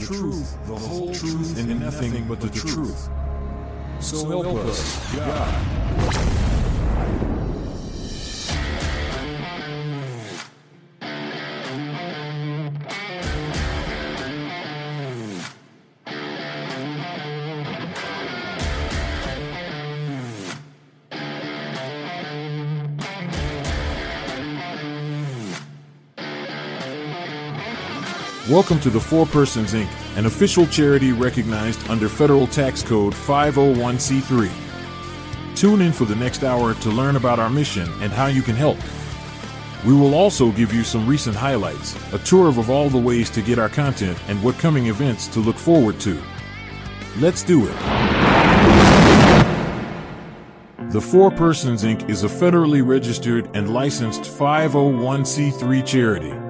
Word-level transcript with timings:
truth, 0.00 0.56
the 0.66 0.74
whole 0.74 1.14
truth, 1.14 1.58
and 1.58 1.80
nothing 1.80 2.26
but 2.26 2.40
the 2.40 2.48
truth. 2.48 3.08
So 4.00 4.28
help 4.28 4.56
us, 4.66 5.14
God. 5.14 6.59
Welcome 28.60 28.80
to 28.80 28.90
the 28.90 29.00
Four 29.00 29.24
Persons 29.24 29.72
Inc., 29.72 29.88
an 30.18 30.26
official 30.26 30.66
charity 30.66 31.12
recognized 31.12 31.88
under 31.88 32.10
Federal 32.10 32.46
Tax 32.46 32.82
Code 32.82 33.14
501c3. 33.14 34.50
Tune 35.56 35.80
in 35.80 35.92
for 35.92 36.04
the 36.04 36.14
next 36.14 36.44
hour 36.44 36.74
to 36.74 36.90
learn 36.90 37.16
about 37.16 37.38
our 37.38 37.48
mission 37.48 37.88
and 38.02 38.12
how 38.12 38.26
you 38.26 38.42
can 38.42 38.54
help. 38.54 38.76
We 39.86 39.94
will 39.94 40.14
also 40.14 40.52
give 40.52 40.74
you 40.74 40.84
some 40.84 41.06
recent 41.06 41.34
highlights, 41.34 41.96
a 42.12 42.18
tour 42.18 42.48
of 42.48 42.68
all 42.68 42.90
the 42.90 42.98
ways 42.98 43.30
to 43.30 43.40
get 43.40 43.58
our 43.58 43.70
content, 43.70 44.18
and 44.28 44.42
what 44.42 44.58
coming 44.58 44.88
events 44.88 45.26
to 45.28 45.40
look 45.40 45.56
forward 45.56 45.98
to. 46.00 46.22
Let's 47.16 47.42
do 47.42 47.66
it. 47.66 47.74
The 50.90 51.00
Four 51.00 51.30
Persons 51.30 51.82
Inc. 51.82 52.10
is 52.10 52.24
a 52.24 52.28
federally 52.28 52.86
registered 52.86 53.48
and 53.56 53.72
licensed 53.72 54.24
501c3 54.24 55.86
charity. 55.86 56.49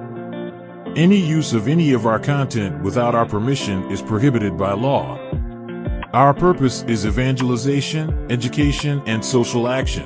Any 0.95 1.15
use 1.15 1.53
of 1.53 1.69
any 1.69 1.93
of 1.93 2.05
our 2.05 2.19
content 2.19 2.83
without 2.83 3.15
our 3.15 3.25
permission 3.25 3.89
is 3.89 4.01
prohibited 4.01 4.57
by 4.57 4.73
law. 4.73 5.17
Our 6.11 6.33
purpose 6.33 6.83
is 6.83 7.05
evangelization, 7.05 8.29
education, 8.29 9.01
and 9.05 9.23
social 9.23 9.69
action. 9.69 10.03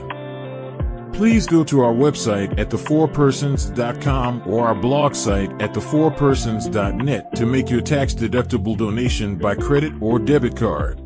Please 1.11 1.47
go 1.47 1.63
to 1.63 1.81
our 1.81 1.91
website 1.91 2.59
at 2.59 2.69
thefourpersons.com 2.69 4.43
or 4.45 4.67
our 4.67 4.75
blog 4.75 5.15
site 5.15 5.49
at 5.59 5.73
thefourpersons.net 5.73 7.35
to 7.35 7.47
make 7.47 7.71
your 7.71 7.81
tax-deductible 7.81 8.77
donation 8.77 9.37
by 9.37 9.55
credit 9.55 9.91
or 10.01 10.19
debit 10.19 10.55
card. 10.55 11.01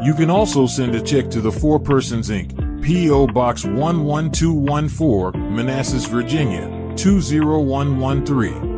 You 0.00 0.14
can 0.14 0.30
also 0.30 0.68
send 0.68 0.94
a 0.94 1.00
check 1.00 1.28
to 1.30 1.40
the 1.40 1.50
Four 1.50 1.80
Persons 1.80 2.30
Inc., 2.30 2.82
P.O. 2.84 3.26
Box 3.26 3.64
11214, 3.64 5.56
Manassas, 5.56 6.04
Virginia 6.04 6.94
20113. 6.96 8.75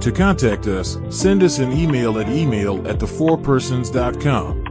To 0.00 0.10
contact 0.10 0.66
us, 0.66 0.96
send 1.10 1.42
us 1.42 1.58
an 1.58 1.72
email 1.72 2.18
at 2.18 2.28
email 2.30 2.88
at 2.88 2.98
thefourpersons.com. 2.98 4.66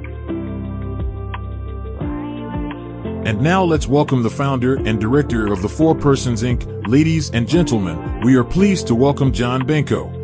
And 3.28 3.40
now 3.40 3.64
let's 3.64 3.88
welcome 3.88 4.24
the 4.24 4.30
founder 4.32 4.78
and 4.78 5.00
director 5.00 5.54
of 5.54 5.62
the 5.62 5.70
Four 5.70 5.94
Persons 5.94 6.42
Inc., 6.42 6.88
ladies 6.88 7.30
and 7.30 7.48
gentlemen. 7.48 8.22
We 8.22 8.38
are 8.38 8.44
pleased 8.44 8.88
to 8.88 8.96
welcome 8.96 9.32
John 9.32 9.62
Benko. 9.62 10.16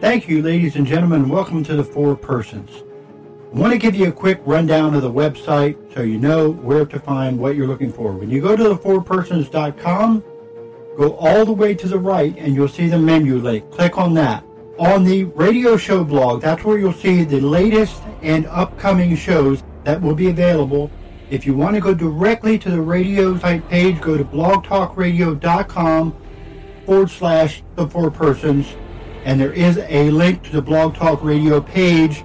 Thank 0.00 0.28
you, 0.28 0.40
ladies 0.40 0.76
and 0.76 0.86
gentlemen. 0.86 1.28
Welcome 1.28 1.64
to 1.64 1.74
the 1.74 1.82
Four 1.82 2.14
Persons. 2.14 2.84
I 3.52 3.58
want 3.58 3.72
to 3.72 3.78
give 3.78 3.94
you 3.94 4.08
a 4.08 4.12
quick 4.12 4.40
rundown 4.44 4.94
of 4.94 5.02
the 5.02 5.10
website 5.10 5.76
so 5.94 6.02
you 6.02 6.18
know 6.18 6.50
where 6.50 6.84
to 6.84 6.98
find 6.98 7.38
what 7.38 7.54
you're 7.54 7.68
looking 7.68 7.92
for. 7.92 8.12
When 8.12 8.28
you 8.28 8.42
go 8.42 8.56
to 8.56 8.62
thefourpersons.com, 8.74 10.24
go 10.96 11.16
all 11.16 11.44
the 11.46 11.52
way 11.52 11.74
to 11.74 11.88
the 11.88 11.98
right 11.98 12.36
and 12.36 12.54
you'll 12.54 12.68
see 12.68 12.88
the 12.88 12.98
menu 12.98 13.38
link. 13.38 13.70
Click 13.70 13.96
on 13.98 14.14
that. 14.14 14.44
On 14.78 15.04
the 15.04 15.24
radio 15.24 15.76
show 15.76 16.04
blog, 16.04 16.42
that's 16.42 16.64
where 16.64 16.76
you'll 16.76 16.92
see 16.92 17.24
the 17.24 17.40
latest 17.40 18.02
and 18.20 18.46
upcoming 18.46 19.16
shows 19.16 19.62
that 19.84 20.02
will 20.02 20.14
be 20.14 20.28
available. 20.28 20.90
If 21.30 21.46
you 21.46 21.54
want 21.54 21.76
to 21.76 21.80
go 21.80 21.94
directly 21.94 22.58
to 22.58 22.70
the 22.70 22.80
radio 22.80 23.38
site 23.38 23.66
page, 23.70 24.00
go 24.00 24.18
to 24.18 24.24
blogtalkradio.com 24.24 26.16
forward 26.84 27.10
slash 27.10 27.62
the 27.76 27.86
four 27.86 28.10
persons. 28.10 28.66
And 29.24 29.40
there 29.40 29.52
is 29.52 29.78
a 29.78 30.10
link 30.10 30.42
to 30.44 30.52
the 30.52 30.62
Blog 30.62 30.94
Talk 30.94 31.22
Radio 31.22 31.60
page 31.60 32.22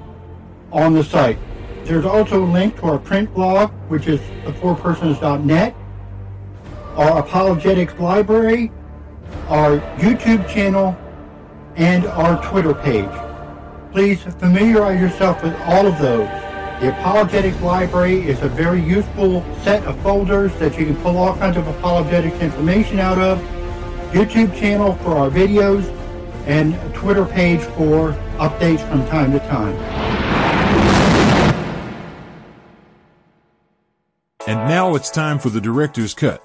on 0.72 0.94
the 0.94 1.04
site. 1.04 1.38
There's 1.84 2.06
also 2.06 2.44
a 2.44 2.46
link 2.46 2.78
to 2.78 2.84
our 2.84 3.00
print 3.00 3.34
blog, 3.34 3.72
which 3.90 4.08
is 4.08 4.20
thefourpersons.net, 4.46 5.76
our 6.96 7.20
apologetics 7.20 7.94
library, 8.00 8.72
our 9.48 9.80
YouTube 9.98 10.48
channel, 10.48 10.98
and 11.76 12.06
our 12.06 12.42
Twitter 12.50 12.74
page. 12.74 13.10
Please 13.92 14.22
familiarize 14.24 15.02
yourself 15.02 15.44
with 15.44 15.54
all 15.62 15.86
of 15.86 15.98
those. 16.00 16.28
The 16.82 16.98
Apologetics 16.98 17.62
Library 17.62 18.28
is 18.28 18.42
a 18.42 18.48
very 18.48 18.82
useful 18.82 19.44
set 19.64 19.84
of 19.84 20.00
folders 20.02 20.52
that 20.56 20.80
you 20.80 20.86
can 20.86 20.96
pull 20.98 21.18
all 21.18 21.36
kinds 21.36 21.58
of 21.58 21.68
apologetics 21.68 22.40
information 22.40 23.00
out 23.00 23.20
of. 23.20 23.40
YouTube 24.12 24.56
channel 24.58 24.96
for 24.96 25.12
our 25.12 25.30
videos, 25.30 25.86
and 26.48 26.76
Twitter 26.94 27.26
page 27.26 27.62
for 27.62 28.14
updates 28.40 28.88
from 28.90 29.06
time 29.08 29.32
to 29.32 29.40
time. 29.40 30.11
And 34.52 34.68
now 34.68 34.96
it's 34.96 35.10
time 35.10 35.40
for 35.40 35.50
the 35.50 35.62
director's 35.62 36.14
cut. 36.14 36.44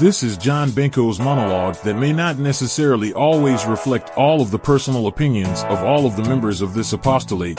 This 0.00 0.24
is 0.24 0.36
John 0.36 0.70
Benko's 0.70 1.20
monologue 1.20 1.76
that 1.84 1.94
may 1.94 2.12
not 2.12 2.36
necessarily 2.36 3.12
always 3.12 3.64
reflect 3.64 4.10
all 4.16 4.42
of 4.42 4.50
the 4.50 4.58
personal 4.58 5.06
opinions 5.06 5.62
of 5.68 5.84
all 5.84 6.04
of 6.04 6.16
the 6.16 6.24
members 6.24 6.62
of 6.62 6.74
this 6.74 6.92
apostolate. 6.92 7.58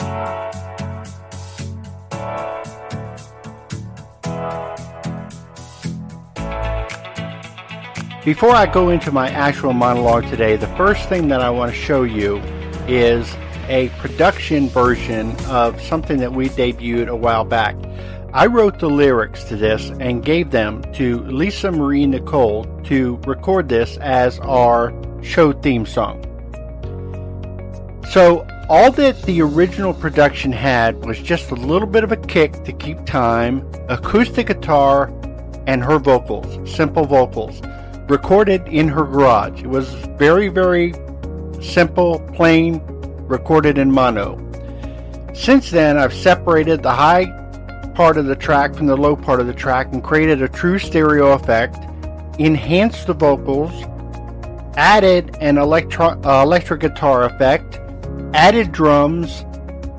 Before 8.26 8.50
I 8.50 8.70
go 8.70 8.90
into 8.90 9.10
my 9.10 9.30
actual 9.30 9.72
monologue 9.72 10.28
today, 10.28 10.56
the 10.56 10.68
first 10.76 11.08
thing 11.08 11.28
that 11.28 11.40
I 11.40 11.48
want 11.48 11.72
to 11.72 11.78
show 11.78 12.02
you 12.02 12.36
is 12.86 13.34
a 13.68 13.88
production 13.96 14.68
version 14.68 15.34
of 15.46 15.80
something 15.80 16.18
that 16.18 16.34
we 16.34 16.50
debuted 16.50 17.08
a 17.08 17.16
while 17.16 17.46
back. 17.46 17.76
I 18.34 18.44
wrote 18.44 18.78
the 18.78 18.90
lyrics 18.90 19.44
to 19.44 19.56
this 19.56 19.90
and 20.00 20.22
gave 20.22 20.50
them 20.50 20.82
to 20.94 21.20
Lisa 21.20 21.72
Marie 21.72 22.06
Nicole 22.06 22.64
to 22.84 23.16
record 23.26 23.70
this 23.70 23.96
as 23.98 24.38
our 24.40 24.92
show 25.22 25.52
theme 25.52 25.86
song. 25.86 26.22
So, 28.10 28.46
all 28.68 28.92
that 28.92 29.22
the 29.22 29.40
original 29.40 29.94
production 29.94 30.52
had 30.52 31.06
was 31.06 31.18
just 31.20 31.50
a 31.50 31.54
little 31.54 31.88
bit 31.88 32.04
of 32.04 32.12
a 32.12 32.16
kick 32.16 32.64
to 32.64 32.72
keep 32.72 33.02
time, 33.06 33.66
acoustic 33.88 34.48
guitar, 34.48 35.06
and 35.66 35.82
her 35.82 35.98
vocals, 35.98 36.70
simple 36.70 37.06
vocals, 37.06 37.62
recorded 38.10 38.66
in 38.68 38.88
her 38.88 39.04
garage. 39.04 39.62
It 39.62 39.68
was 39.68 39.88
very, 40.18 40.48
very 40.48 40.92
simple, 41.62 42.20
plain, 42.34 42.82
recorded 43.26 43.78
in 43.78 43.90
mono. 43.90 44.38
Since 45.32 45.70
then, 45.70 45.96
I've 45.96 46.12
separated 46.12 46.82
the 46.82 46.92
high 46.92 47.47
part 47.98 48.16
of 48.16 48.26
the 48.26 48.36
track 48.36 48.76
from 48.76 48.86
the 48.86 48.96
low 48.96 49.16
part 49.16 49.40
of 49.40 49.48
the 49.48 49.52
track 49.52 49.88
and 49.92 50.04
created 50.04 50.40
a 50.40 50.48
true 50.48 50.78
stereo 50.78 51.32
effect, 51.32 51.78
enhanced 52.38 53.08
the 53.08 53.12
vocals, 53.12 53.72
added 54.76 55.36
an 55.40 55.58
electro- 55.58 56.16
uh, 56.24 56.40
electric 56.44 56.80
guitar 56.80 57.24
effect, 57.24 57.80
added 58.34 58.70
drums, 58.70 59.44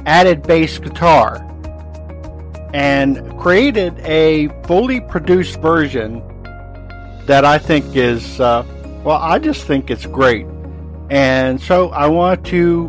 added 0.05 0.41
bass 0.43 0.79
guitar, 0.79 1.45
and 2.73 3.37
created 3.37 3.99
a 4.05 4.47
fully 4.63 5.01
produced 5.01 5.59
version 5.59 6.23
that 7.25 7.43
I 7.43 7.57
think 7.57 7.97
is, 7.97 8.39
uh, 8.39 8.63
well, 9.03 9.17
I 9.17 9.39
just 9.39 9.65
think 9.65 9.91
it's 9.91 10.05
great. 10.05 10.45
And 11.09 11.61
so 11.61 11.89
I 11.89 12.07
want 12.07 12.45
to 12.45 12.87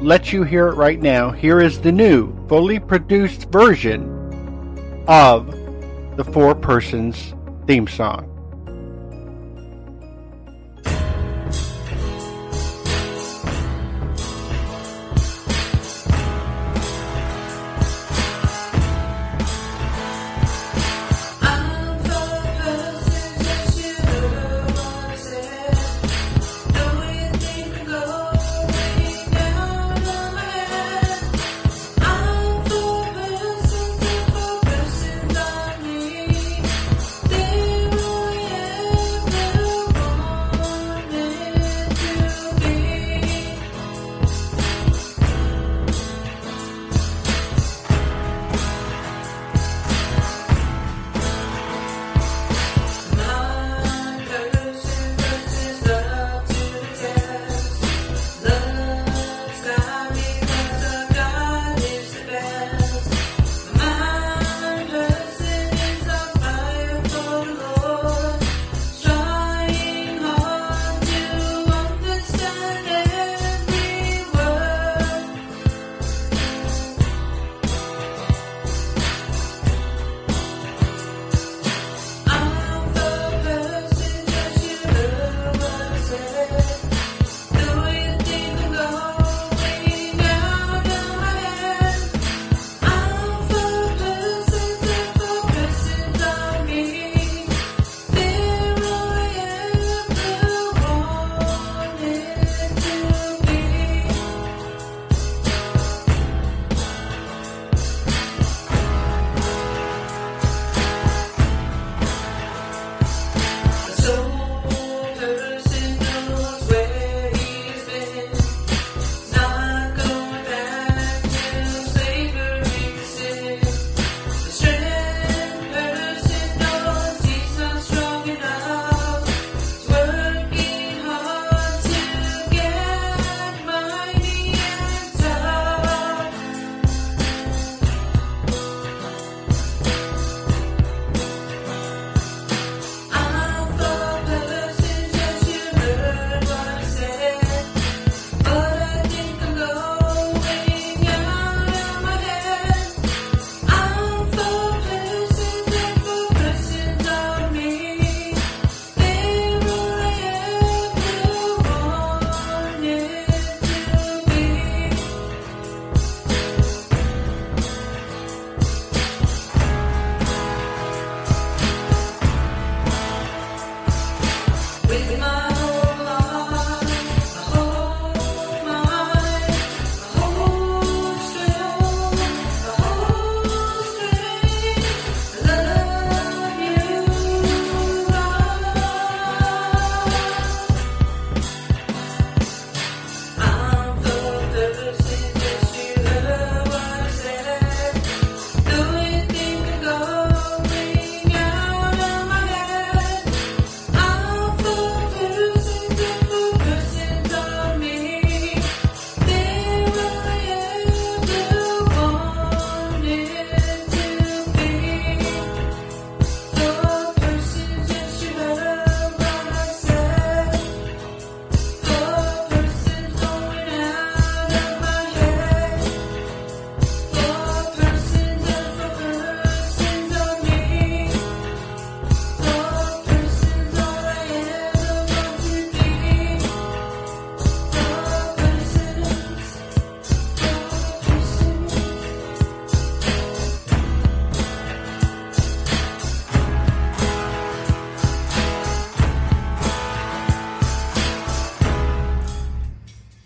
let 0.00 0.32
you 0.32 0.44
hear 0.44 0.68
it 0.68 0.76
right 0.76 1.02
now. 1.02 1.32
Here 1.32 1.60
is 1.60 1.80
the 1.80 1.90
new, 1.90 2.32
fully 2.46 2.78
produced 2.78 3.50
version 3.50 4.11
of 5.06 5.46
the 6.16 6.24
Four 6.24 6.54
Persons 6.54 7.34
theme 7.66 7.86
song. 7.86 8.31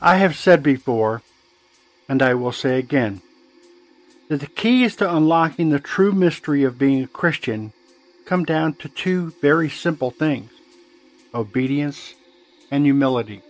I 0.06 0.18
have 0.18 0.36
said 0.36 0.62
before, 0.62 1.22
and 2.08 2.22
I 2.22 2.32
will 2.34 2.52
say 2.52 2.78
again, 2.78 3.22
that 4.28 4.38
the 4.38 4.46
keys 4.46 4.94
to 4.96 5.16
unlocking 5.16 5.70
the 5.70 5.80
true 5.80 6.12
mystery 6.12 6.62
of 6.62 6.78
being 6.78 7.02
a 7.02 7.08
Christian 7.08 7.72
come 8.25 8.44
down 8.44 8.75
to 8.75 8.88
two 8.88 9.32
very 9.42 9.68
simple 9.68 10.12
things 10.12 10.52
obedience 11.34 12.14
and 12.70 12.84
humility. 12.84 13.42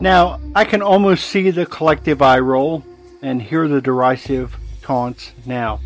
Now, 0.00 0.38
I 0.54 0.66
can 0.66 0.82
almost 0.82 1.24
see 1.24 1.50
the 1.50 1.64
collective 1.64 2.20
eye 2.20 2.40
roll 2.40 2.84
and 3.22 3.40
hear 3.40 3.66
the 3.66 3.80
derisive 3.80 4.58
taunts 4.82 5.32
now. 5.46 5.80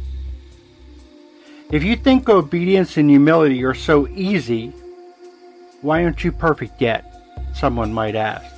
If 1.71 1.85
you 1.85 1.95
think 1.95 2.29
obedience 2.29 2.97
and 2.97 3.09
humility 3.09 3.63
are 3.63 3.75
so 3.75 4.09
easy, 4.09 4.73
why 5.83 6.03
aren't 6.03 6.25
you 6.25 6.33
perfect 6.33 6.83
yet? 6.83 7.05
Someone 7.55 7.95
might 7.95 8.17
ask. 8.17 8.54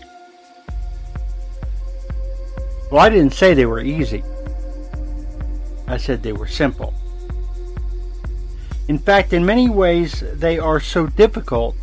Well, 2.96 3.04
I 3.04 3.10
didn't 3.10 3.34
say 3.34 3.52
they 3.52 3.66
were 3.66 3.82
easy. 3.82 4.24
I 5.86 5.98
said 5.98 6.22
they 6.22 6.32
were 6.32 6.46
simple. 6.46 6.94
In 8.88 8.96
fact, 8.96 9.34
in 9.34 9.44
many 9.44 9.68
ways, 9.68 10.24
they 10.32 10.58
are 10.58 10.80
so 10.80 11.06
difficult 11.06 11.76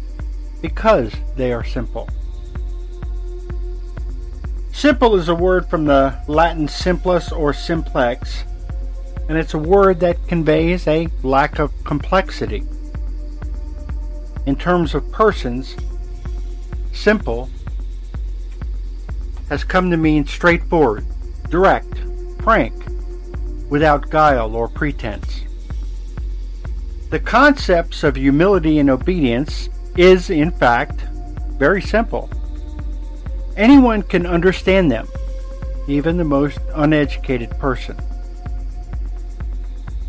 because 0.60 1.13
they 1.36 1.53
are 1.53 1.63
simple. 1.63 2.10
Simple 4.72 5.15
is 5.15 5.29
a 5.29 5.36
word 5.36 5.70
from 5.70 5.86
the 5.86 6.20
Latin 6.27 6.67
simplus 6.67 7.32
or 7.32 7.53
simplex, 7.53 8.43
and 9.29 9.38
it's 9.38 9.53
a 9.53 9.60
word 9.60 10.00
that 10.00 10.27
conveys 10.27 10.88
a 10.88 11.10
lack 11.22 11.60
of 11.60 11.72
complexity. 11.84 12.63
In 14.48 14.55
terms 14.55 14.96
of 14.96 15.12
persons, 15.12 15.75
simple 16.91 17.51
has 19.53 19.63
come 19.63 19.91
to 19.91 19.98
mean 19.98 20.25
straightforward, 20.25 21.05
direct, 21.48 22.00
frank, 22.41 22.74
without 23.69 24.10
guile 24.10 24.55
or 24.55 24.67
pretense. 24.67 25.43
The 27.12 27.19
concepts 27.19 28.03
of 28.03 28.15
humility 28.15 28.79
and 28.79 28.89
obedience 28.89 29.69
is, 29.95 30.31
in 30.31 30.50
fact, 30.50 31.01
very 31.60 31.83
simple. 31.83 32.31
Anyone 33.55 34.01
can 34.01 34.25
understand 34.25 34.91
them, 34.91 35.07
even 35.88 36.17
the 36.17 36.24
most 36.24 36.57
uneducated 36.74 37.51
person. 37.60 37.95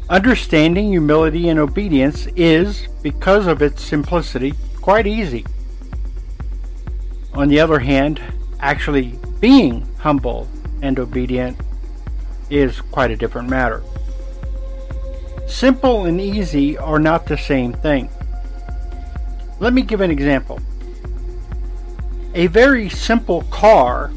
Understanding 0.08 0.88
humility 0.88 1.50
and 1.50 1.60
obedience 1.60 2.28
is, 2.34 2.88
because 3.02 3.46
of 3.46 3.60
its 3.60 3.84
simplicity, 3.84 4.54
quite 4.80 5.06
easy. 5.06 5.44
On 7.34 7.48
the 7.48 7.60
other 7.60 7.80
hand, 7.80 8.22
actually 8.60 9.18
being 9.40 9.86
humble 9.98 10.48
and 10.82 10.98
obedient 10.98 11.58
is 12.50 12.80
quite 12.80 13.10
a 13.10 13.16
different 13.16 13.48
matter. 13.48 13.82
Simple 15.46 16.04
and 16.06 16.20
easy 16.20 16.76
are 16.78 16.98
not 16.98 17.26
the 17.26 17.38
same 17.38 17.72
thing. 17.72 18.08
Let 19.60 19.72
me 19.72 19.82
give 19.82 20.00
an 20.00 20.10
example. 20.10 20.60
A 22.34 22.48
very 22.48 22.88
simple 22.88 23.42
car 23.50 24.10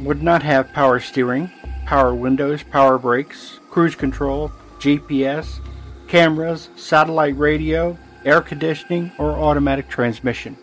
would 0.00 0.22
not 0.22 0.42
have 0.42 0.72
power 0.72 1.00
steering, 1.00 1.50
power 1.84 2.14
windows, 2.14 2.62
power 2.62 2.98
brakes, 2.98 3.58
cruise 3.70 3.94
control, 3.94 4.52
GPS, 4.78 5.60
cameras, 6.06 6.68
satellite 6.76 7.36
radio, 7.36 7.98
air 8.24 8.40
conditioning, 8.40 9.10
or 9.18 9.32
automatic 9.32 9.88
transmission. 9.88 10.56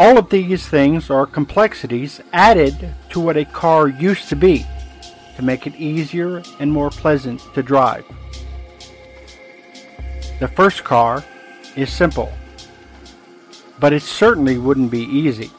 All 0.00 0.16
of 0.16 0.30
these 0.30 0.66
things 0.66 1.10
are 1.10 1.26
complexities 1.26 2.22
added 2.32 2.94
to 3.10 3.20
what 3.20 3.36
a 3.36 3.44
car 3.44 3.86
used 3.86 4.30
to 4.30 4.34
be 4.34 4.64
to 5.36 5.42
make 5.42 5.66
it 5.66 5.76
easier 5.76 6.42
and 6.58 6.72
more 6.72 6.88
pleasant 6.88 7.42
to 7.52 7.62
drive. 7.62 8.06
The 10.38 10.48
first 10.48 10.84
car 10.84 11.22
is 11.76 11.92
simple, 11.92 12.32
but 13.78 13.92
it 13.92 14.00
certainly 14.00 14.56
wouldn't 14.56 14.90
be 14.90 15.02
easy. 15.02 15.50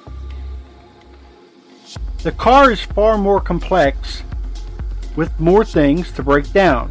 The 2.24 2.32
car 2.32 2.72
is 2.72 2.82
far 2.82 3.20
more 3.20 3.42
complex 3.42 4.24
with 5.16 5.40
more 5.40 5.64
things 5.64 6.12
to 6.14 6.24
break 6.24 6.52
down, 6.52 6.90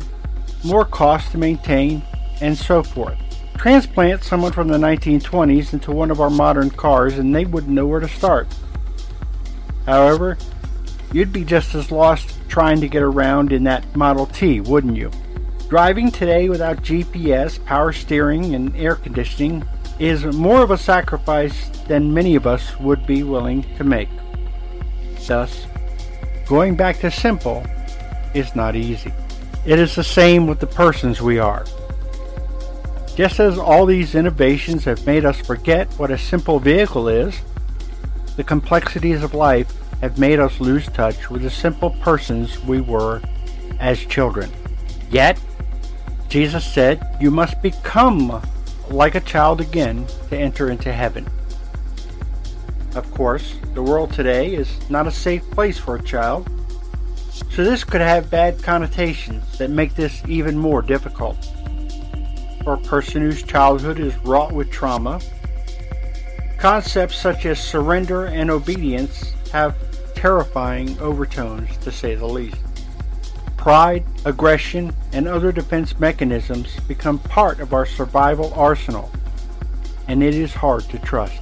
more 0.63 0.85
cost 0.85 1.33
to 1.33 1.39
maintain, 1.39 2.05
and 2.41 2.57
so 2.57 2.85
forth. 2.85 3.19
Transplant 3.61 4.25
someone 4.25 4.53
from 4.53 4.69
the 4.69 4.79
1920s 4.79 5.75
into 5.75 5.93
one 5.93 6.11
of 6.11 6.19
our 6.19 6.31
modern 6.31 6.71
cars 6.71 7.19
and 7.19 7.35
they 7.35 7.45
wouldn't 7.45 7.75
know 7.75 7.87
where 7.87 8.01
to 8.01 8.09
start. 8.09 8.49
However, 9.85 10.39
you'd 11.13 11.31
be 11.31 11.45
just 11.45 11.75
as 11.75 11.93
lost 11.93 12.39
trying 12.49 12.81
to 12.81 12.89
get 12.89 13.03
around 13.03 13.53
in 13.53 13.65
that 13.65 13.95
Model 13.95 14.25
T, 14.25 14.63
wouldn't 14.63 14.97
you? 14.97 15.11
Driving 15.69 16.11
today 16.11 16.49
without 16.49 16.79
GPS, 16.79 17.63
power 17.67 17.93
steering, 17.93 18.55
and 18.55 18.75
air 18.77 18.95
conditioning 18.95 19.63
is 19.99 20.25
more 20.25 20.63
of 20.63 20.71
a 20.71 20.79
sacrifice 20.79 21.69
than 21.87 22.15
many 22.15 22.37
of 22.37 22.47
us 22.47 22.81
would 22.81 23.07
be 23.07 23.25
willing 23.25 23.63
to 23.77 23.85
make. 23.85 24.09
Thus, 25.27 25.67
going 26.47 26.77
back 26.77 26.99
to 27.01 27.11
simple 27.11 27.63
is 28.33 28.57
not 28.57 28.75
easy. 28.75 29.13
It 29.67 29.79
is 29.79 29.95
the 29.97 30.03
same 30.03 30.47
with 30.47 30.61
the 30.61 30.67
persons 30.67 31.21
we 31.21 31.39
are. 31.39 31.67
Just 33.17 33.41
as 33.41 33.59
all 33.59 33.87
these 33.87 34.15
innovations 34.15 34.85
have 34.85 35.05
made 35.07 35.25
us 35.25 35.41
forget 35.41 35.93
what 35.95 36.11
a 36.11 36.19
simple 36.19 36.59
vehicle 36.59 37.09
is, 37.09 37.41
the 38.37 38.45
complexities 38.45 39.23
of 39.23 39.35
life 39.35 39.73
have 40.01 40.19
made 40.19 40.39
us 40.39 40.61
lose 40.61 40.87
touch 40.87 41.29
with 41.29 41.43
the 41.43 41.51
simple 41.51 41.91
persons 42.01 42.59
we 42.65 42.81
were 42.81 43.21
as 43.79 43.99
children. 43.99 44.51
Yet, 45.11 45.39
Jesus 46.29 46.65
said, 46.65 47.05
You 47.21 47.31
must 47.31 47.61
become 47.61 48.41
like 48.89 49.15
a 49.15 49.21
child 49.21 49.61
again 49.61 50.07
to 50.29 50.39
enter 50.39 50.71
into 50.71 50.93
heaven. 50.93 51.29
Of 52.95 53.11
course, 53.13 53.57
the 53.75 53.83
world 53.83 54.13
today 54.13 54.55
is 54.55 54.79
not 54.89 55.07
a 55.07 55.13
safe 55.13 55.49
place 55.51 55.79
for 55.79 55.97
a 55.97 56.03
child, 56.03 56.49
so 57.51 57.65
this 57.65 57.85
could 57.85 58.01
have 58.01 58.31
bad 58.31 58.63
connotations 58.63 59.59
that 59.59 59.71
make 59.71 59.95
this 59.95 60.23
even 60.27 60.57
more 60.57 60.83
difficult 60.83 61.37
for 62.63 62.75
a 62.75 62.79
person 62.79 63.23
whose 63.23 63.43
childhood 63.43 63.99
is 63.99 64.17
wrought 64.19 64.53
with 64.53 64.71
trauma. 64.71 65.21
Concepts 66.59 67.17
such 67.17 67.47
as 67.47 67.59
surrender 67.59 68.27
and 68.27 68.51
obedience 68.51 69.33
have 69.53 69.77
terrifying 70.15 70.99
overtones, 70.99 71.77
to 71.79 71.91
say 71.91 72.15
the 72.15 72.27
least. 72.27 72.59
Pride, 73.57 74.05
aggression, 74.25 74.95
and 75.13 75.27
other 75.27 75.53
defense 75.53 75.99
mechanisms 75.99 76.79
become 76.81 77.19
part 77.19 77.61
of 77.61 77.73
our 77.73 77.87
survival 77.87 78.53
arsenal, 78.55 79.11
and 80.09 80.23
it 80.23 80.35
is 80.35 80.53
hard 80.53 80.83
to 80.85 80.99
trust. 80.99 81.41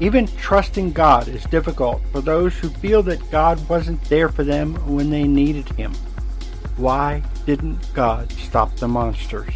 Even 0.00 0.26
trusting 0.26 0.92
God 0.92 1.28
is 1.28 1.44
difficult 1.44 2.02
for 2.10 2.20
those 2.20 2.54
who 2.58 2.68
feel 2.68 3.02
that 3.04 3.30
God 3.30 3.66
wasn't 3.68 4.02
there 4.04 4.28
for 4.28 4.44
them 4.44 4.74
when 4.86 5.08
they 5.08 5.24
needed 5.24 5.68
Him. 5.70 5.94
Why 6.76 7.22
didn't 7.46 7.92
God 7.92 8.32
stop 8.32 8.74
the 8.76 8.88
monsters? 8.88 9.54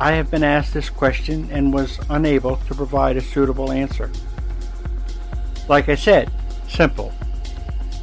I 0.00 0.12
have 0.12 0.30
been 0.30 0.42
asked 0.42 0.74
this 0.74 0.90
question 0.90 1.48
and 1.52 1.72
was 1.72 2.00
unable 2.10 2.56
to 2.56 2.74
provide 2.74 3.16
a 3.16 3.20
suitable 3.20 3.70
answer. 3.70 4.10
Like 5.68 5.88
I 5.88 5.94
said, 5.94 6.32
simple, 6.68 7.12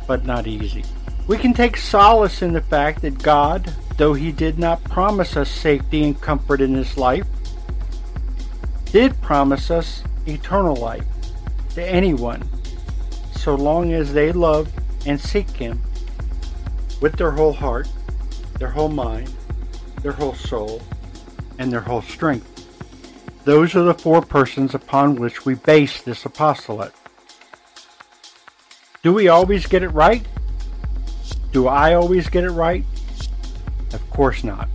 but 0.07 0.25
not 0.25 0.47
easy. 0.47 0.85
We 1.27 1.37
can 1.37 1.53
take 1.53 1.77
solace 1.77 2.41
in 2.41 2.53
the 2.53 2.61
fact 2.61 3.01
that 3.01 3.21
God, 3.21 3.73
though 3.97 4.13
He 4.13 4.31
did 4.31 4.57
not 4.57 4.83
promise 4.85 5.35
us 5.35 5.51
safety 5.51 6.03
and 6.03 6.19
comfort 6.19 6.61
in 6.61 6.73
this 6.73 6.97
life, 6.97 7.27
did 8.85 9.21
promise 9.21 9.69
us 9.69 10.03
eternal 10.25 10.75
life 10.75 11.05
to 11.75 11.83
anyone 11.83 12.43
so 13.35 13.55
long 13.55 13.93
as 13.93 14.13
they 14.13 14.31
love 14.31 14.71
and 15.05 15.19
seek 15.19 15.49
Him 15.49 15.81
with 17.01 17.17
their 17.17 17.31
whole 17.31 17.53
heart 17.53 17.87
their 18.61 18.69
whole 18.69 18.89
mind, 18.89 19.27
their 20.03 20.11
whole 20.11 20.35
soul, 20.35 20.83
and 21.57 21.73
their 21.73 21.81
whole 21.81 22.03
strength. 22.03 22.47
Those 23.43 23.73
are 23.73 23.81
the 23.81 23.95
four 23.95 24.21
persons 24.21 24.75
upon 24.75 25.15
which 25.15 25.45
we 25.45 25.55
base 25.55 26.03
this 26.03 26.25
apostolate. 26.25 26.93
Do 29.01 29.15
we 29.15 29.27
always 29.29 29.65
get 29.65 29.81
it 29.81 29.89
right? 29.89 30.23
Do 31.51 31.67
I 31.67 31.95
always 31.95 32.29
get 32.29 32.43
it 32.43 32.51
right? 32.51 32.85
Of 33.93 34.07
course 34.11 34.43
not. 34.43 34.69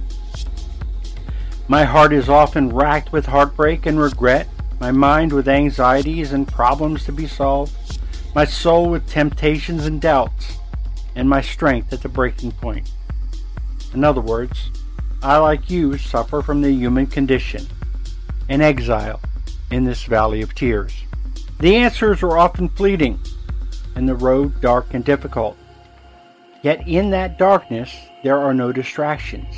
My 1.68 1.84
heart 1.84 2.12
is 2.12 2.28
often 2.28 2.70
racked 2.70 3.12
with 3.12 3.26
heartbreak 3.26 3.86
and 3.86 4.00
regret, 4.00 4.48
my 4.80 4.90
mind 4.90 5.32
with 5.32 5.46
anxieties 5.46 6.32
and 6.32 6.48
problems 6.48 7.04
to 7.04 7.12
be 7.12 7.28
solved, 7.28 7.72
my 8.34 8.46
soul 8.46 8.90
with 8.90 9.08
temptations 9.08 9.86
and 9.86 10.00
doubts, 10.00 10.58
and 11.14 11.28
my 11.28 11.40
strength 11.40 11.92
at 11.92 12.02
the 12.02 12.08
breaking 12.08 12.50
point. 12.50 12.90
In 13.96 14.04
other 14.04 14.20
words, 14.20 14.70
I, 15.22 15.38
like 15.38 15.70
you, 15.70 15.96
suffer 15.96 16.42
from 16.42 16.60
the 16.60 16.70
human 16.70 17.06
condition, 17.06 17.66
an 18.50 18.60
exile 18.60 19.22
in 19.70 19.84
this 19.84 20.04
valley 20.04 20.42
of 20.42 20.54
tears. 20.54 20.92
The 21.60 21.76
answers 21.76 22.22
are 22.22 22.36
often 22.36 22.68
fleeting, 22.68 23.18
and 23.94 24.06
the 24.06 24.14
road 24.14 24.60
dark 24.60 24.92
and 24.92 25.02
difficult. 25.02 25.56
Yet 26.60 26.86
in 26.86 27.08
that 27.12 27.38
darkness, 27.38 27.90
there 28.22 28.38
are 28.38 28.52
no 28.52 28.70
distractions. 28.70 29.54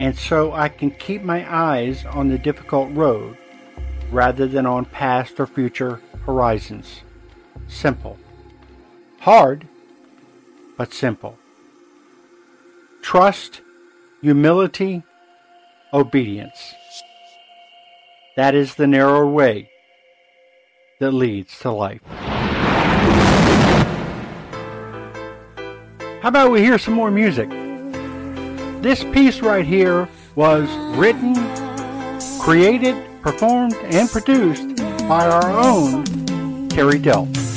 And 0.00 0.18
so 0.18 0.52
I 0.52 0.68
can 0.68 0.90
keep 0.90 1.22
my 1.22 1.46
eyes 1.48 2.04
on 2.06 2.26
the 2.26 2.38
difficult 2.38 2.90
road 2.90 3.36
rather 4.10 4.48
than 4.48 4.66
on 4.66 4.84
past 4.84 5.38
or 5.38 5.46
future 5.46 6.02
horizons. 6.26 7.02
Simple. 7.68 8.18
Hard, 9.20 9.68
but 10.76 10.92
simple 10.92 11.38
trust, 13.08 13.62
humility, 14.20 15.02
obedience. 15.94 16.74
That 18.36 18.54
is 18.54 18.74
the 18.74 18.86
narrow 18.86 19.26
way 19.26 19.70
that 21.00 21.12
leads 21.12 21.58
to 21.60 21.70
life. 21.70 22.02
How 26.20 26.28
about 26.28 26.50
we 26.50 26.60
hear 26.60 26.76
some 26.76 26.92
more 26.92 27.10
music? 27.10 27.48
This 28.82 29.02
piece 29.04 29.40
right 29.40 29.64
here 29.64 30.06
was 30.34 30.68
written, 30.98 31.34
created, 32.38 32.94
performed, 33.22 33.72
and 33.84 34.06
produced 34.10 34.76
by 35.08 35.26
our 35.26 35.50
own 35.50 36.04
Terry 36.68 36.98
Delp. 37.00 37.47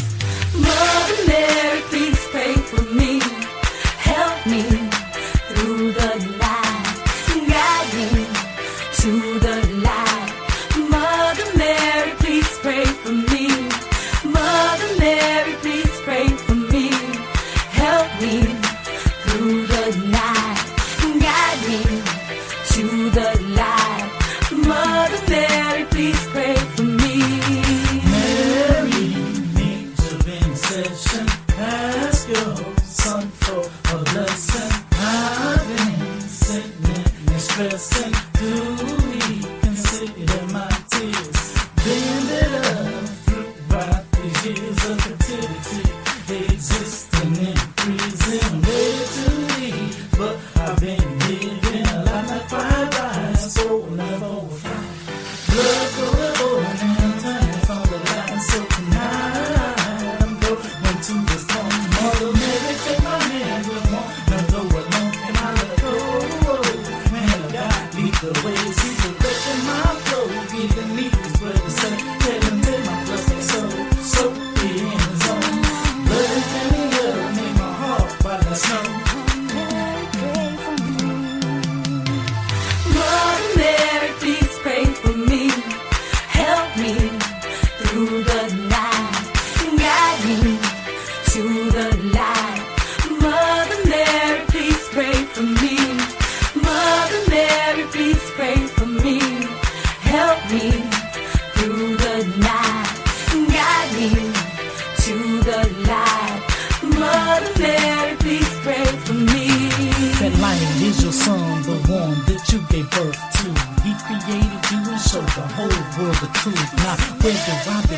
rock 117.52 117.91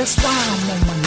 That's 0.00 0.16
why 0.24 0.32
I'm 0.32 0.70
on 0.70 0.86
my 0.86 0.99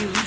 you. 0.00 0.23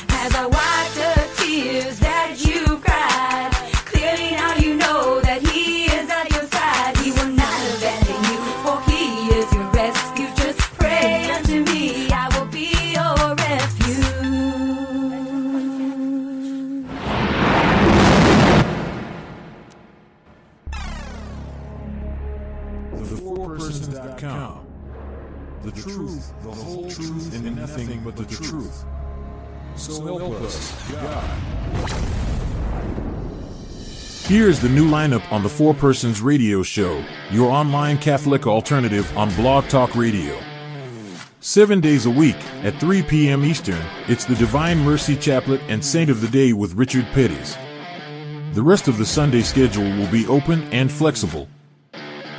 New 34.69 34.89
lineup 34.89 35.31
on 35.31 35.43
the 35.43 35.49
Four 35.49 35.73
Persons 35.73 36.21
Radio 36.21 36.63
Show, 36.63 37.03
your 37.31 37.51
online 37.51 37.97
Catholic 37.97 38.47
alternative 38.47 39.15
on 39.17 39.33
Blog 39.35 39.67
Talk 39.67 39.95
Radio. 39.95 40.39
Seven 41.39 41.79
days 41.79 42.05
a 42.05 42.09
week, 42.09 42.35
at 42.63 42.79
3 42.79 43.03
p.m. 43.03 43.45
Eastern, 43.45 43.81
it's 44.07 44.25
the 44.25 44.35
Divine 44.35 44.79
Mercy 44.79 45.15
Chaplet 45.15 45.61
and 45.67 45.83
Saint 45.83 46.09
of 46.09 46.21
the 46.21 46.27
Day 46.27 46.53
with 46.53 46.73
Richard 46.73 47.05
Petties. 47.13 47.55
The 48.53 48.61
rest 48.61 48.87
of 48.87 48.97
the 48.97 49.05
Sunday 49.05 49.41
schedule 49.41 49.89
will 49.97 50.11
be 50.11 50.25
open 50.27 50.63
and 50.73 50.91
flexible. 50.91 51.47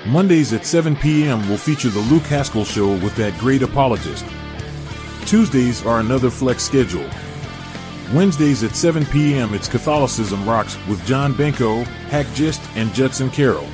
Mondays 0.07 0.53
at 0.53 0.67
7 0.67 0.97
p.m. 0.97 1.49
will 1.49 1.57
feature 1.57 1.89
the 1.91 2.01
Luke 2.01 2.25
Haskell 2.25 2.65
Show 2.65 2.89
with 2.89 3.15
that 3.17 3.39
great 3.39 3.63
apologist. 3.63 4.27
Tuesdays 5.27 5.85
are 5.87 6.01
another 6.01 6.31
flex 6.31 6.63
schedule. 6.63 7.09
Wednesdays 8.15 8.65
at 8.65 8.75
7 8.75 9.05
p.m. 9.07 9.53
it's 9.53 9.69
Catholicism 9.69 10.49
Rocks 10.49 10.79
with 10.87 11.05
John 11.05 11.35
Benko, 11.35 11.85
Hack 12.09 12.27
Gist, 12.35 12.63
and 12.75 12.93
Judson 12.95 13.29
Carroll. 13.29 13.69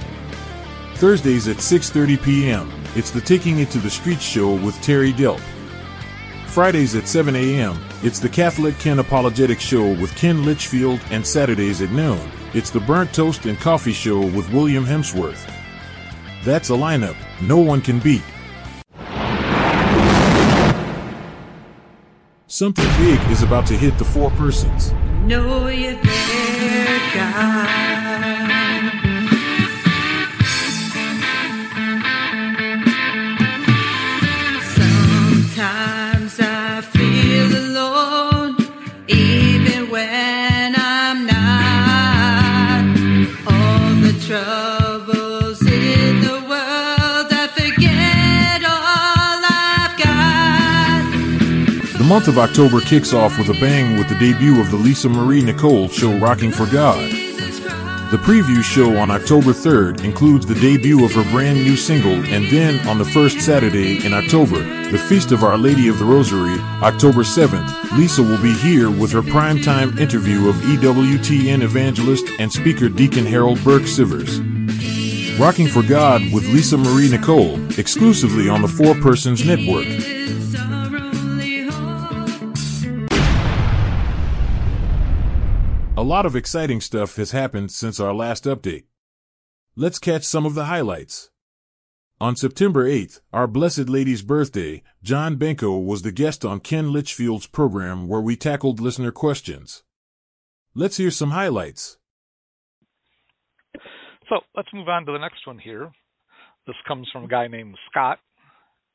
Thursdays 0.94 1.47
at 1.47 1.59
6.30 1.59 2.20
p.m. 2.20 2.73
it's 2.97 3.12
the 3.12 3.20
Taking 3.20 3.61
It 3.61 3.70
to 3.70 3.79
the 3.79 3.90
Streets 3.90 4.25
Show 4.25 4.55
with 4.55 4.81
Terry 4.83 5.12
Delp. 5.12 5.40
Fridays 6.47 6.97
at 6.97 7.07
7 7.07 7.37
a.m., 7.37 7.79
it's 8.03 8.18
the 8.18 8.29
Catholic 8.29 8.77
Ken 8.79 8.99
Apologetic 8.99 9.61
Show 9.61 9.88
with 10.01 10.14
Ken 10.16 10.44
Litchfield, 10.44 11.01
and 11.11 11.25
Saturdays 11.25 11.81
at 11.81 11.90
noon, 11.90 12.20
it's 12.55 12.70
the 12.70 12.81
Burnt 12.81 13.14
Toast 13.14 13.47
and 13.47 13.59
Coffee 13.59 13.92
Show 13.92 14.18
with 14.20 14.53
William 14.53 14.85
Hemsworth. 14.85 15.49
That's 16.44 16.70
a 16.70 16.75
lineup 16.75 17.16
no 17.40 17.59
one 17.59 17.81
can 17.81 18.01
beat. 18.01 18.23
Something 22.55 22.87
big 22.99 23.21
is 23.33 23.43
about 23.43 23.67
to 23.67 23.77
hit 23.77 23.99
the 23.99 24.05
four 24.05 24.31
persons. 24.31 24.93
Know 25.27 25.67
you're 25.67 25.95
there, 25.95 27.01
God. 27.12 27.93
The 52.05 52.11
month 52.11 52.29
of 52.29 52.37
October 52.37 52.83
kicks 52.83 53.14
off 53.14 53.38
with 53.38 53.49
a 53.49 53.59
bang 53.59 53.97
with 53.97 54.11
the 54.11 54.14
debut 54.17 54.61
of 54.61 54.71
the 54.71 54.77
Lisa 54.77 55.09
Marie 55.09 55.40
Nicole 55.40 55.88
show 55.88 56.14
Rocking 56.19 56.53
for 56.53 56.67
God. 56.67 57.11
The 58.11 58.19
preview 58.19 58.62
show 58.62 58.99
on 58.99 59.11
October 59.11 59.53
3rd 59.53 60.05
includes 60.05 60.45
the 60.45 60.55
debut 60.57 61.03
of 61.03 61.12
her 61.12 61.25
brand 61.33 61.64
new 61.64 61.77
single, 61.77 62.12
and 62.12 62.47
then 62.51 62.87
on 62.87 62.99
the 62.99 63.07
first 63.07 63.40
Saturday 63.40 64.05
in 64.05 64.12
October, 64.12 64.59
the 64.90 64.99
Feast 64.99 65.33
of 65.33 65.43
Our 65.43 65.57
Lady 65.57 65.88
of 65.88 65.99
the 65.99 66.05
Rosary, 66.05 66.59
October 66.83 67.23
7th, 67.23 67.97
Lisa 67.97 68.23
will 68.23 68.43
be 68.43 68.53
here 68.53 68.90
with 68.90 69.11
her 69.12 69.23
primetime 69.23 69.99
interview 69.99 70.51
of 70.51 70.57
EWTN 70.57 71.62
evangelist 71.62 72.27
and 72.38 72.53
speaker 72.53 72.90
Deacon 72.90 73.25
Harold 73.25 73.64
Burke 73.64 73.85
Sivers. 73.85 74.43
Rocking 75.40 75.69
for 75.69 75.83
God 75.83 76.21
with 76.35 76.45
Lisa 76.53 76.77
Marie 76.77 77.11
Nicole, 77.11 77.59
exclusively 77.79 78.51
on 78.51 78.61
the 78.61 78.69
Four 78.69 78.95
Persons 78.97 79.43
Network. 79.47 80.13
A 86.05 86.14
lot 86.14 86.27
of 86.27 86.37
exciting 86.37 86.83
stuff 86.83 87.17
has 87.17 87.31
happened 87.31 87.71
since 87.73 87.99
our 87.99 88.12
last 88.12 88.45
update. 88.45 88.85
Let's 89.75 89.99
catch 89.99 90.23
some 90.25 90.45
of 90.45 90.55
the 90.55 90.67
highlights. 90.67 91.31
On 92.21 92.37
September 92.37 92.87
8th, 92.87 93.21
our 93.33 93.47
Blessed 93.47 93.88
Lady's 93.88 94.21
birthday, 94.21 94.83
John 95.03 95.38
Benko 95.38 95.83
was 95.83 96.03
the 96.03 96.12
guest 96.12 96.45
on 96.45 96.61
Ken 96.61 96.93
Litchfield's 96.93 97.47
program 97.47 98.07
where 98.07 98.21
we 98.21 98.37
tackled 98.37 98.81
listener 98.81 99.12
questions. 99.12 99.83
Let's 100.75 100.99
hear 100.99 101.11
some 101.11 101.31
highlights. 101.31 101.97
So 104.29 104.40
let's 104.55 104.69
move 104.75 104.90
on 104.90 105.07
to 105.07 105.12
the 105.12 105.19
next 105.19 105.47
one 105.47 105.59
here. 105.59 105.90
This 106.67 106.77
comes 106.87 107.09
from 107.11 107.25
a 107.25 107.29
guy 107.29 107.49
named 107.49 107.79
Scott, 107.90 108.19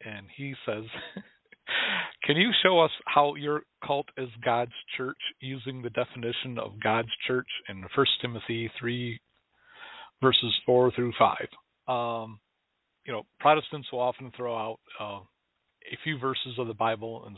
and 0.06 0.28
he 0.38 0.54
says, 0.64 0.84
Can 2.24 2.38
you 2.38 2.52
show 2.62 2.80
us 2.82 2.92
how 3.08 3.34
your 3.34 3.64
cult 3.86 4.08
is 4.18 4.30
God's 4.44 4.74
church 4.98 5.18
using 5.40 5.82
the 5.82 5.90
definition 5.90 6.58
of 6.58 6.80
God's 6.82 7.10
church 7.28 7.48
in 7.70 7.82
1 7.96 8.06
Timothy 8.22 8.72
3, 8.80 9.20
verses 10.22 10.54
4 10.66 10.92
through 10.92 11.14
5? 11.18 11.38
Um, 11.88 12.40
you 13.06 13.14
know, 13.14 13.24
Protestants 13.40 13.88
will 13.92 14.00
often 14.00 14.32
throw 14.36 14.56
out 14.56 14.80
uh, 15.00 15.20
a 15.92 15.98
few 16.04 16.18
verses 16.20 16.56
of 16.58 16.68
the 16.68 16.74
Bible 16.74 17.24
and, 17.26 17.38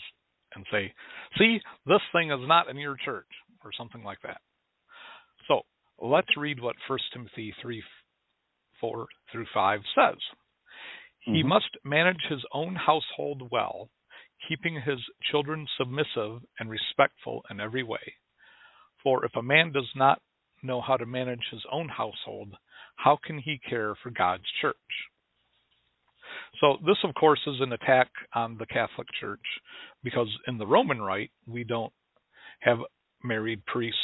and 0.56 0.66
say, 0.72 0.94
See, 1.38 1.60
this 1.86 2.02
thing 2.14 2.32
is 2.32 2.40
not 2.48 2.70
in 2.70 2.78
your 2.78 2.98
church, 3.04 3.28
or 3.64 3.72
something 3.78 4.04
like 4.04 4.20
that. 4.24 4.42
So 5.48 5.62
let's 6.02 6.36
read 6.38 6.62
what 6.62 6.76
1 6.88 7.00
Timothy 7.14 7.54
3 7.62 7.84
4 8.82 9.06
through 9.32 9.46
5 9.54 9.80
says. 9.96 10.18
He 11.24 11.44
must 11.44 11.70
manage 11.86 12.22
his 12.30 12.44
own 12.52 12.76
household 12.76 13.48
well, 13.52 13.90
keeping 14.48 14.76
his 14.76 15.00
children 15.32 15.68
submissive 15.78 16.42
and 16.60 16.70
respectful 16.70 17.44
in 17.50 17.60
every 17.60 17.84
way. 17.84 18.14
For 19.04 19.26
if 19.26 19.36
a 19.36 19.44
man 19.44 19.72
does 19.72 19.90
not 19.96 20.22
know 20.64 20.82
how 20.82 20.98
to 20.98 21.06
manage 21.06 21.42
his 21.52 21.62
own 21.72 21.90
household, 21.90 22.54
how 22.96 23.18
can 23.24 23.40
he 23.40 23.60
care 23.70 23.96
for 24.04 24.12
God's 24.12 24.44
church? 24.62 24.76
So, 26.60 26.78
this, 26.86 26.98
of 27.04 27.14
course, 27.16 27.40
is 27.48 27.60
an 27.60 27.74
attack 27.74 28.10
on 28.34 28.58
the 28.58 28.66
Catholic 28.66 29.08
Church 29.20 29.42
because 30.04 30.28
in 30.48 30.58
the 30.58 30.68
Roman 30.68 31.02
Rite, 31.02 31.32
we 31.48 31.64
don't 31.64 31.92
have 32.60 32.78
married 33.24 33.66
priests 33.66 33.98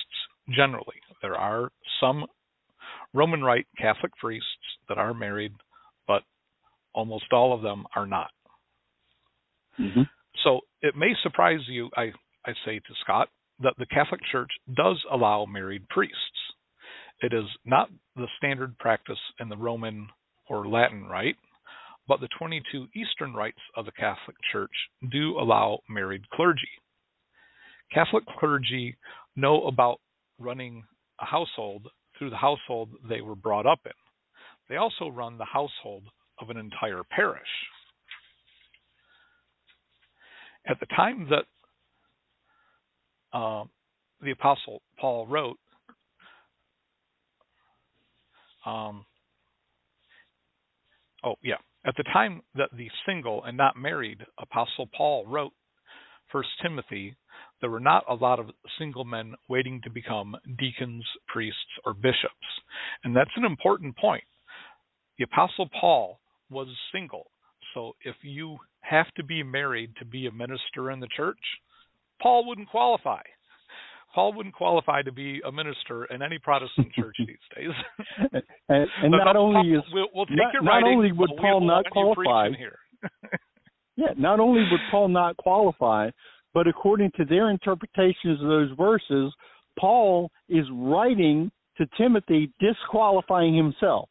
generally. 0.50 0.96
There 1.22 1.36
are 1.36 1.72
some 2.00 2.26
Roman 3.14 3.44
Rite 3.44 3.68
Catholic 3.78 4.12
priests 4.18 4.48
that 4.90 4.98
are 4.98 5.14
married, 5.14 5.54
but 6.08 6.24
almost 6.94 7.32
all 7.32 7.54
of 7.54 7.62
them 7.62 7.86
are 7.96 8.08
not. 8.08 8.32
Mm-hmm. 9.80 10.02
So 10.48 10.62
it 10.82 10.96
may 10.96 11.12
surprise 11.24 11.60
you, 11.68 11.90
I, 11.98 12.14
I 12.46 12.54
say 12.66 12.80
to 12.80 12.94
Scott, 13.04 13.28
that 13.60 13.74
the 13.78 13.86
Catholic 13.88 14.22
Church 14.32 14.52
does 14.78 15.04
allow 15.12 15.46
married 15.46 15.90
priests. 15.90 16.16
It 17.22 17.34
is 17.34 17.44
not 17.66 17.90
the 18.16 18.28
standard 18.38 18.78
practice 18.78 19.20
in 19.42 19.50
the 19.50 19.58
Roman 19.58 20.08
or 20.48 20.66
Latin 20.66 21.04
Rite, 21.04 21.36
but 22.08 22.22
the 22.22 22.30
22 22.40 22.88
Eastern 22.96 23.34
rites 23.34 23.60
of 23.76 23.84
the 23.84 23.92
Catholic 23.92 24.38
Church 24.50 24.72
do 25.12 25.38
allow 25.38 25.80
married 25.90 26.30
clergy. 26.30 26.62
Catholic 27.94 28.24
clergy 28.40 28.96
know 29.36 29.68
about 29.68 30.00
running 30.40 30.86
a 31.20 31.26
household 31.26 31.88
through 32.18 32.30
the 32.30 32.38
household 32.38 32.92
they 33.10 33.20
were 33.20 33.36
brought 33.36 33.66
up 33.66 33.80
in. 33.86 33.92
They 34.70 34.78
also 34.78 35.10
run 35.10 35.38
the 35.38 35.46
household 35.46 36.04
of 36.40 36.50
an 36.50 36.58
entire 36.58 37.04
parish. 37.04 37.42
At 40.70 40.80
the 40.80 40.86
time 40.88 41.30
that 41.30 41.46
uh, 43.38 43.64
the 44.22 44.32
Apostle 44.32 44.82
Paul 45.00 45.28
wrote, 45.28 45.58
um, 48.66 49.06
oh, 51.24 51.36
yeah, 51.44 51.56
at 51.86 51.96
the 51.96 52.04
time 52.04 52.42
that 52.56 52.70
the 52.76 52.90
single 53.06 53.44
and 53.46 53.56
not 53.56 53.78
married 53.78 54.20
Apostle 54.40 54.90
Paul 54.96 55.26
wrote 55.26 55.54
First 56.32 56.50
Timothy, 56.62 57.16
there 57.62 57.70
were 57.70 57.80
not 57.80 58.04
a 58.10 58.14
lot 58.14 58.40
of 58.40 58.48
single 58.78 59.06
men 59.06 59.36
waiting 59.48 59.80
to 59.84 59.90
become 59.90 60.36
deacons, 60.60 61.06
priests, 61.28 61.60
or 61.86 61.94
bishops. 61.94 62.36
And 63.04 63.16
that's 63.16 63.32
an 63.38 63.46
important 63.46 63.96
point. 63.98 64.24
The 65.18 65.24
Apostle 65.24 65.70
Paul 65.80 66.20
was 66.50 66.68
single. 66.92 67.32
So 67.74 67.94
if 68.04 68.16
you 68.22 68.58
have 68.90 69.08
to 69.16 69.24
be 69.24 69.44
married 69.44 69.92
to 70.00 70.06
be 70.06 70.28
a 70.28 70.32
minister 70.32 70.92
in 70.92 71.00
the 71.00 71.08
church, 71.16 71.40
Paul 72.22 72.48
wouldn't 72.48 72.70
qualify. 72.70 73.22
Paul 74.16 74.34
wouldn't 74.34 74.56
qualify 74.56 75.02
to 75.04 75.12
be 75.12 75.42
a 75.46 75.52
minister 75.52 76.06
in 76.06 76.22
any 76.22 76.40
Protestant 76.40 76.92
church 76.94 77.16
these 77.20 77.38
days. 77.56 78.42
And, 78.70 78.88
and 79.04 79.12
not 79.12 79.36
Paul- 79.36 79.56
only 79.56 79.74
is 79.74 79.84
we'll, 79.94 80.08
we'll 80.14 80.26
take 80.26 80.38
not- 80.38 80.64
not 80.64 80.70
writing, 80.70 80.98
only 80.98 81.12
would 81.12 81.32
Paul 81.40 81.62
not 81.62 81.86
let 81.86 81.96
you 81.96 82.14
preach 82.16 82.26
qualify- 82.26 82.58
here. 82.58 82.80
yeah, 83.96 84.08
not 84.18 84.40
only 84.40 84.62
would 84.72 84.80
Paul 84.90 85.10
not 85.10 85.38
qualify, 85.38 86.10
but 86.54 86.68
according 86.68 87.12
to 87.18 87.26
their 87.26 87.50
interpretations 87.52 88.42
of 88.42 88.48
those 88.48 88.70
verses, 88.78 89.32
Paul 89.78 90.32
is 90.50 90.66
writing 90.74 91.52
to 91.78 91.86
Timothy 91.98 92.52
disqualifying 92.60 93.56
himself. 93.56 94.10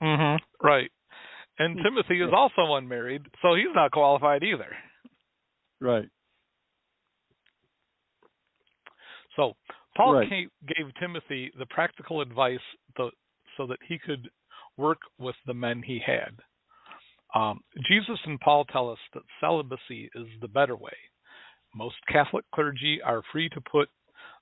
Mm-hmm. 0.00 0.44
Right. 0.64 0.90
And 1.58 1.76
Timothy 1.82 2.20
is 2.22 2.30
also 2.32 2.74
unmarried, 2.74 3.22
so 3.42 3.54
he's 3.54 3.74
not 3.74 3.90
qualified 3.90 4.44
either. 4.44 4.76
Right. 5.80 6.08
So 9.34 9.56
Paul 9.96 10.14
Right. 10.14 10.50
gave 10.66 10.94
Timothy 10.94 11.50
the 11.58 11.66
practical 11.66 12.20
advice 12.20 12.60
the, 12.96 13.10
so 13.56 13.66
that 13.66 13.82
he 13.82 13.98
could 13.98 14.30
work 14.76 15.00
with 15.18 15.36
the 15.46 15.54
men 15.54 15.82
he 15.82 15.98
had. 15.98 16.40
Um, 17.34 17.62
Jesus 17.82 18.18
and 18.24 18.40
Paul 18.40 18.64
tell 18.66 18.90
us 18.90 18.98
that 19.12 19.22
celibacy 19.40 20.10
is 20.14 20.28
the 20.40 20.48
better 20.48 20.76
way. 20.76 20.96
Most 21.74 21.96
Catholic 22.06 22.44
clergy 22.54 23.02
are 23.02 23.22
free 23.32 23.48
to 23.50 23.60
put 23.60 23.90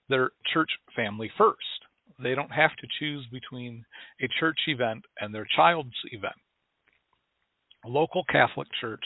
their 0.08 0.30
church 0.52 0.70
family 0.94 1.30
first. 1.36 1.84
They 2.18 2.34
don't 2.34 2.52
have 2.52 2.74
to 2.76 2.86
choose 2.98 3.26
between 3.26 3.84
a 4.20 4.28
church 4.38 4.60
event 4.68 5.04
and 5.20 5.34
their 5.34 5.46
child's 5.56 5.96
event. 6.12 6.36
A 7.84 7.88
local 7.88 8.24
Catholic 8.24 8.68
church 8.80 9.04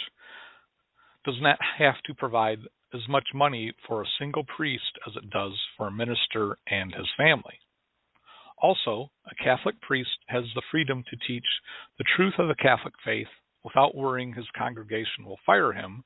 does 1.25 1.37
not 1.41 1.59
have 1.79 2.01
to 2.07 2.15
provide 2.15 2.59
as 2.95 3.01
much 3.09 3.29
money 3.35 3.73
for 3.87 4.03
a 4.03 4.11
single 4.19 4.45
priest 4.45 4.99
as 5.07 5.15
it 5.17 5.31
does 5.31 5.53
for 5.77 5.89
a 5.89 5.93
minister 5.93 6.57
and 6.69 6.95
his 6.95 7.09
family. 7.17 7.59
Also, 8.63 9.11
a 9.31 9.35
Catholic 9.43 9.81
priest 9.81 10.19
has 10.29 10.45
the 10.55 10.63
freedom 10.71 11.03
to 11.09 11.17
teach 11.27 11.45
the 11.99 12.05
truth 12.17 12.35
of 12.39 12.49
the 12.49 12.55
Catholic 12.55 12.95
faith 13.05 13.29
without 13.65 13.95
worrying 13.95 14.33
his 14.33 14.47
congregation 14.57 15.25
will 15.25 15.39
fire 15.47 15.73
him 15.73 16.05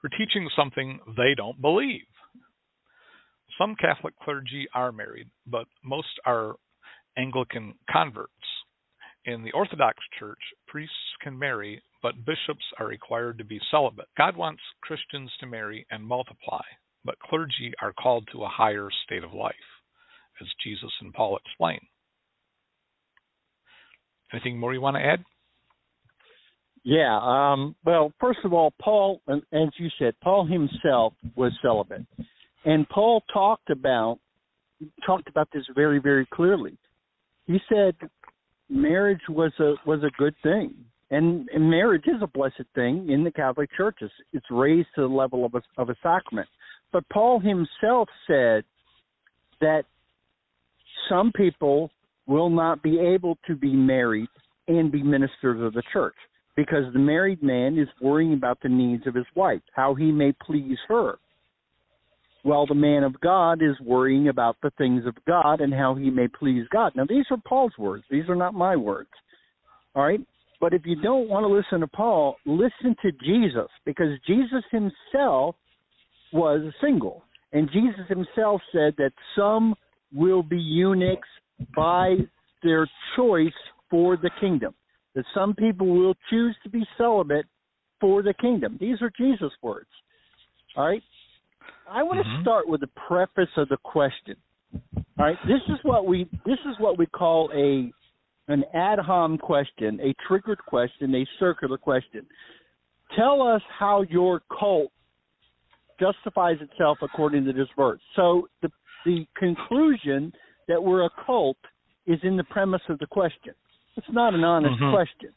for 0.00 0.08
teaching 0.08 0.48
something 0.56 0.98
they 1.16 1.34
don't 1.36 1.60
believe. 1.60 2.06
Some 3.58 3.74
Catholic 3.76 4.14
clergy 4.22 4.66
are 4.74 4.92
married, 4.92 5.28
but 5.46 5.66
most 5.84 6.08
are 6.24 6.54
Anglican 7.16 7.74
converts. 7.90 8.32
In 9.26 9.42
the 9.42 9.52
Orthodox 9.52 9.98
Church, 10.18 10.38
priests 10.66 10.94
can 11.22 11.38
marry, 11.38 11.82
but 12.02 12.24
bishops 12.24 12.64
are 12.78 12.86
required 12.86 13.38
to 13.38 13.44
be 13.44 13.60
celibate. 13.70 14.08
God 14.16 14.36
wants 14.36 14.62
Christians 14.82 15.30
to 15.40 15.46
marry 15.46 15.86
and 15.90 16.04
multiply, 16.04 16.62
but 17.04 17.18
clergy 17.18 17.72
are 17.82 17.92
called 17.92 18.28
to 18.32 18.42
a 18.42 18.48
higher 18.48 18.88
state 19.04 19.24
of 19.24 19.32
life, 19.32 19.54
as 20.40 20.48
Jesus 20.64 20.90
and 21.00 21.12
Paul 21.12 21.36
explain. 21.36 21.80
Anything 24.32 24.58
more 24.58 24.72
you 24.72 24.80
want 24.80 24.96
to 24.96 25.04
add? 25.04 25.24
Yeah. 26.82 27.18
Um, 27.22 27.76
well, 27.84 28.12
first 28.20 28.38
of 28.44 28.52
all, 28.52 28.72
Paul, 28.80 29.20
as 29.28 29.68
you 29.78 29.88
said, 29.98 30.14
Paul 30.22 30.46
himself 30.46 31.12
was 31.36 31.52
celibate, 31.62 32.06
and 32.64 32.88
Paul 32.88 33.22
talked 33.32 33.70
about 33.70 34.18
talked 35.04 35.28
about 35.28 35.48
this 35.52 35.64
very, 35.74 35.98
very 35.98 36.26
clearly. 36.32 36.78
He 37.46 37.58
said 37.68 37.94
marriage 38.70 39.20
was 39.28 39.52
a 39.58 39.74
was 39.84 40.02
a 40.02 40.10
good 40.16 40.34
thing, 40.42 40.74
and, 41.10 41.48
and 41.52 41.68
marriage 41.68 42.04
is 42.06 42.22
a 42.22 42.26
blessed 42.26 42.64
thing 42.74 43.10
in 43.10 43.24
the 43.24 43.30
Catholic 43.30 43.70
Church. 43.76 43.96
It's, 44.00 44.12
it's 44.32 44.46
raised 44.50 44.88
to 44.94 45.02
the 45.02 45.08
level 45.08 45.44
of 45.44 45.54
a 45.54 45.62
of 45.76 45.88
a 45.88 45.96
sacrament. 46.02 46.48
But 46.92 47.08
Paul 47.08 47.40
himself 47.40 48.08
said 48.26 48.64
that 49.60 49.84
some 51.08 51.32
people 51.34 51.90
will 52.26 52.50
not 52.50 52.82
be 52.82 52.98
able 53.00 53.38
to 53.46 53.56
be 53.56 53.72
married 53.72 54.28
and 54.68 54.92
be 54.92 55.02
ministers 55.02 55.60
of 55.60 55.72
the 55.72 55.82
church 55.92 56.14
because 56.56 56.92
the 56.92 56.98
married 56.98 57.42
man 57.42 57.78
is 57.78 57.88
worrying 58.00 58.34
about 58.34 58.58
the 58.62 58.68
needs 58.68 59.06
of 59.06 59.14
his 59.14 59.26
wife, 59.34 59.62
how 59.74 59.94
he 59.94 60.12
may 60.12 60.32
please 60.44 60.78
her, 60.88 61.18
while 62.42 62.66
the 62.66 62.74
man 62.74 63.02
of 63.02 63.20
God 63.20 63.62
is 63.62 63.78
worrying 63.80 64.28
about 64.28 64.56
the 64.62 64.70
things 64.78 65.06
of 65.06 65.14
God 65.26 65.60
and 65.60 65.72
how 65.72 65.94
he 65.94 66.10
may 66.10 66.28
please 66.28 66.66
God. 66.70 66.92
Now, 66.94 67.04
these 67.08 67.24
are 67.30 67.38
Paul's 67.48 67.76
words, 67.78 68.04
these 68.10 68.28
are 68.28 68.36
not 68.36 68.54
my 68.54 68.76
words. 68.76 69.10
All 69.94 70.04
right? 70.04 70.20
But 70.60 70.74
if 70.74 70.82
you 70.84 70.96
don't 70.96 71.28
want 71.28 71.44
to 71.44 71.48
listen 71.48 71.80
to 71.80 71.86
Paul, 71.86 72.36
listen 72.44 72.94
to 73.02 73.12
Jesus 73.24 73.68
because 73.84 74.18
Jesus 74.26 74.62
himself 74.70 75.56
was 76.32 76.60
single. 76.80 77.22
And 77.52 77.68
Jesus 77.72 78.06
himself 78.08 78.60
said 78.70 78.94
that 78.98 79.12
some 79.34 79.74
will 80.12 80.42
be 80.42 80.58
eunuchs 80.58 81.28
by 81.74 82.16
their 82.62 82.88
choice 83.16 83.52
for 83.90 84.16
the 84.16 84.30
kingdom. 84.40 84.74
That 85.14 85.24
some 85.34 85.54
people 85.54 85.88
will 85.88 86.14
choose 86.28 86.54
to 86.62 86.70
be 86.70 86.86
celibate 86.96 87.46
for 88.00 88.22
the 88.22 88.34
kingdom. 88.34 88.76
These 88.80 89.02
are 89.02 89.10
Jesus' 89.18 89.52
words. 89.62 89.88
All 90.76 90.86
right? 90.86 91.02
I 91.90 92.02
want 92.02 92.18
to 92.18 92.24
mm-hmm. 92.24 92.42
start 92.42 92.68
with 92.68 92.80
the 92.80 92.90
preface 93.08 93.50
of 93.56 93.68
the 93.68 93.78
question. 93.78 94.36
All 94.96 95.26
right, 95.26 95.36
this 95.46 95.60
is 95.68 95.78
what 95.82 96.06
we 96.06 96.28
this 96.46 96.58
is 96.66 96.76
what 96.78 96.96
we 96.96 97.06
call 97.06 97.50
a 97.52 97.92
an 98.50 98.64
ad 98.74 98.98
hom 98.98 99.38
question, 99.38 100.00
a 100.00 100.14
triggered 100.26 100.58
question, 100.66 101.14
a 101.14 101.26
circular 101.38 101.78
question. 101.78 102.26
Tell 103.16 103.42
us 103.42 103.62
how 103.78 104.02
your 104.02 104.42
cult 104.58 104.92
justifies 105.98 106.56
itself 106.60 106.98
according 107.02 107.44
to 107.44 107.52
this 107.52 107.68
verse. 107.76 108.00
So 108.16 108.48
the 108.62 108.70
the 109.04 109.26
conclusion 109.34 110.32
that 110.68 110.82
we're 110.82 111.04
a 111.04 111.10
cult 111.24 111.56
is 112.06 112.18
in 112.22 112.36
the 112.36 112.44
premise 112.44 112.82
of 112.88 112.98
the 112.98 113.06
question. 113.06 113.54
It's 113.96 114.10
not 114.10 114.34
an 114.34 114.44
honest 114.44 114.78
Mhm. 114.78 114.90
question. 114.90 115.30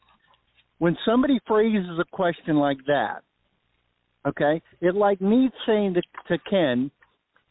When 0.78 0.96
somebody 1.04 1.38
phrases 1.46 1.98
a 1.98 2.04
question 2.04 2.56
like 2.58 2.84
that, 2.84 3.22
okay, 4.26 4.60
it 4.80 4.94
like 4.94 5.20
me 5.20 5.50
saying 5.66 5.94
to, 5.94 6.02
to 6.28 6.38
Ken, 6.38 6.90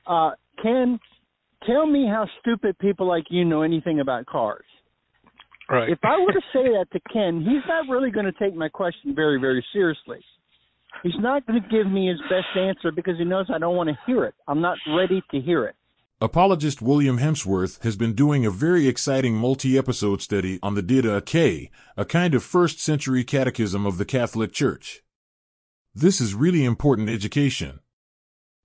uh, 0.06 0.32
Ken, 0.62 0.99
tell 1.63 1.86
me 1.86 2.06
how 2.06 2.28
stupid 2.39 2.78
people 2.78 3.08
like 3.08 3.32
you 3.32 3.45
know 3.45 3.62
anything 3.62 3.99
about 3.99 4.26
cars. 4.26 4.65
Right. 5.74 5.90
If 5.90 6.00
I 6.04 6.20
were 6.20 6.32
to 6.32 6.42
say 6.54 6.70
that 6.70 6.86
to 6.94 7.00
Ken, 7.12 7.40
he's 7.40 7.68
not 7.68 7.92
really 7.92 8.12
going 8.12 8.28
to 8.28 8.32
take 8.34 8.56
my 8.56 8.70
question 8.70 9.16
very, 9.16 9.40
very 9.40 9.66
seriously. 9.74 10.24
He's 11.02 11.18
not 11.18 11.48
going 11.48 11.60
to 11.60 11.68
give 11.68 11.92
me 11.92 12.08
his 12.08 12.20
best 12.30 12.56
answer 12.56 12.92
because 12.92 13.18
he 13.18 13.26
knows 13.26 13.48
I 13.50 13.58
don't 13.58 13.76
want 13.76 13.90
to 13.90 13.98
hear 14.06 14.24
it. 14.26 14.36
I'm 14.48 14.62
not 14.62 14.78
ready 14.96 15.24
to 15.32 15.42
hear 15.42 15.66
it. 15.66 15.76
Apologist 16.22 16.80
William 16.80 17.18
Hemsworth 17.18 17.84
has 17.84 17.96
been 17.96 18.14
doing 18.14 18.46
a 18.46 18.52
very 18.52 18.88
exciting 18.88 19.34
multi-episode 19.34 20.22
study 20.22 20.60
on 20.62 20.76
the 20.76 20.84
Didache 20.84 21.26
K, 21.26 21.72
a 21.98 22.06
kind 22.06 22.36
of 22.36 22.44
first 22.44 22.80
century 22.80 23.24
catechism 23.24 23.88
of 23.88 23.98
the 23.98 24.06
Catholic 24.06 24.54
Church. 24.54 25.02
This 25.96 26.22
is 26.22 26.36
really 26.36 26.64
important 26.64 27.10
education. 27.10 27.80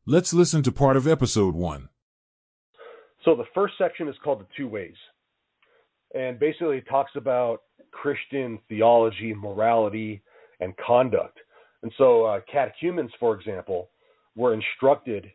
Let's 0.04 0.34
listen 0.34 0.62
to 0.62 0.70
part 0.70 0.98
of 0.98 1.08
episode 1.08 1.54
1. 1.54 1.88
So 3.24 3.34
the 3.34 3.44
first 3.54 3.74
section 3.78 4.08
is 4.08 4.14
called 4.22 4.40
the 4.40 4.46
two 4.56 4.68
ways. 4.68 4.94
And 6.14 6.38
basically 6.38 6.80
talks 6.82 7.12
about 7.16 7.62
Christian 7.90 8.58
theology, 8.68 9.34
morality, 9.34 10.22
and 10.60 10.74
conduct. 10.76 11.38
And 11.82 11.92
so 11.98 12.24
uh, 12.24 12.40
catechumens, 12.50 13.10
for 13.20 13.38
example, 13.38 13.90
were 14.34 14.54
instructed 14.54 15.30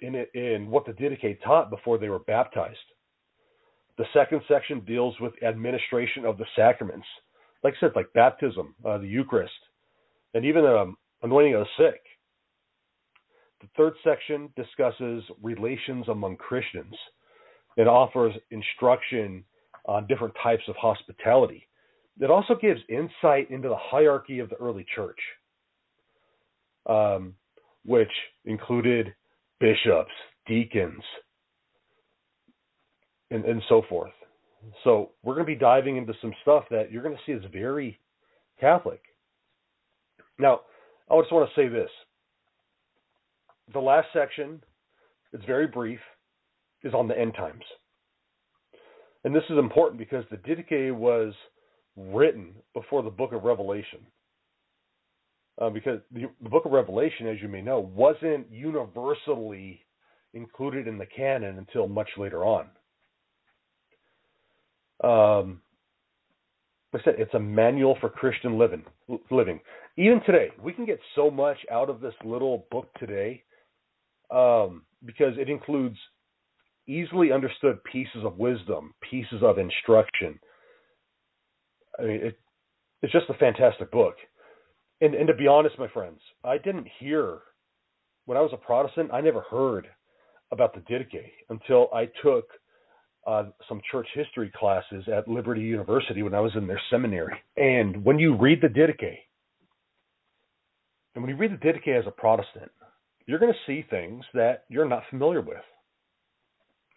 in 0.00 0.14
it, 0.14 0.30
in 0.34 0.70
what 0.70 0.86
the 0.86 0.92
Didache 0.92 1.38
taught 1.42 1.70
before 1.70 1.98
they 1.98 2.08
were 2.08 2.20
baptized. 2.20 2.78
The 3.96 4.04
second 4.12 4.42
section 4.48 4.80
deals 4.80 5.14
with 5.20 5.40
administration 5.42 6.24
of 6.24 6.36
the 6.36 6.46
sacraments, 6.56 7.06
like 7.62 7.74
I 7.76 7.80
said, 7.80 7.92
like 7.94 8.12
baptism, 8.12 8.74
uh, 8.84 8.98
the 8.98 9.06
Eucharist, 9.06 9.52
and 10.34 10.44
even 10.44 10.66
um, 10.66 10.96
anointing 11.22 11.54
of 11.54 11.66
the 11.78 11.84
sick. 11.84 12.00
The 13.60 13.68
third 13.76 13.94
section 14.02 14.50
discusses 14.56 15.22
relations 15.42 16.06
among 16.08 16.36
Christians. 16.36 16.94
It 17.76 17.86
offers 17.86 18.34
instruction 18.50 19.44
on 19.86 20.06
different 20.06 20.34
types 20.42 20.62
of 20.68 20.76
hospitality. 20.76 21.66
It 22.20 22.30
also 22.30 22.54
gives 22.54 22.80
insight 22.88 23.50
into 23.50 23.68
the 23.68 23.76
hierarchy 23.78 24.38
of 24.38 24.48
the 24.48 24.56
early 24.56 24.86
church, 24.94 25.18
um, 26.86 27.34
which 27.84 28.10
included 28.44 29.14
bishops, 29.60 30.12
deacons, 30.46 31.02
and, 33.30 33.44
and 33.44 33.62
so 33.68 33.82
forth. 33.88 34.12
So 34.84 35.10
we're 35.22 35.34
going 35.34 35.46
to 35.46 35.52
be 35.52 35.58
diving 35.58 35.96
into 35.96 36.14
some 36.20 36.32
stuff 36.42 36.64
that 36.70 36.90
you're 36.90 37.02
going 37.02 37.16
to 37.16 37.20
see 37.26 37.32
is 37.32 37.44
very 37.52 37.98
Catholic. 38.60 39.02
Now, 40.38 40.60
I 41.10 41.20
just 41.20 41.32
want 41.32 41.48
to 41.48 41.60
say 41.60 41.68
this. 41.68 41.90
The 43.72 43.80
last 43.80 44.08
section, 44.12 44.62
it's 45.32 45.44
very 45.44 45.66
brief, 45.66 46.00
is 46.82 46.94
on 46.94 47.08
the 47.08 47.18
end 47.18 47.34
times. 47.34 47.64
And 49.24 49.34
this 49.34 49.44
is 49.48 49.58
important 49.58 49.98
because 49.98 50.24
the 50.30 50.36
Didache 50.36 50.94
was 50.94 51.32
written 51.96 52.54
before 52.74 53.02
the 53.02 53.10
book 53.10 53.32
of 53.32 53.44
Revelation. 53.44 54.00
Uh, 55.60 55.70
because 55.70 56.00
the, 56.12 56.24
the 56.42 56.48
book 56.48 56.64
of 56.66 56.72
Revelation, 56.72 57.28
as 57.28 57.36
you 57.40 57.48
may 57.48 57.62
know, 57.62 57.78
wasn't 57.78 58.50
universally 58.50 59.80
included 60.34 60.88
in 60.88 60.98
the 60.98 61.06
canon 61.06 61.58
until 61.58 61.86
much 61.86 62.08
later 62.18 62.44
on. 62.44 62.66
Um, 65.02 65.60
like 66.92 67.02
I 67.02 67.04
said, 67.04 67.14
it's 67.18 67.34
a 67.34 67.40
manual 67.40 67.96
for 68.00 68.08
Christian 68.08 68.58
living. 68.58 68.84
Living. 69.30 69.60
Even 69.96 70.20
today, 70.26 70.48
we 70.62 70.72
can 70.72 70.86
get 70.86 70.98
so 71.14 71.30
much 71.30 71.58
out 71.70 71.88
of 71.88 72.00
this 72.00 72.14
little 72.24 72.66
book 72.70 72.88
today 72.98 73.42
um, 74.30 74.82
because 75.04 75.34
it 75.38 75.48
includes 75.48 75.96
easily 76.86 77.32
understood 77.32 77.82
pieces 77.84 78.24
of 78.24 78.38
wisdom, 78.38 78.94
pieces 79.10 79.42
of 79.42 79.58
instruction. 79.58 80.38
I 81.98 82.02
mean, 82.02 82.20
it, 82.22 82.38
it's 83.02 83.12
just 83.12 83.30
a 83.30 83.34
fantastic 83.34 83.90
book. 83.90 84.14
And, 85.00 85.14
and 85.14 85.28
to 85.28 85.34
be 85.34 85.46
honest, 85.46 85.78
my 85.78 85.88
friends, 85.88 86.20
I 86.42 86.58
didn't 86.58 86.86
hear 86.98 87.38
when 88.26 88.38
I 88.38 88.40
was 88.40 88.52
a 88.52 88.56
Protestant. 88.56 89.10
I 89.12 89.20
never 89.20 89.42
heard 89.42 89.86
about 90.52 90.74
the 90.74 90.80
Didache 90.80 91.30
until 91.50 91.88
I 91.92 92.08
took 92.22 92.46
uh, 93.26 93.44
some 93.68 93.80
church 93.90 94.06
history 94.14 94.52
classes 94.56 95.04
at 95.14 95.28
Liberty 95.28 95.62
University 95.62 96.22
when 96.22 96.34
I 96.34 96.40
was 96.40 96.52
in 96.56 96.66
their 96.66 96.80
seminary. 96.90 97.34
And 97.56 98.04
when 98.04 98.18
you 98.18 98.36
read 98.36 98.60
the 98.60 98.68
Didache, 98.68 99.18
and 101.14 101.22
when 101.22 101.30
you 101.30 101.36
read 101.36 101.52
the 101.52 101.66
Didache 101.66 101.98
as 101.98 102.06
a 102.06 102.10
Protestant, 102.10 102.70
you're 103.26 103.38
going 103.38 103.52
to 103.52 103.58
see 103.66 103.86
things 103.88 104.24
that 104.34 104.64
you're 104.68 104.88
not 104.88 105.02
familiar 105.10 105.40
with. 105.40 105.56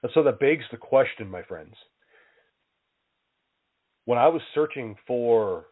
And 0.04 0.12
so 0.14 0.24
that 0.24 0.40
begs 0.40 0.64
the 0.72 0.78
question, 0.78 1.30
my 1.30 1.44
friends. 1.44 1.74
When 4.06 4.18
I 4.18 4.28
was 4.28 4.42
searching 4.54 4.96
for 5.06 5.66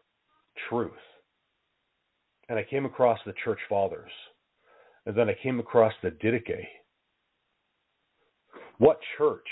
truth, 0.68 0.92
and 2.48 2.58
I 2.58 2.64
came 2.68 2.84
across 2.84 3.18
the 3.24 3.34
church 3.44 3.58
fathers, 3.68 4.10
and 5.06 5.16
then 5.16 5.28
I 5.28 5.36
came 5.42 5.58
across 5.60 5.92
the 6.02 6.10
Didache, 6.10 6.66
what 8.78 8.98
church 9.16 9.46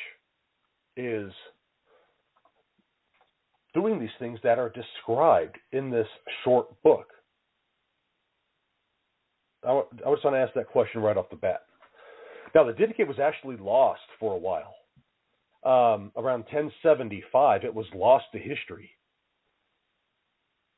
is 0.96 1.32
doing 3.72 3.98
these 3.98 4.10
things 4.18 4.38
that 4.42 4.58
are 4.58 4.70
described 4.70 5.56
in 5.72 5.90
this 5.90 6.06
short 6.44 6.66
book? 6.82 7.08
I, 9.66 9.70
I 9.70 10.12
just 10.12 10.24
want 10.24 10.34
to 10.36 10.40
ask 10.40 10.52
that 10.54 10.68
question 10.68 11.00
right 11.00 11.16
off 11.16 11.30
the 11.30 11.36
bat. 11.36 11.62
Now, 12.54 12.64
the 12.64 12.72
Didache 12.72 13.06
was 13.06 13.18
actually 13.18 13.56
lost 13.56 14.02
for 14.20 14.32
a 14.32 14.38
while. 14.38 14.74
Um, 15.64 16.12
around 16.16 16.40
1075, 16.40 17.64
it 17.64 17.74
was 17.74 17.86
lost 17.94 18.26
to 18.32 18.38
history. 18.38 18.90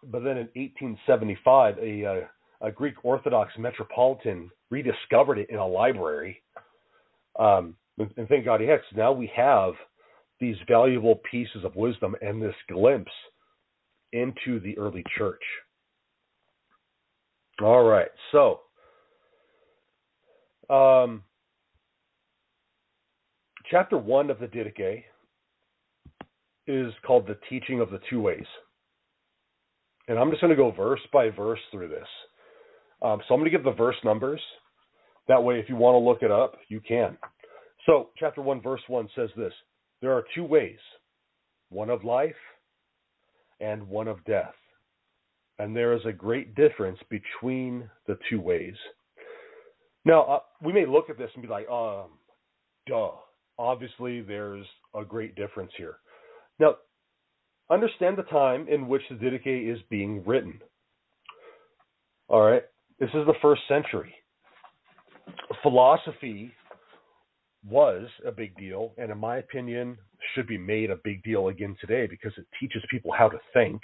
But 0.03 0.21
then 0.21 0.39
in 0.39 0.49
1875, 0.55 1.79
a, 1.79 2.03
a, 2.03 2.31
a 2.69 2.73
Greek 2.73 2.95
Orthodox 3.05 3.53
metropolitan 3.59 4.51
rediscovered 4.71 5.39
it 5.39 5.51
in 5.51 5.57
a 5.57 5.67
library. 5.67 6.43
Um, 7.39 7.77
and 7.99 8.29
thank 8.29 8.45
God 8.45 8.61
he 8.61 8.69
has. 8.69 8.81
Now 8.95 9.13
we 9.13 9.31
have 9.35 9.73
these 10.41 10.57
valuable 10.69 11.21
pieces 11.31 11.65
of 11.65 11.75
wisdom 11.77 12.15
and 12.21 12.41
this 12.41 12.55
glimpse 12.69 13.13
into 14.13 14.61
the 14.61 14.77
early 14.79 15.03
church. 15.17 15.43
All 17.61 17.85
right, 17.85 18.11
so 18.33 18.61
um, 20.69 21.23
chapter 23.71 23.99
one 23.99 24.31
of 24.31 24.39
the 24.39 24.47
Didache 24.47 25.05
is 26.67 26.93
called 27.07 27.27
the 27.27 27.39
teaching 27.49 27.81
of 27.81 27.91
the 27.91 28.01
two 28.11 28.21
ways. 28.21 28.47
And 30.09 30.19
I'm 30.19 30.31
just 30.31 30.41
going 30.41 30.51
to 30.51 30.57
go 30.57 30.71
verse 30.71 31.01
by 31.13 31.31
verse 31.31 31.61
through 31.71 31.89
this. 31.89 32.07
Um, 33.03 33.21
so 33.27 33.35
I'm 33.35 33.41
going 33.41 33.51
to 33.51 33.57
give 33.57 33.65
the 33.65 33.73
verse 33.73 33.97
numbers. 34.05 34.41
That 35.29 35.43
way, 35.43 35.59
if 35.59 35.69
you 35.69 35.77
want 35.77 35.95
to 35.95 35.99
look 35.99 36.23
it 36.23 36.31
up, 36.31 36.57
you 36.69 36.81
can. 36.81 37.17
So, 37.85 38.11
chapter 38.17 38.41
1, 38.41 38.63
verse 38.63 38.81
1 38.89 39.09
says 39.15 39.31
this 39.37 39.53
There 40.01 40.13
are 40.13 40.25
two 40.35 40.45
ways 40.45 40.79
one 41.69 41.91
of 41.91 42.05
life 42.05 42.35
and 43.61 43.87
one 43.89 44.09
of 44.09 44.25
death. 44.25 44.55
And 45.59 45.75
there 45.75 45.95
is 45.95 46.03
a 46.05 46.13
great 46.13 46.55
difference 46.55 46.99
between 47.11 47.89
the 48.07 48.19
two 48.31 48.41
ways. 48.41 48.75
Now, 50.05 50.23
uh, 50.23 50.39
we 50.63 50.73
may 50.73 50.87
look 50.87 51.11
at 51.11 51.19
this 51.19 51.31
and 51.35 51.43
be 51.43 51.49
like, 51.49 51.69
um, 51.69 52.11
duh. 52.87 53.11
Obviously, 53.59 54.21
there's 54.21 54.67
a 54.95 55.05
great 55.05 55.35
difference 55.35 55.73
here. 55.77 55.97
Now, 56.59 56.77
understand 57.71 58.19
the 58.19 58.25
time 58.25 58.67
in 58.69 58.89
which 58.89 59.03
the 59.09 59.17
Didache 59.17 59.73
is 59.73 59.81
being 59.91 60.25
written. 60.25 60.61
All 62.29 62.43
right, 62.43 62.63
this 62.99 63.09
is 63.11 63.27
the 63.27 63.35
first 63.41 63.63
century. 63.69 64.15
Philosophy 65.63 66.53
was 67.69 68.09
a 68.27 68.31
big 68.31 68.57
deal, 68.57 68.93
and 68.99 69.11
in 69.11 69.19
my 69.19 69.39
opinion, 69.39 69.97
should 70.35 70.47
be 70.47 70.59
made 70.59 70.91
a 70.91 70.97
big 71.05 71.23
deal 71.23 71.49
again 71.49 71.77
today 71.81 72.07
because 72.07 72.33
it 72.37 72.47
teaches 72.61 72.83
people 72.91 73.13
how 73.13 73.29
to 73.29 73.39
think 73.53 73.81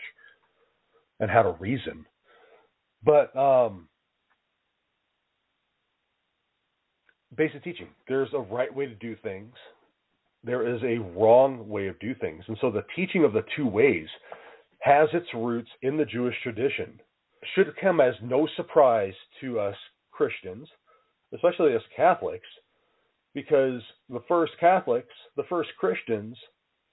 and 1.21 1.31
how 1.31 1.43
to 1.43 1.57
reason. 1.61 2.05
But 3.05 3.35
um, 3.37 3.89
basic 7.37 7.65
teaching 7.65 7.89
there's 8.09 8.29
a 8.35 8.41
right 8.41 8.75
way 8.75 8.87
to 8.87 8.95
do 8.95 9.17
things, 9.23 9.55
there 10.45 10.75
is 10.75 10.83
a 10.83 10.99
wrong 11.19 11.69
way 11.69 11.87
of 11.87 11.99
do 12.01 12.15
things. 12.15 12.45
And 12.49 12.57
so 12.61 12.71
the 12.71 12.85
teaching 12.97 13.25
of 13.25 13.33
the 13.33 13.45
two 13.57 13.67
ways 13.67 14.09
has 14.81 15.09
its 15.13 15.29
roots 15.35 15.71
in 15.83 15.97
the 15.97 16.05
Jewish 16.05 16.35
tradition. 16.43 17.01
Should 17.55 17.75
come 17.81 18.01
as 18.01 18.15
no 18.23 18.49
surprise 18.57 19.15
to 19.41 19.59
us 19.59 19.77
Christians, 20.11 20.69
especially 21.33 21.75
as 21.75 21.81
Catholics, 21.97 22.47
because 23.35 23.81
the 24.09 24.23
first 24.29 24.53
Catholics, 24.61 25.15
the 25.37 25.45
first 25.49 25.71
Christians, 25.79 26.37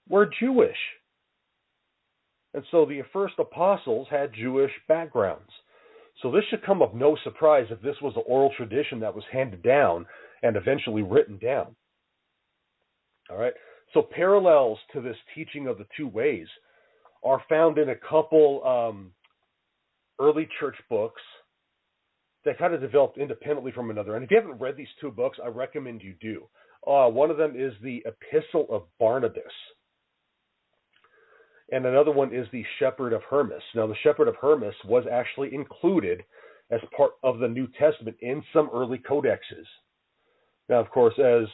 were 0.08 0.30
Jewish. 0.39 0.78
And 2.54 2.63
so 2.71 2.86
the 2.86 3.02
first 3.13 3.36
apostles 3.38 4.08
had 4.10 4.34
Jewish 4.34 4.71
backgrounds. 4.88 5.49
So 6.21 6.32
this 6.32 6.43
should 6.49 6.65
come 6.65 6.82
of 6.82 6.93
no 6.93 7.17
surprise 7.23 7.67
if 7.69 7.82
this 7.82 7.95
was 8.02 8.13
an 8.15 8.23
oral 8.28 8.52
tradition 8.58 8.99
that 9.02 9.13
was 9.13 9.23
handed 9.32 9.63
down 9.63 10.06
and 10.43 10.56
eventually 10.56 11.02
written 11.02 11.38
down. 11.38 11.75
All 13.30 13.38
right. 13.38 13.54
So 13.93 14.02
parallels 14.02 14.78
to 14.93 15.02
this 15.02 15.17
teaching 15.36 15.67
of 15.67 15.78
the 15.78 15.88
two 15.97 16.08
ways 16.08 16.47
are 17.23 17.41
found 17.49 17.78
in 17.78 17.89
a 17.89 17.95
couple 17.95 18.63
um, 18.65 19.12
early 20.19 20.47
church 20.60 20.75
books 20.89 21.21
that 22.45 22.58
kind 22.58 22.73
of 22.73 22.82
developed 22.82 23.17
independently 23.17 23.71
from 23.71 23.89
another. 23.89 24.15
And 24.15 24.23
if 24.23 24.32
you 24.32 24.38
haven't 24.38 24.60
read 24.60 24.78
these 24.78 24.88
two 25.02 25.12
books, 25.12 25.38
I 25.43 25.47
recommend 25.47 26.02
you 26.02 26.13
do. 26.21 26.43
Uh, 26.88 27.10
one 27.10 27.30
of 27.30 27.38
them 27.38 27.56
is 27.58 27.73
the 27.84 28.04
Epistle 28.06 28.67
of 28.69 28.84
Barnabas, 28.99 29.43
and 31.71 31.86
another 31.86 32.12
one 32.12 32.34
is 32.34 32.47
the 32.52 32.63
Shepherd 32.80 33.12
of 33.12 33.21
Hermas. 33.30 33.62
Now, 33.75 33.86
the 33.86 33.95
Shepherd 34.02 34.30
of 34.30 34.36
Hermas 34.41 34.73
was 34.86 35.04
actually 35.12 35.54
included 35.54 36.23
as 36.71 36.80
part 36.95 37.12
of 37.21 37.39
the 37.39 37.47
New 37.47 37.67
Testament 37.78 38.15
in 38.21 38.41
some 38.54 38.69
early 38.73 38.97
codexes. 38.97 39.65
Now, 40.69 40.79
of 40.79 40.89
course, 40.91 41.15
as 41.17 41.47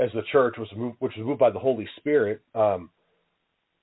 as 0.00 0.10
the 0.14 0.22
church 0.30 0.56
was 0.58 0.68
moved, 0.76 0.96
which 0.98 1.14
was 1.16 1.26
moved 1.26 1.40
by 1.40 1.50
the 1.50 1.58
Holy 1.58 1.88
Spirit, 1.98 2.40
um, 2.54 2.90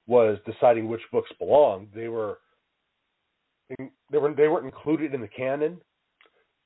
was 0.07 0.38
deciding 0.45 0.88
which 0.88 1.01
books 1.11 1.31
belonged. 1.39 1.89
They 1.95 2.07
were 2.07 2.39
they 3.69 4.17
were 4.17 4.33
they 4.33 4.47
weren't 4.47 4.65
included 4.65 5.13
in 5.13 5.21
the 5.21 5.27
canon, 5.27 5.79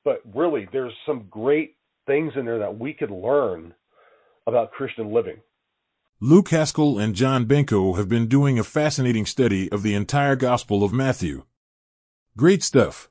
but 0.04 0.20
really 0.34 0.68
there's 0.72 0.92
some 1.06 1.26
great 1.30 1.76
things 2.06 2.32
in 2.36 2.44
there 2.44 2.58
that 2.58 2.78
we 2.78 2.92
could 2.92 3.10
learn 3.10 3.74
about 4.46 4.72
Christian 4.72 5.12
living. 5.12 5.40
Luke 6.20 6.50
Haskell 6.50 6.98
and 6.98 7.14
John 7.14 7.46
Benko 7.46 7.96
have 7.96 8.08
been 8.08 8.26
doing 8.26 8.58
a 8.58 8.64
fascinating 8.64 9.24
study 9.24 9.72
of 9.72 9.82
the 9.82 9.94
entire 9.94 10.36
Gospel 10.36 10.84
of 10.84 10.92
Matthew. 10.92 11.44
Great 12.36 12.62
stuff. 12.62 13.08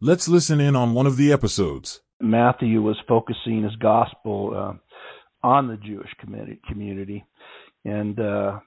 Let's 0.00 0.26
listen 0.26 0.58
in 0.60 0.74
on 0.74 0.94
one 0.94 1.06
of 1.06 1.16
the 1.16 1.32
episodes. 1.32 2.00
Matthew 2.20 2.82
was 2.82 2.96
focusing 3.08 3.62
his 3.62 3.76
gospel 3.76 4.52
uh, 4.54 5.46
on 5.46 5.68
the 5.68 5.76
Jewish 5.76 6.10
community, 6.20 6.60
community 6.68 7.24
and 7.84 8.18
uh, 8.18 8.60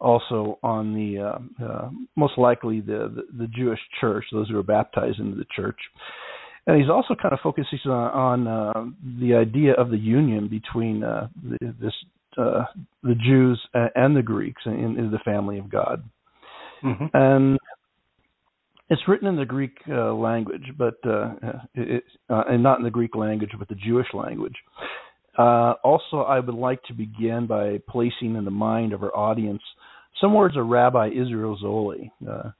also 0.00 0.58
on 0.62 0.94
the 0.94 1.20
uh, 1.20 1.64
uh, 1.64 1.90
most 2.16 2.38
likely 2.38 2.80
the, 2.80 3.12
the, 3.14 3.38
the 3.38 3.46
Jewish 3.48 3.80
church, 4.00 4.24
those 4.32 4.48
who 4.48 4.58
are 4.58 4.62
baptized 4.62 5.18
into 5.18 5.36
the 5.36 5.46
church. 5.54 5.78
And 6.66 6.78
he's 6.78 6.90
also 6.90 7.14
kind 7.14 7.32
of 7.32 7.40
focusing 7.42 7.78
on, 7.86 8.46
on 8.46 8.46
uh, 8.46 8.84
the 9.20 9.34
idea 9.34 9.72
of 9.72 9.90
the 9.90 9.96
union 9.96 10.48
between 10.48 11.02
uh, 11.02 11.28
the, 11.42 11.74
this 11.80 11.94
uh, 12.36 12.64
the 13.02 13.14
Jews 13.14 13.60
and 13.72 14.14
the 14.14 14.22
Greeks 14.22 14.62
in, 14.64 14.96
in 14.96 15.10
the 15.10 15.18
family 15.24 15.58
of 15.58 15.70
God. 15.70 16.04
Mm-hmm. 16.84 17.06
And 17.14 17.58
it's 18.90 19.02
written 19.06 19.28
in 19.28 19.36
the 19.36 19.44
Greek 19.44 19.76
uh, 19.88 20.12
language, 20.14 20.64
but 20.76 20.94
uh, 21.04 21.34
it, 21.74 22.04
uh, 22.30 22.44
and 22.48 22.62
not 22.62 22.78
in 22.78 22.84
the 22.84 22.90
Greek 22.90 23.14
language, 23.14 23.50
but 23.58 23.68
the 23.68 23.74
Jewish 23.74 24.06
language. 24.14 24.56
Uh, 25.36 25.74
also, 25.84 26.22
I 26.22 26.40
would 26.40 26.54
like 26.54 26.82
to 26.84 26.94
begin 26.94 27.46
by 27.46 27.80
placing 27.88 28.34
in 28.36 28.44
the 28.44 28.50
mind 28.50 28.92
of 28.92 29.02
our 29.02 29.14
audience 29.14 29.62
some 30.20 30.34
words 30.34 30.56
of 30.56 30.66
Rabbi 30.66 31.10
Israel 31.10 31.56
Zolli. 31.62 32.10
Uh, 32.28 32.50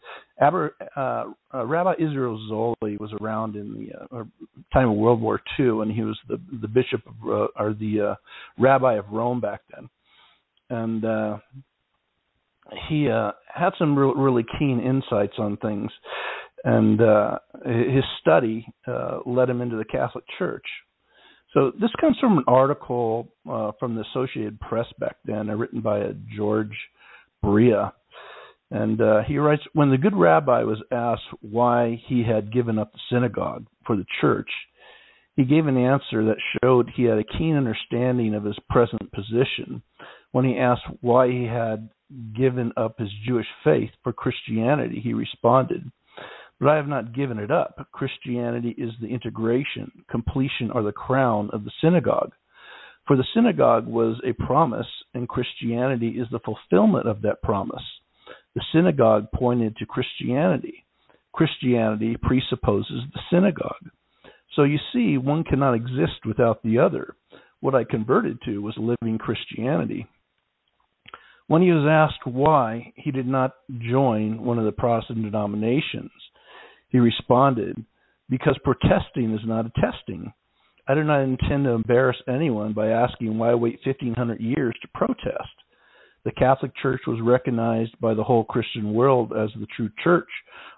Aber, 0.41 0.73
uh, 0.97 1.65
Rabbi 1.65 1.95
Israel 1.99 2.39
Zolli 2.49 3.01
was 3.01 3.11
around 3.21 3.57
in 3.57 3.73
the 3.75 4.29
time 4.73 4.91
of 4.91 4.97
World 4.97 5.21
War 5.21 5.41
II, 5.59 5.81
and 5.81 5.91
he 5.91 6.03
was 6.03 6.17
the 6.29 6.41
the 6.61 6.69
bishop 6.69 7.03
of, 7.07 7.51
or 7.57 7.75
the 7.75 8.17
rabbi 8.59 8.95
of 8.95 9.07
Rome 9.11 9.41
back 9.41 9.63
then. 9.75 9.89
And 10.71 11.03
he 12.89 13.09
uh, 13.09 13.33
had 13.53 13.71
some 13.79 13.99
re- 13.99 14.13
really 14.17 14.45
keen 14.59 14.81
insights 14.81 15.35
on 15.39 15.57
things, 15.59 15.91
and 16.65 17.01
uh, 17.01 17.39
his 17.65 18.05
study 18.21 18.67
uh, 18.87 19.19
led 19.27 19.49
him 19.49 19.61
into 19.61 19.77
the 19.77 19.85
Catholic 19.85 20.25
Church. 20.39 20.67
So 21.55 21.73
this 21.81 21.91
comes 22.01 22.17
from 22.21 22.39
an 22.39 22.45
article 22.47 23.29
uh, 23.51 23.73
from 23.81 23.95
the 23.95 24.05
Associated 24.11 24.61
Press 24.61 24.87
back 24.99 25.17
then, 25.25 25.49
uh, 25.49 25.55
written 25.55 25.81
by 25.81 25.99
a 26.01 26.13
George 26.37 26.77
Brea, 27.43 27.91
and 28.71 29.01
uh, 29.01 29.23
he 29.27 29.39
writes: 29.39 29.63
When 29.73 29.91
the 29.91 29.97
good 29.97 30.15
rabbi 30.15 30.63
was 30.63 30.83
asked 30.93 31.23
why 31.41 32.01
he 32.07 32.23
had 32.23 32.53
given 32.53 32.79
up 32.79 32.93
the 32.93 32.99
synagogue 33.11 33.67
for 33.87 33.97
the 33.97 34.05
church, 34.21 34.51
He 35.39 35.45
gave 35.45 35.69
an 35.69 35.77
answer 35.79 36.25
that 36.25 36.37
showed 36.61 36.91
he 36.91 37.05
had 37.05 37.19
a 37.19 37.39
keen 37.39 37.55
understanding 37.55 38.35
of 38.35 38.43
his 38.43 38.59
present 38.69 39.13
position. 39.13 39.83
When 40.33 40.45
he 40.45 40.59
asked 40.59 40.83
why 41.01 41.29
he 41.31 41.45
had 41.45 41.89
given 42.37 42.73
up 42.77 42.99
his 42.99 43.11
Jewish 43.27 43.47
faith 43.65 43.91
for 44.03 44.13
Christianity, 44.13 45.01
he 45.03 45.13
responded, 45.13 45.91
But 46.59 46.69
I 46.69 46.77
have 46.77 46.89
not 46.89 47.15
given 47.15 47.39
it 47.39 47.51
up. 47.51 47.89
Christianity 47.93 48.75
is 48.79 48.93
the 49.01 49.09
integration, 49.09 49.91
completion, 50.11 50.71
or 50.71 50.83
the 50.83 50.93
crown 50.93 51.51
of 51.53 51.65
the 51.65 51.73
synagogue. 51.81 52.33
For 53.07 53.17
the 53.17 53.27
synagogue 53.35 53.87
was 53.87 54.21
a 54.25 54.33
promise, 54.35 54.87
and 55.15 55.29
Christianity 55.29 56.19
is 56.19 56.29
the 56.31 56.41
fulfillment 56.41 57.09
of 57.09 57.23
that 57.23 57.43
promise. 57.43 57.83
The 58.55 58.65
synagogue 58.73 59.29
pointed 59.35 59.77
to 59.77 59.87
Christianity. 59.87 60.85
Christianity 61.33 62.17
presupposes 62.21 63.03
the 63.13 63.21
synagogue. 63.31 63.91
So 64.57 64.65
you 64.65 64.79
see, 64.93 65.19
one 65.19 65.45
cannot 65.45 65.75
exist 65.75 66.27
without 66.27 66.63
the 66.63 66.79
other. 66.79 67.15
What 67.61 67.75
I 67.75 67.85
converted 67.85 68.39
to 68.45 68.59
was 68.59 68.77
living 68.77 69.19
Christianity. 69.19 70.07
When 71.49 71.63
he 71.63 71.73
was 71.73 71.87
asked 71.89 72.27
why 72.27 72.93
he 72.95 73.11
did 73.11 73.27
not 73.27 73.55
join 73.81 74.43
one 74.43 74.59
of 74.59 74.67
the 74.67 74.73
Protestant 74.73 75.23
denominations, 75.23 76.11
he 76.91 76.99
responded, 76.99 77.83
Because 78.29 78.59
protesting 78.63 79.33
is 79.33 79.41
not 79.47 79.65
a 79.65 79.73
testing. 79.81 80.33
I 80.87 80.95
do 80.95 81.05
not 81.05 81.23
intend 81.23 81.65
to 81.65 81.71
embarrass 81.71 82.19
anyone 82.29 82.75
by 82.75 82.89
asking 82.89 83.39
why 83.39 83.55
wait 83.55 83.79
1500 83.85 84.41
years 84.41 84.75
to 84.83 84.89
protest. 84.95 85.49
The 86.25 86.33
Catholic 86.33 86.73
Church 86.83 87.01
was 87.07 87.21
recognized 87.23 87.99
by 87.99 88.13
the 88.13 88.25
whole 88.25 88.45
Christian 88.45 88.93
world 88.93 89.33
as 89.33 89.49
the 89.59 89.67
true 89.75 89.89
church 90.05 90.29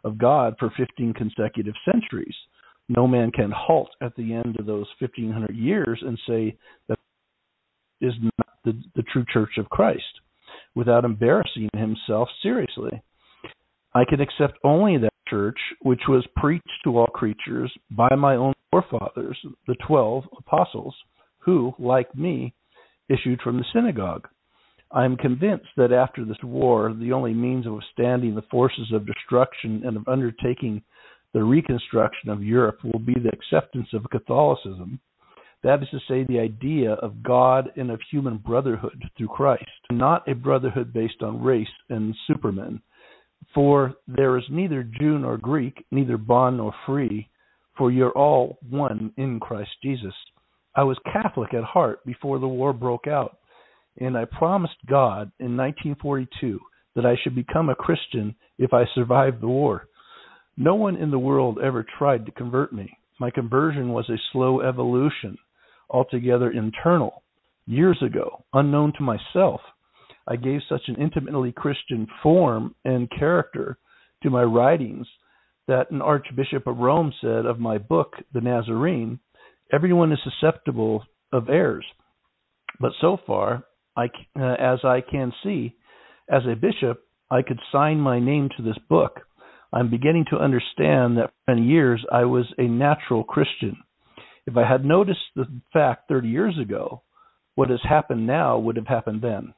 of 0.04 0.18
God 0.18 0.54
for 0.60 0.72
15 0.76 1.14
consecutive 1.14 1.74
centuries. 1.84 2.34
No 2.88 3.08
man 3.08 3.32
can 3.32 3.50
halt 3.50 3.90
at 4.00 4.14
the 4.14 4.32
end 4.32 4.56
of 4.60 4.66
those 4.66 4.86
1500 5.00 5.52
years 5.52 6.00
and 6.06 6.16
say 6.28 6.56
that 6.88 6.98
is 8.00 8.14
not 8.22 8.46
the, 8.64 8.80
the 8.94 9.02
true 9.02 9.24
church 9.32 9.58
of 9.58 9.68
Christ 9.68 10.19
without 10.74 11.04
embarrassing 11.04 11.68
himself 11.74 12.28
seriously. 12.42 13.02
I 13.94 14.04
can 14.08 14.20
accept 14.20 14.58
only 14.64 14.98
that 14.98 15.12
church 15.28 15.58
which 15.82 16.02
was 16.08 16.26
preached 16.36 16.68
to 16.84 16.98
all 16.98 17.06
creatures 17.06 17.72
by 17.90 18.14
my 18.16 18.36
own 18.36 18.52
forefathers, 18.70 19.38
the 19.66 19.76
twelve 19.86 20.24
apostles, 20.38 20.94
who, 21.38 21.72
like 21.78 22.14
me, 22.14 22.54
issued 23.08 23.40
from 23.42 23.56
the 23.56 23.64
synagogue. 23.72 24.28
I 24.92 25.04
am 25.04 25.16
convinced 25.16 25.68
that 25.76 25.92
after 25.92 26.24
this 26.24 26.42
war, 26.42 26.92
the 26.92 27.12
only 27.12 27.32
means 27.32 27.66
of 27.66 27.74
withstanding 27.74 28.34
the 28.34 28.42
forces 28.50 28.92
of 28.92 29.06
destruction 29.06 29.82
and 29.84 29.96
of 29.96 30.08
undertaking 30.08 30.82
the 31.32 31.42
reconstruction 31.44 32.28
of 32.28 32.42
Europe 32.42 32.78
will 32.82 32.98
be 32.98 33.14
the 33.14 33.30
acceptance 33.32 33.88
of 33.92 34.10
Catholicism. 34.10 35.00
That 35.62 35.82
is 35.82 35.88
to 35.90 35.98
say, 36.08 36.24
the 36.24 36.40
idea 36.40 36.92
of 36.92 37.22
God 37.22 37.70
and 37.76 37.90
of 37.90 38.00
human 38.10 38.38
brotherhood 38.38 39.02
through 39.16 39.28
Christ, 39.28 39.64
not 39.90 40.26
a 40.26 40.34
brotherhood 40.34 40.92
based 40.92 41.22
on 41.22 41.42
race 41.42 41.68
and 41.90 42.14
supermen. 42.26 42.80
For 43.54 43.94
there 44.06 44.38
is 44.38 44.44
neither 44.50 44.82
Jew 44.82 45.18
nor 45.18 45.36
Greek, 45.36 45.84
neither 45.90 46.16
bond 46.16 46.56
nor 46.56 46.72
free, 46.86 47.28
for 47.76 47.90
you're 47.90 48.16
all 48.16 48.58
one 48.68 49.12
in 49.16 49.40
Christ 49.40 49.70
Jesus. 49.82 50.14
I 50.74 50.84
was 50.84 50.98
Catholic 51.12 51.52
at 51.52 51.64
heart 51.64 52.04
before 52.06 52.38
the 52.38 52.48
war 52.48 52.72
broke 52.72 53.06
out, 53.06 53.38
and 53.98 54.16
I 54.16 54.24
promised 54.24 54.76
God 54.88 55.32
in 55.40 55.56
1942 55.56 56.60
that 56.94 57.04
I 57.04 57.16
should 57.22 57.34
become 57.34 57.68
a 57.68 57.74
Christian 57.74 58.34
if 58.58 58.72
I 58.72 58.84
survived 58.94 59.40
the 59.42 59.48
war. 59.48 59.88
No 60.56 60.74
one 60.74 60.96
in 60.96 61.10
the 61.10 61.18
world 61.18 61.58
ever 61.62 61.84
tried 61.98 62.26
to 62.26 62.32
convert 62.32 62.72
me. 62.72 62.96
My 63.18 63.30
conversion 63.30 63.90
was 63.90 64.08
a 64.08 64.20
slow 64.32 64.60
evolution, 64.60 65.36
altogether 65.90 66.50
internal. 66.50 67.22
Years 67.66 67.98
ago, 68.02 68.44
unknown 68.52 68.92
to 68.98 69.02
myself, 69.02 69.60
I 70.26 70.36
gave 70.36 70.60
such 70.68 70.82
an 70.88 70.96
intimately 70.96 71.52
Christian 71.52 72.06
form 72.22 72.74
and 72.84 73.10
character 73.10 73.78
to 74.22 74.30
my 74.30 74.42
writings 74.42 75.06
that 75.66 75.90
an 75.90 76.02
Archbishop 76.02 76.66
of 76.66 76.78
Rome 76.78 77.12
said 77.20 77.46
of 77.46 77.58
my 77.58 77.78
book, 77.78 78.14
The 78.32 78.40
Nazarene, 78.40 79.20
everyone 79.72 80.12
is 80.12 80.18
susceptible 80.24 81.04
of 81.32 81.48
errors. 81.48 81.86
But 82.80 82.92
so 83.00 83.18
far, 83.26 83.64
I, 83.96 84.06
uh, 84.38 84.54
as 84.58 84.80
I 84.84 85.00
can 85.00 85.32
see, 85.42 85.76
as 86.28 86.42
a 86.46 86.56
bishop, 86.56 87.04
I 87.30 87.42
could 87.42 87.60
sign 87.70 87.98
my 88.00 88.18
name 88.18 88.48
to 88.56 88.62
this 88.62 88.78
book. 88.88 89.20
I'm 89.72 89.90
beginning 89.90 90.24
to 90.30 90.38
understand 90.38 91.16
that 91.16 91.30
for 91.44 91.54
many 91.54 91.66
years 91.66 92.04
I 92.10 92.24
was 92.24 92.46
a 92.58 92.62
natural 92.62 93.22
Christian. 93.22 93.76
If 94.46 94.56
I 94.56 94.66
had 94.66 94.84
noticed 94.84 95.20
the 95.36 95.46
fact 95.72 96.08
30 96.08 96.28
years 96.28 96.58
ago, 96.60 97.02
what 97.54 97.70
has 97.70 97.80
happened 97.88 98.26
now 98.26 98.58
would 98.58 98.76
have 98.76 98.86
happened 98.86 99.22
then. 99.22 99.54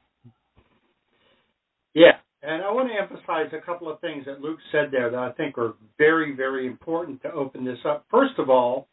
Yeah, 1.93 2.17
and 2.41 2.63
I 2.63 2.71
want 2.71 2.89
to 2.89 3.01
emphasize 3.01 3.53
a 3.53 3.65
couple 3.65 3.91
of 3.91 3.99
things 4.01 4.25
that 4.25 4.41
Luke 4.41 4.59
said 4.71 4.89
there 4.91 5.09
that 5.09 5.19
I 5.19 5.31
think 5.31 5.57
are 5.57 5.75
very, 5.97 6.35
very 6.35 6.67
important 6.67 7.21
to 7.21 7.31
open 7.31 7.63
this 7.63 7.77
up. 7.85 8.05
First 8.11 8.33
of 8.37 8.49
all, 8.49 8.87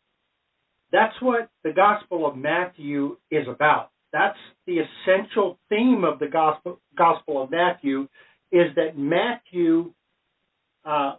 that's 0.93 1.14
what 1.20 1.49
the 1.64 1.72
Gospel 1.72 2.26
of 2.26 2.36
Matthew 2.36 3.16
is 3.30 3.47
about. 3.49 3.91
That's 4.12 4.38
the 4.66 4.78
essential 4.78 5.59
theme 5.68 6.05
of 6.05 6.18
the 6.18 6.26
Gospel 6.26 6.80
Gospel 6.97 7.43
of 7.43 7.51
Matthew 7.51 8.09
is 8.53 8.74
that 8.74 8.99
Matthew, 8.99 9.93
uh, 10.84 11.14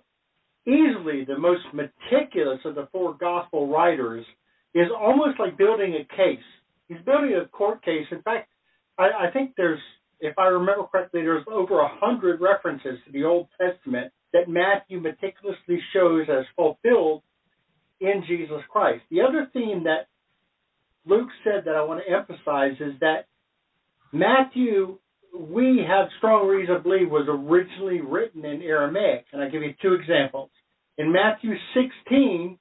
easily 0.67 1.25
the 1.25 1.37
most 1.37 1.63
meticulous 1.73 2.59
of 2.65 2.75
the 2.75 2.87
four 2.91 3.13
Gospel 3.13 3.67
writers, 3.67 4.25
is 4.73 4.87
almost 4.97 5.39
like 5.39 5.57
building 5.57 5.95
a 5.95 6.15
case. 6.15 6.43
He's 6.87 7.01
building 7.05 7.33
a 7.35 7.47
court 7.47 7.83
case. 7.83 8.05
In 8.11 8.21
fact, 8.21 8.49
I, 8.97 9.27
I 9.27 9.31
think 9.31 9.51
there's 9.57 9.79
if 10.21 10.37
I 10.37 10.45
remember 10.45 10.85
correctly, 10.85 11.23
there's 11.23 11.45
over 11.51 11.79
a 11.79 11.89
hundred 11.99 12.41
references 12.41 12.99
to 13.05 13.11
the 13.11 13.23
Old 13.23 13.47
Testament 13.59 14.13
that 14.33 14.47
Matthew 14.47 14.99
meticulously 14.99 15.81
shows 15.93 16.27
as 16.29 16.45
fulfilled 16.55 17.23
in 17.99 18.23
Jesus 18.27 18.61
Christ. 18.69 19.03
The 19.09 19.21
other 19.21 19.49
theme 19.51 19.83
that 19.85 20.07
Luke 21.05 21.29
said 21.43 21.63
that 21.65 21.75
I 21.75 21.83
want 21.83 22.01
to 22.05 22.13
emphasize 22.13 22.79
is 22.79 22.99
that 23.01 23.25
Matthew, 24.13 24.99
we 25.37 25.83
have 25.87 26.07
strong 26.17 26.47
reason 26.47 26.75
to 26.75 26.81
believe, 26.81 27.09
was 27.09 27.27
originally 27.27 28.01
written 28.01 28.45
in 28.45 28.61
Aramaic. 28.61 29.25
And 29.33 29.41
I'll 29.41 29.51
give 29.51 29.63
you 29.63 29.73
two 29.81 29.93
examples. 29.93 30.49
In 30.97 31.11
Matthew 31.11 31.53
16, 31.73 32.57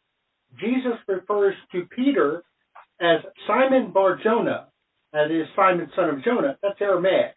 Jesus 0.59 0.99
refers 1.07 1.55
to 1.73 1.87
Peter 1.95 2.43
as 3.01 3.21
Simon 3.47 3.93
Bar 3.93 4.19
Jonah, 4.23 4.69
that 5.13 5.31
is 5.31 5.47
Simon 5.57 5.91
son 5.97 6.11
of 6.11 6.25
Jonah. 6.25 6.57
That's 6.63 6.81
Aramaic. 6.81 7.35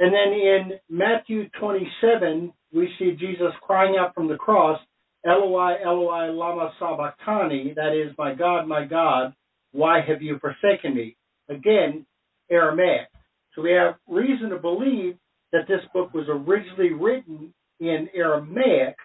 And 0.00 0.12
then 0.12 0.32
in 0.32 0.72
Matthew 0.88 1.48
27, 1.60 2.52
we 2.72 2.88
see 2.98 3.12
Jesus 3.12 3.52
crying 3.62 3.96
out 3.98 4.14
from 4.14 4.28
the 4.28 4.36
cross, 4.36 4.80
Eloi, 5.26 5.74
Eloi, 5.84 6.30
lama 6.30 6.72
sabachthani, 6.78 7.74
that 7.74 7.92
is, 7.94 8.14
my 8.16 8.34
God, 8.34 8.68
my 8.68 8.84
God, 8.84 9.34
why 9.72 10.00
have 10.00 10.22
you 10.22 10.38
forsaken 10.38 10.94
me? 10.94 11.16
Again, 11.48 12.06
Aramaic. 12.50 13.08
So 13.54 13.62
we 13.62 13.72
have 13.72 13.96
reason 14.06 14.50
to 14.50 14.58
believe 14.58 15.16
that 15.52 15.66
this 15.66 15.80
book 15.92 16.14
was 16.14 16.26
originally 16.28 16.92
written 16.92 17.52
in 17.80 18.08
Aramaic, 18.14 18.96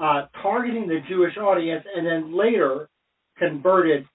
uh, 0.00 0.26
targeting 0.42 0.88
the 0.88 1.00
Jewish 1.08 1.36
audience, 1.36 1.84
and 1.94 2.06
then 2.06 2.36
later 2.36 2.88
converted 3.38 4.06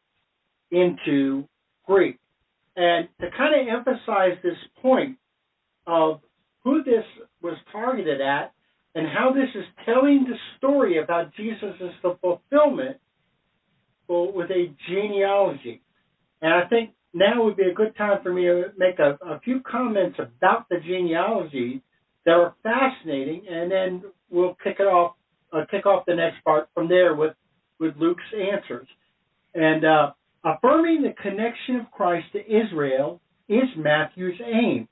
into 0.72 1.48
Greek. 1.86 2.20
And 2.76 3.08
to 3.22 3.28
kind 3.38 3.54
of 3.56 3.68
emphasize 3.74 4.38
this 4.44 4.58
point, 4.82 5.18
of 5.88 6.22
who 6.64 6.84
this 6.84 7.04
was 7.42 7.58
targeted 7.72 8.22
at 8.22 8.54
and 8.96 9.08
how 9.08 9.32
this 9.32 9.50
is 9.54 9.66
telling 9.86 10.26
the 10.28 10.36
story 10.58 11.02
about 11.02 11.34
Jesus 11.36 11.76
as 11.82 11.92
the 12.02 12.18
fulfillment 12.22 12.98
well, 14.08 14.32
with 14.32 14.50
a 14.52 14.74
genealogy. 14.90 15.82
And 16.42 16.54
I 16.54 16.68
think 16.68 16.92
now 17.14 17.44
would 17.44 17.58
be 17.58 17.70
a 17.70 17.74
good 17.74 17.96
time 17.98 18.20
for 18.24 18.32
me 18.32 18.44
to 18.44 18.66
make 18.78 19.00
a, 19.00 19.18
a 19.26 19.40
few 19.42 19.62
comments 19.62 20.18
about 20.20 20.70
the 20.70 20.78
genealogy 20.80 21.82
that 22.26 22.32
are 22.34 22.56
fascinating, 22.64 23.44
and 23.50 23.72
then 23.72 24.04
we'll 24.30 24.58
kick 24.64 24.78
it 24.80 24.84
off, 24.84 25.16
uh, 25.56 25.66
kick 25.72 25.86
off 25.86 26.06
the 26.06 26.16
next 26.16 26.44
part 26.44 26.68
from 26.74 26.88
there 26.88 27.16
with 27.16 27.34
with 27.80 27.96
Luke's 27.98 28.24
answers. 28.34 28.88
And 29.54 29.84
uh, 29.86 30.12
affirming 30.44 31.02
the 31.02 31.14
connection 31.22 31.78
of 31.78 31.92
Christ 31.92 32.28
to 32.34 32.40
Israel 32.40 33.22
is 33.50 33.64
Matthew's 33.78 34.40
aim. 34.46 34.88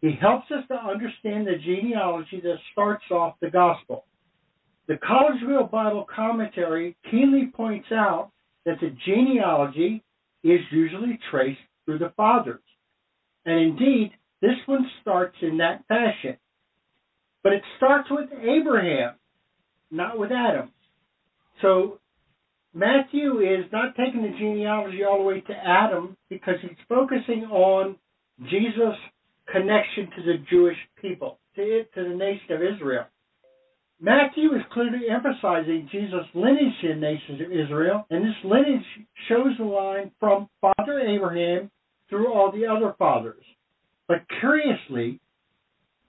He 0.00 0.12
helps 0.20 0.50
us 0.50 0.64
to 0.68 0.74
understand 0.74 1.46
the 1.46 1.56
genealogy 1.62 2.40
that 2.42 2.56
starts 2.72 3.04
off 3.10 3.34
the 3.40 3.50
gospel. 3.50 4.04
The 4.88 4.94
Collegeville 4.94 5.70
Bible 5.70 6.06
Commentary 6.14 6.96
keenly 7.10 7.50
points 7.54 7.88
out 7.90 8.30
that 8.64 8.78
the 8.80 8.94
genealogy 9.04 10.04
is 10.44 10.60
usually 10.70 11.18
traced 11.30 11.60
through 11.84 11.98
the 11.98 12.12
fathers. 12.16 12.62
And 13.44 13.58
indeed, 13.58 14.12
this 14.40 14.56
one 14.66 14.88
starts 15.00 15.36
in 15.42 15.58
that 15.58 15.84
fashion. 15.88 16.36
But 17.42 17.54
it 17.54 17.62
starts 17.76 18.08
with 18.10 18.28
Abraham, 18.42 19.14
not 19.90 20.18
with 20.18 20.30
Adam. 20.32 20.70
So 21.62 21.98
Matthew 22.74 23.40
is 23.40 23.64
not 23.72 23.94
taking 23.96 24.22
the 24.22 24.36
genealogy 24.38 25.02
all 25.04 25.18
the 25.18 25.24
way 25.24 25.40
to 25.40 25.52
Adam 25.52 26.16
because 26.28 26.56
he's 26.60 26.76
focusing 26.88 27.44
on 27.44 27.96
Jesus' 28.50 28.98
connection 29.50 30.10
to 30.16 30.22
the 30.22 30.44
Jewish 30.50 30.76
people, 31.00 31.38
to 31.54 31.62
it, 31.62 31.94
to 31.94 32.02
the 32.02 32.14
nation 32.14 32.52
of 32.52 32.60
Israel. 32.62 33.06
Matthew 33.98 34.54
is 34.54 34.62
clearly 34.72 35.08
emphasizing 35.08 35.88
Jesus' 35.90 36.26
lineage 36.34 36.74
in 36.82 37.00
the 37.00 37.06
nation 37.06 37.46
of 37.46 37.50
Israel, 37.50 38.06
and 38.10 38.24
this 38.24 38.44
lineage 38.44 38.84
shows 39.26 39.56
the 39.58 39.64
line 39.64 40.10
from 40.20 40.50
Father 40.60 41.00
Abraham 41.00 41.70
through 42.10 42.30
all 42.30 42.52
the 42.52 42.66
other 42.66 42.94
fathers. 42.98 43.42
But 44.06 44.26
curiously, 44.40 45.18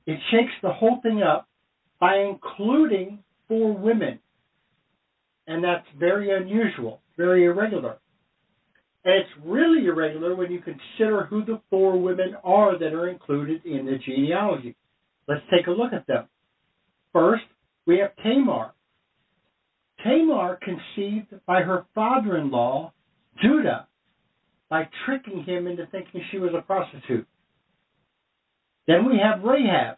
it 0.06 0.20
shakes 0.32 0.52
the 0.62 0.74
whole 0.74 1.00
thing 1.02 1.24
up 1.24 1.48
by 2.00 2.18
including 2.18 3.20
four 3.48 3.76
women. 3.76 4.20
And 5.48 5.64
that's 5.64 5.86
very 5.98 6.36
unusual, 6.36 7.02
very 7.16 7.46
irregular. 7.46 7.98
And 9.06 9.16
it's 9.16 9.46
really 9.46 9.86
irregular 9.86 10.36
when 10.36 10.52
you 10.52 10.60
consider 10.60 11.26
who 11.26 11.46
the 11.46 11.62
four 11.70 11.98
women 11.98 12.36
are 12.44 12.78
that 12.78 12.94
are 12.94 13.08
included 13.08 13.66
in 13.66 13.86
the 13.86 13.98
genealogy. 14.06 14.76
Let's 15.28 15.44
take 15.50 15.68
a 15.68 15.72
look 15.72 15.94
at 15.94 16.08
them. 16.08 16.28
First, 17.14 17.44
we 17.86 18.00
have 18.00 18.16
Tamar. 18.18 18.74
Tamar 20.04 20.60
conceived 20.62 21.34
by 21.46 21.62
her 21.62 21.86
father 21.96 22.38
in 22.38 22.52
law, 22.52 22.92
Judah, 23.42 23.88
by 24.70 24.90
tricking 25.06 25.44
him 25.44 25.68
into 25.68 25.86
thinking 25.88 26.22
she 26.32 26.38
was 26.38 26.52
a 26.54 26.62
prostitute. 26.62 27.28
Then 28.88 29.06
we 29.10 29.20
have 29.20 29.44
Rahab. 29.44 29.98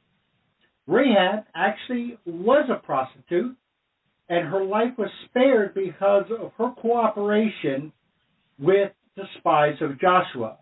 Rahab 0.90 1.46
actually 1.54 2.18
was 2.26 2.68
a 2.68 2.84
prostitute, 2.84 3.56
and 4.28 4.48
her 4.48 4.64
life 4.64 4.98
was 4.98 5.10
spared 5.26 5.76
because 5.76 6.26
of 6.32 6.52
her 6.58 6.72
cooperation 6.82 7.94
with 8.58 8.92
the 9.16 9.24
spies 9.38 9.76
of 9.82 10.02
Joshua. 10.02 10.58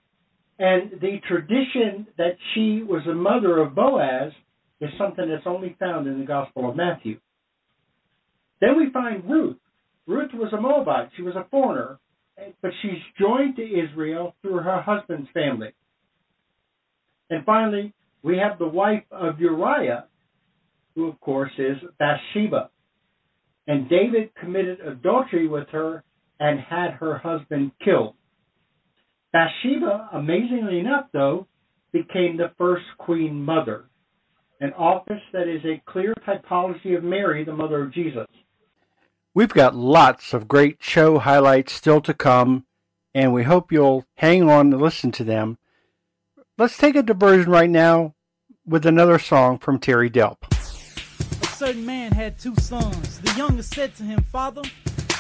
And 0.59 0.99
the 0.99 1.21
tradition 1.28 2.07
that 2.17 2.36
she 2.53 2.84
was 2.84 3.03
the 3.05 3.13
mother 3.13 3.59
of 3.59 3.73
Boaz 3.73 4.34
is 4.82 4.89
something 4.97 5.30
that's 5.30 5.47
only 5.47 5.78
found 5.80 6.07
in 6.07 6.19
the 6.19 6.25
Gospel 6.25 6.69
of 6.69 6.75
Matthew. 6.75 7.19
Then 8.59 8.75
we 8.78 8.91
find 8.91 9.23
Ruth. 9.30 9.57
Ruth 10.07 10.32
was 10.34 10.51
a 10.51 10.59
Moabite. 10.59 11.09
She 11.15 11.21
was 11.21 11.36
a 11.36 11.47
foreigner, 11.49 11.99
but 12.61 12.71
she's 12.82 13.01
joined 13.17 13.55
to 13.55 13.63
Israel 13.63 14.36
through 14.41 14.57
her 14.57 14.82
husband's 14.82 15.30
family. 15.34 15.73
And 17.30 17.45
finally, 17.45 17.93
we 18.23 18.38
have 18.38 18.59
the 18.59 18.67
wife 18.67 19.03
of 19.11 19.39
Uriah, 19.39 20.05
who 20.97 21.07
of 21.07 21.19
course 21.21 21.51
is 21.59 21.77
Bathsheba. 21.99 22.71
And 23.67 23.87
David 23.87 24.31
committed 24.35 24.79
adultery 24.79 25.47
with 25.47 25.67
her 25.69 26.03
and 26.39 26.59
had 26.59 26.91
her 26.91 27.19
husband 27.19 27.71
killed. 27.85 28.15
Bathsheba, 29.31 30.09
amazingly 30.13 30.79
enough, 30.79 31.05
though, 31.13 31.47
became 31.93 32.37
the 32.37 32.51
first 32.57 32.85
queen 32.97 33.43
mother, 33.43 33.85
an 34.59 34.73
office 34.73 35.21
that 35.33 35.47
is 35.47 35.61
a 35.65 35.81
clear 35.89 36.13
typology 36.27 36.97
of 36.97 37.03
Mary, 37.03 37.45
the 37.45 37.53
mother 37.53 37.83
of 37.83 37.93
Jesus. 37.93 38.25
We've 39.35 39.49
got 39.49 39.75
lots 39.75 40.33
of 40.33 40.47
great 40.47 40.77
show 40.79 41.19
highlights 41.19 41.73
still 41.73 42.01
to 42.01 42.13
come, 42.13 42.65
and 43.13 43.33
we 43.33 43.43
hope 43.43 43.71
you'll 43.71 44.05
hang 44.15 44.49
on 44.49 44.73
and 44.73 44.81
listen 44.81 45.11
to 45.11 45.23
them. 45.23 45.59
Let's 46.57 46.77
take 46.77 46.95
a 46.95 47.03
diversion 47.03 47.51
right 47.51 47.69
now 47.69 48.15
with 48.65 48.85
another 48.87 49.19
song 49.19 49.59
from 49.59 49.77
Terry 49.77 50.09
Delp. 50.09 50.56
Certain 51.57 51.87
man 51.87 52.11
had 52.11 52.37
two 52.37 52.53
sons. 52.57 53.19
The 53.21 53.33
youngest 53.35 53.73
said 53.73 53.95
to 53.95 54.03
him, 54.03 54.21
Father, 54.31 54.61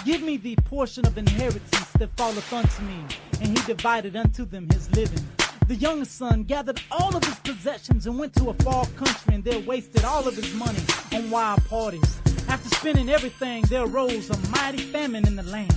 give 0.05 0.21
me 0.21 0.37
the 0.37 0.55
portion 0.65 1.03
of 1.07 1.17
inheritance 1.17 1.89
that 1.97 2.15
falleth 2.15 2.53
unto 2.53 2.83
me. 2.83 2.99
And 3.41 3.57
he 3.57 3.65
divided 3.65 4.15
unto 4.15 4.45
them 4.45 4.69
his 4.71 4.87
living. 4.95 5.25
The 5.67 5.73
youngest 5.73 6.15
son 6.15 6.43
gathered 6.43 6.79
all 6.91 7.15
of 7.17 7.23
his 7.23 7.39
possessions 7.39 8.05
and 8.05 8.19
went 8.19 8.35
to 8.35 8.51
a 8.51 8.53
far 8.53 8.85
country 8.85 9.33
and 9.33 9.43
there 9.43 9.57
wasted 9.61 10.03
all 10.03 10.27
of 10.27 10.35
his 10.35 10.53
money 10.53 10.77
on 11.11 11.31
wild 11.31 11.65
parties. 11.65 12.19
After 12.47 12.69
spending 12.69 13.09
everything, 13.09 13.63
there 13.63 13.85
arose 13.85 14.29
a 14.29 14.37
mighty 14.51 14.83
famine 14.83 15.25
in 15.25 15.37
the 15.37 15.41
land. 15.41 15.73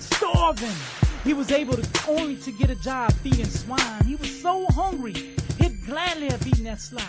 Starving! 0.00 0.74
He 1.22 1.34
was 1.34 1.52
able 1.52 1.76
to 1.76 1.88
only 2.08 2.34
to 2.38 2.50
get 2.50 2.68
a 2.68 2.74
job 2.74 3.12
feeding 3.22 3.44
swine. 3.46 4.04
He 4.06 4.16
was 4.16 4.42
so 4.42 4.66
hungry, 4.70 5.36
he'd 5.60 5.86
gladly 5.86 6.30
have 6.30 6.44
eaten 6.48 6.64
that 6.64 6.80
slop, 6.80 7.04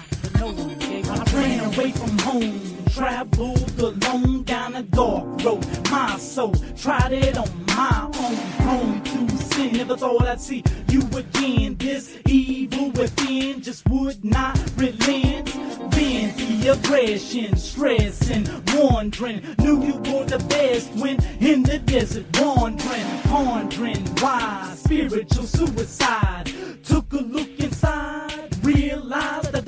him. 0.50 1.06
I 1.10 1.24
ran 1.34 1.60
away 1.74 1.92
from 1.92 2.18
home, 2.20 2.86
traveled 2.92 3.80
alone 3.80 4.44
down 4.44 4.76
a 4.76 4.84
dark 4.84 5.44
road. 5.44 5.66
My 5.90 6.18
soul 6.18 6.54
tried 6.76 7.14
it 7.14 7.38
on 7.38 7.50
my 7.68 8.10
own, 8.16 8.36
home 8.66 9.04
to 9.04 9.38
sin. 9.38 9.74
Never 9.74 9.98
thought 9.98 10.24
I'd 10.24 10.42
see 10.42 10.64
you 10.90 11.02
again. 11.16 11.76
This 11.78 12.18
evil 12.26 12.92
within 12.92 13.62
just 13.62 13.88
would 13.90 14.24
not 14.24 14.58
relent. 14.78 15.48
Then 15.92 16.36
the 16.38 16.74
aggression, 16.74 17.56
stress, 17.58 18.30
and 18.30 18.48
wandering. 18.74 19.42
Knew 19.60 19.84
you 19.84 19.96
were 19.96 20.26
the 20.26 20.44
best 20.50 20.92
when 20.96 21.22
in 21.40 21.64
the 21.64 21.80
desert, 21.80 22.26
wandering, 22.40 23.06
pondering 23.24 24.06
why 24.20 24.74
spiritual 24.76 25.46
suicide. 25.46 26.52
Took 26.84 27.14
a 27.14 27.18
look 27.18 27.60
inside, 27.60 28.50
realized. 28.64 29.54
No 29.54 29.61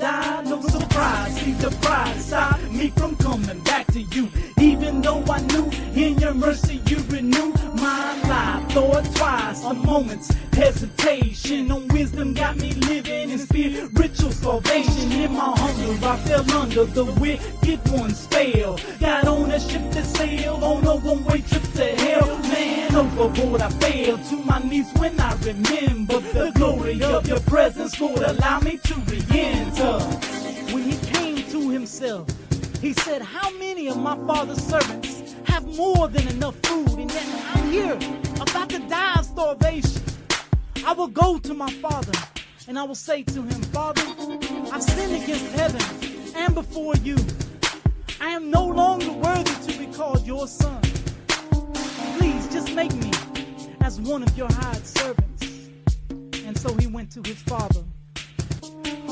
the 1.64 1.70
pride 1.80 2.20
stopped 2.20 2.70
me 2.70 2.90
from 2.90 3.16
coming 3.16 3.58
back 3.60 3.86
to 3.86 4.02
you. 4.02 4.28
Even 4.60 5.00
though 5.00 5.24
I 5.30 5.40
knew 5.40 5.70
in 5.94 6.18
your 6.18 6.34
mercy 6.34 6.82
you 6.86 6.98
renewed 7.08 7.56
my 7.76 8.20
life. 8.28 8.70
Thought 8.72 9.06
twice, 9.14 9.64
a 9.64 9.72
moment's 9.72 10.30
hesitation 10.52 11.70
on 11.70 11.88
wisdom 11.88 12.34
got 12.34 12.56
me 12.56 12.74
living 12.74 13.30
in 13.30 13.38
spiritual 13.38 14.30
starvation. 14.30 15.10
In 15.12 15.32
my 15.32 15.54
hunger, 15.56 16.06
I 16.06 16.16
fell 16.18 16.52
under 16.52 16.84
the 16.84 17.06
wicked 17.18 17.80
one's 17.90 18.18
spell. 18.18 18.78
Got 19.00 19.26
on 19.26 19.50
a 19.50 19.58
ship 19.58 19.90
that 19.92 20.04
sailed 20.04 20.62
on 20.62 20.84
a 20.84 20.96
one-way 20.96 21.40
trip 21.48 21.62
to 21.78 21.86
hell. 22.02 22.38
Man, 22.40 22.94
overboard 22.94 23.62
I 23.62 23.70
fell 23.70 24.18
to 24.18 24.36
my 24.44 24.58
knees 24.58 24.90
when 24.96 25.18
I 25.18 25.32
remember 25.36 26.20
the 26.20 26.52
glory 26.54 27.02
of 27.02 27.26
your 27.26 27.40
presence. 27.40 27.98
Lord, 27.98 28.20
allow 28.20 28.60
me 28.60 28.76
to 28.76 28.94
re-enter. 29.08 30.43
Himself, 31.74 32.28
he 32.80 32.92
said, 32.92 33.20
How 33.20 33.50
many 33.58 33.88
of 33.88 33.98
my 33.98 34.16
father's 34.26 34.62
servants 34.62 35.34
have 35.44 35.66
more 35.76 36.06
than 36.08 36.26
enough 36.28 36.54
food? 36.62 36.88
And 36.98 37.10
yet 37.10 37.26
I'm 37.52 37.70
here, 37.70 37.98
about 38.40 38.70
to 38.70 38.78
die 38.78 39.14
of 39.18 39.24
starvation. 39.26 40.02
I 40.86 40.92
will 40.92 41.08
go 41.08 41.38
to 41.38 41.52
my 41.52 41.70
father, 41.84 42.12
and 42.68 42.78
I 42.78 42.84
will 42.84 42.94
say 42.94 43.24
to 43.24 43.42
him, 43.42 43.60
Father, 43.74 44.02
I've 44.72 44.82
sinned 44.82 45.22
against 45.22 45.46
heaven 45.52 45.82
and 46.36 46.54
before 46.54 46.94
you. 46.96 47.16
I 48.20 48.28
am 48.28 48.50
no 48.50 48.64
longer 48.66 49.10
worthy 49.10 49.72
to 49.72 49.78
be 49.78 49.86
called 49.86 50.24
your 50.24 50.46
son. 50.46 50.80
Please 52.18 52.46
just 52.52 52.72
make 52.72 52.94
me 52.94 53.10
as 53.80 54.00
one 54.00 54.22
of 54.22 54.38
your 54.38 54.48
hired 54.52 54.86
servants. 54.86 55.68
And 56.46 56.56
so 56.56 56.72
he 56.76 56.86
went 56.86 57.10
to 57.12 57.22
his 57.24 57.42
father. 57.42 57.82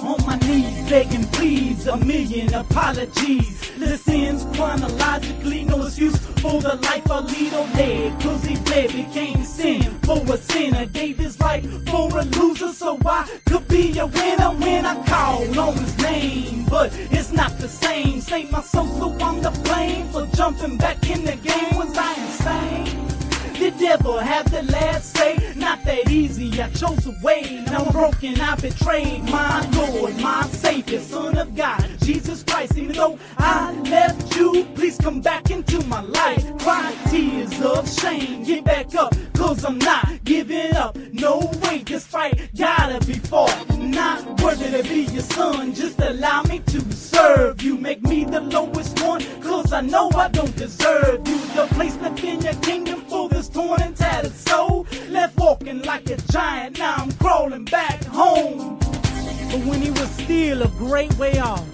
On 0.03 0.19
my 0.27 0.37
knees, 0.39 0.91
begging 0.91 1.25
please, 1.29 1.87
a 1.87 1.97
million 1.97 2.53
apologies. 2.53 3.71
Listens 3.79 4.45
chronologically, 4.57 5.63
no 5.63 5.87
excuse 5.87 6.17
for 6.41 6.61
the 6.61 6.75
life 6.83 7.09
I 7.09 7.21
lead 7.21 7.55
on 7.55 7.71
dead. 7.73 8.21
Cause 8.21 8.45
he 8.45 8.57
bled, 8.57 8.91
became 8.91 9.45
sin 9.45 9.83
for 10.01 10.19
a 10.33 10.37
sinner. 10.37 10.87
Gave 10.87 11.19
his 11.19 11.39
life 11.39 11.65
for 11.89 12.19
a 12.19 12.25
loser, 12.25 12.73
so 12.73 12.99
I 13.07 13.29
could 13.47 13.69
be 13.69 13.97
a 13.99 14.07
winner 14.07 14.51
when 14.51 14.85
I 14.87 14.95
call 15.07 15.61
on 15.61 15.77
his 15.77 15.97
name. 15.99 16.65
But 16.69 16.91
it's 17.13 17.33
not 17.33 17.57
the 17.59 17.69
same. 17.69 18.21
Save 18.21 18.51
my 18.51 18.63
soul, 18.63 18.89
so 18.99 19.17
I'm 19.25 19.41
to 19.43 19.53
blame 19.63 20.09
for 20.09 20.27
jumping 20.35 20.79
back 20.79 21.09
in 21.09 21.25
the 21.25 21.37
game. 21.37 21.77
Was 21.77 21.97
I 21.97 22.15
insane? 22.15 23.09
The 23.55 23.71
devil 23.79 24.19
have 24.19 24.51
the 24.51 24.65
last 24.65 25.17
say. 25.17 25.37
Not 25.63 25.85
that 25.85 26.11
easy, 26.11 26.61
I 26.61 26.69
chose 26.71 27.07
a 27.07 27.15
way. 27.23 27.63
Now 27.67 27.85
I'm 27.85 27.93
broken, 27.93 28.39
I 28.41 28.57
betrayed 28.57 29.23
my 29.23 29.65
Lord, 29.71 30.17
my 30.19 30.43
Savior, 30.47 30.99
Son 30.99 31.39
of 31.39 31.55
God, 31.55 31.89
Jesus 32.01 32.43
Christ. 32.43 32.77
Even 32.77 32.97
though 32.97 33.17
I 33.39 33.73
left 33.83 34.35
you, 34.35 34.65
please 34.75 34.99
come 34.99 35.21
back 35.21 35.53
into 35.53 35.81
my 35.87 36.01
life. 36.01 36.45
Cry 36.59 36.93
tears 37.11 37.63
of 37.63 37.89
shame, 37.89 38.43
get 38.43 38.65
back 38.65 38.93
up, 38.97 39.15
cause 39.35 39.65
I'm 39.65 39.79
not 39.79 40.25
giving 40.25 40.75
up. 40.75 40.97
No 41.13 41.49
way, 41.63 41.79
this 41.85 42.09
fight 42.09 42.51
gotta 42.57 42.99
be 43.07 43.15
fought. 43.15 43.79
Not 43.79 44.43
worthy 44.43 44.69
to 44.77 44.83
be 44.83 45.03
your 45.13 45.23
son, 45.23 45.75
just 45.75 46.01
allow 46.01 46.43
me 46.43 46.59
to 46.59 46.81
serve 46.93 47.63
you. 47.63 47.79
Make 47.79 48.03
me 48.03 48.25
the 48.25 48.41
lowest 48.41 49.01
one, 49.01 49.23
cause 49.41 49.73
I 49.73 49.81
know 49.81 50.11
I 50.15 50.29
don't 50.29 50.57
deserve 50.57 51.27
you. 51.29 51.39
The 51.55 51.69
place 51.73 51.97
left 51.99 52.25
in 52.25 52.41
your 52.41 52.55
kingdom 52.55 53.03
for 53.03 53.29
this 53.29 53.49
torn 53.49 53.81
and 53.81 53.97
tattered 53.97 54.35
soul. 54.35 54.87
Left 55.09 55.37
walking 55.53 55.83
like 55.83 56.09
a 56.09 56.17
giant, 56.33 56.79
now 56.79 56.95
I'm 56.97 57.13
crawling 57.13 57.67
back 57.67 58.03
home. 58.05 58.79
But 58.79 59.61
when 59.67 59.83
he 59.83 59.91
was 59.91 60.09
still 60.13 60.63
a 60.63 60.69
great 60.69 61.13
way 61.19 61.39
off, 61.39 61.67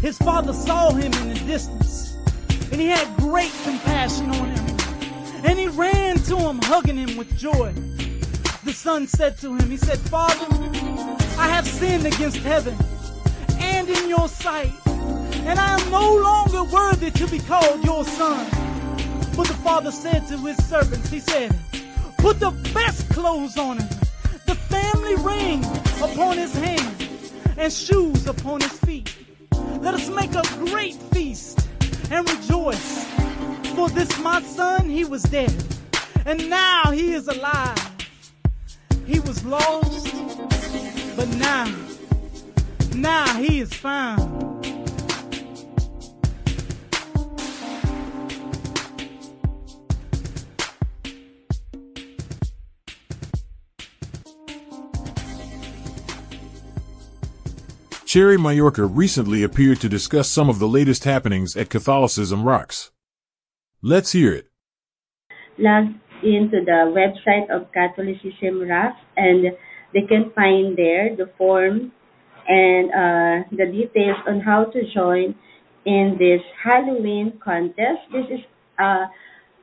his 0.00 0.16
father 0.18 0.52
saw 0.52 0.92
him 0.92 1.12
in 1.12 1.30
the 1.30 1.40
distance, 1.44 2.14
and 2.70 2.80
he 2.80 2.86
had 2.86 3.08
great 3.16 3.50
compassion 3.64 4.30
on 4.30 4.50
him. 4.50 5.44
And 5.44 5.58
he 5.58 5.66
ran 5.66 6.18
to 6.30 6.36
him, 6.36 6.60
hugging 6.62 6.96
him 6.96 7.16
with 7.16 7.36
joy. 7.36 7.72
The 8.62 8.72
son 8.72 9.08
said 9.08 9.36
to 9.38 9.56
him, 9.56 9.68
He 9.68 9.78
said, 9.78 9.98
Father, 9.98 10.46
I 11.36 11.48
have 11.48 11.66
sinned 11.66 12.06
against 12.06 12.36
heaven 12.36 12.76
and 13.58 13.88
in 13.88 14.08
your 14.08 14.28
sight, 14.28 14.70
and 14.86 15.58
I 15.58 15.76
am 15.76 15.90
no 15.90 16.14
longer 16.14 16.62
worthy 16.62 17.10
to 17.10 17.26
be 17.26 17.40
called 17.40 17.84
your 17.84 18.04
son. 18.04 18.46
But 19.36 19.48
the 19.48 19.58
father 19.64 19.90
said 19.90 20.28
to 20.28 20.38
his 20.38 20.56
servants, 20.68 21.10
He 21.10 21.18
said, 21.18 21.52
Put 22.22 22.38
the 22.38 22.52
best 22.72 23.08
clothes 23.10 23.58
on 23.58 23.78
him, 23.78 23.88
the 24.46 24.54
family 24.54 25.16
ring 25.16 25.64
upon 26.00 26.38
his 26.38 26.54
hand, 26.54 27.08
and 27.58 27.72
shoes 27.72 28.28
upon 28.28 28.60
his 28.60 28.72
feet. 28.78 29.12
Let 29.80 29.94
us 29.94 30.08
make 30.08 30.32
a 30.36 30.42
great 30.64 30.94
feast 31.12 31.68
and 32.12 32.28
rejoice. 32.30 33.04
For 33.74 33.88
this 33.88 34.16
my 34.20 34.40
son, 34.40 34.88
he 34.88 35.04
was 35.04 35.24
dead, 35.24 35.52
and 36.24 36.48
now 36.48 36.92
he 36.92 37.12
is 37.12 37.26
alive. 37.26 37.90
He 39.04 39.18
was 39.18 39.44
lost, 39.44 40.14
but 41.16 41.28
now, 41.38 41.74
now 42.94 43.26
he 43.34 43.58
is 43.58 43.74
found. 43.74 44.51
Cherry 58.12 58.36
Mallorca 58.36 58.84
recently 58.84 59.42
appeared 59.42 59.80
to 59.80 59.88
discuss 59.88 60.28
some 60.28 60.50
of 60.50 60.58
the 60.58 60.68
latest 60.68 61.04
happenings 61.04 61.56
at 61.56 61.70
Catholicism 61.70 62.44
Rocks. 62.44 62.90
Let's 63.80 64.12
hear 64.12 64.34
it. 64.34 64.50
log 65.56 65.94
into 66.22 66.60
the 66.62 66.92
website 66.92 67.48
of 67.48 67.72
Catholicism 67.72 68.68
Rocks 68.68 69.00
and 69.16 69.56
they 69.94 70.02
can 70.02 70.30
find 70.34 70.76
there 70.76 71.16
the 71.16 71.30
form 71.38 71.90
and 72.46 72.90
uh, 72.90 73.48
the 73.50 73.64
details 73.72 74.18
on 74.28 74.40
how 74.40 74.64
to 74.64 74.80
join 74.92 75.34
in 75.86 76.16
this 76.18 76.42
Halloween 76.62 77.40
contest. 77.42 78.00
This 78.12 78.26
is 78.28 78.44
uh, 78.78 79.06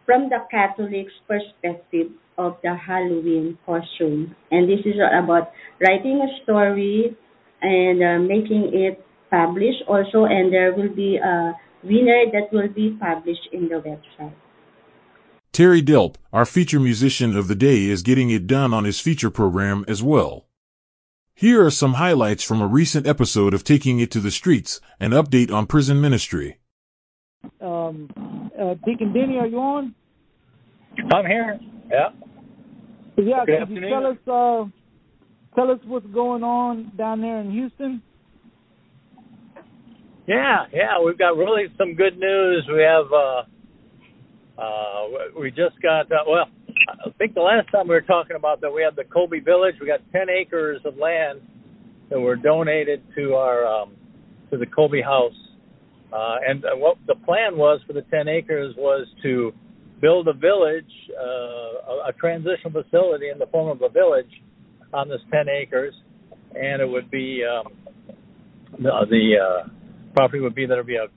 from 0.07 0.29
the 0.29 0.39
Catholics' 0.49 1.13
perspective 1.27 2.07
of 2.39 2.57
the 2.63 2.73
Halloween 2.73 3.59
costume. 3.63 4.35
And 4.49 4.67
this 4.67 4.79
is 4.85 4.95
about 4.97 5.51
writing 5.79 6.27
a 6.27 6.43
story 6.43 7.15
and 7.61 8.03
uh, 8.03 8.19
making 8.19 8.71
it 8.73 9.03
published 9.29 9.83
also, 9.87 10.25
and 10.25 10.51
there 10.51 10.73
will 10.73 10.89
be 10.89 11.17
a 11.17 11.53
winner 11.83 12.25
that 12.33 12.51
will 12.51 12.67
be 12.69 12.97
published 12.99 13.47
in 13.51 13.69
the 13.69 13.75
website. 13.75 14.33
Terry 15.51 15.81
Delp, 15.81 16.15
our 16.31 16.45
feature 16.45 16.79
musician 16.79 17.35
of 17.35 17.47
the 17.47 17.55
day, 17.55 17.85
is 17.85 18.01
getting 18.03 18.29
it 18.29 18.47
done 18.47 18.73
on 18.73 18.85
his 18.85 18.99
feature 18.99 19.29
program 19.29 19.83
as 19.87 20.03
well. 20.03 20.45
Here 21.33 21.65
are 21.65 21.71
some 21.71 21.93
highlights 21.93 22.43
from 22.43 22.61
a 22.61 22.67
recent 22.67 23.07
episode 23.07 23.53
of 23.53 23.63
Taking 23.63 23.99
It 23.99 24.11
to 24.11 24.19
the 24.19 24.31
Streets, 24.31 24.81
an 24.99 25.11
update 25.11 25.51
on 25.51 25.67
prison 25.67 26.01
ministry. 26.01 26.59
Um, 27.61 28.09
uh, 28.59 28.75
Deacon 28.85 29.13
Denny, 29.13 29.37
are 29.37 29.47
you 29.47 29.59
on? 29.59 29.95
I'm 31.13 31.25
here. 31.25 31.59
Yeah. 31.89 32.09
Yeah, 33.17 33.45
Good 33.45 33.67
could 33.67 33.75
you 33.75 33.89
tell 33.89 34.05
us 34.05 34.17
uh, 34.27 34.69
tell 35.59 35.71
us 35.71 35.79
what's 35.85 36.05
going 36.07 36.43
on 36.43 36.91
down 36.97 37.19
there 37.21 37.39
in 37.41 37.51
Houston? 37.51 38.01
Yeah, 40.25 40.65
yeah, 40.71 41.03
we've 41.03 41.17
got 41.17 41.35
really 41.35 41.65
some 41.77 41.95
good 41.95 42.17
news. 42.17 42.65
We 42.71 42.81
have 42.81 43.11
uh 43.11 44.61
uh 44.61 45.07
we 45.39 45.49
just 45.49 45.81
got 45.81 46.11
uh, 46.11 46.23
well, 46.27 46.45
I 46.87 47.09
think 47.17 47.33
the 47.33 47.41
last 47.41 47.69
time 47.71 47.87
we 47.87 47.95
were 47.95 48.01
talking 48.01 48.37
about 48.37 48.61
that 48.61 48.71
we 48.71 48.83
had 48.83 48.95
the 48.95 49.03
Colby 49.03 49.39
Village. 49.39 49.75
We 49.81 49.87
got 49.87 49.99
10 50.13 50.29
acres 50.29 50.81
of 50.85 50.97
land 50.97 51.41
that 52.09 52.19
were 52.19 52.35
donated 52.35 53.01
to 53.15 53.33
our 53.33 53.65
um 53.65 53.95
to 54.51 54.57
the 54.57 54.67
Colby 54.67 55.01
House. 55.01 55.33
Uh 56.13 56.35
and 56.47 56.63
uh, 56.63 56.69
what 56.75 56.97
the 57.07 57.15
plan 57.25 57.57
was 57.57 57.81
for 57.85 57.93
the 57.93 58.03
10 58.03 58.27
acres 58.29 58.75
was 58.77 59.07
to 59.23 59.51
build 59.99 60.27
a 60.29 60.33
village, 60.33 60.93
uh 61.19 61.91
a, 61.91 62.09
a 62.09 62.13
transitional 62.17 62.71
facility 62.71 63.29
in 63.29 63.39
the 63.39 63.47
form 63.47 63.67
of 63.69 63.81
a 63.81 63.89
village 63.89 64.31
on 64.93 65.09
this 65.09 65.21
10 65.31 65.47
acres 65.49 65.93
and 66.55 66.81
it 66.81 66.89
would 66.89 67.09
be 67.11 67.43
um 67.43 67.73
the, 68.79 68.89
the 69.09 69.35
uh 69.37 69.69
property 70.15 70.39
would 70.39 70.55
be 70.55 70.65
there 70.65 70.77
would 70.77 70.87
be 70.87 70.95
a 70.95 71.07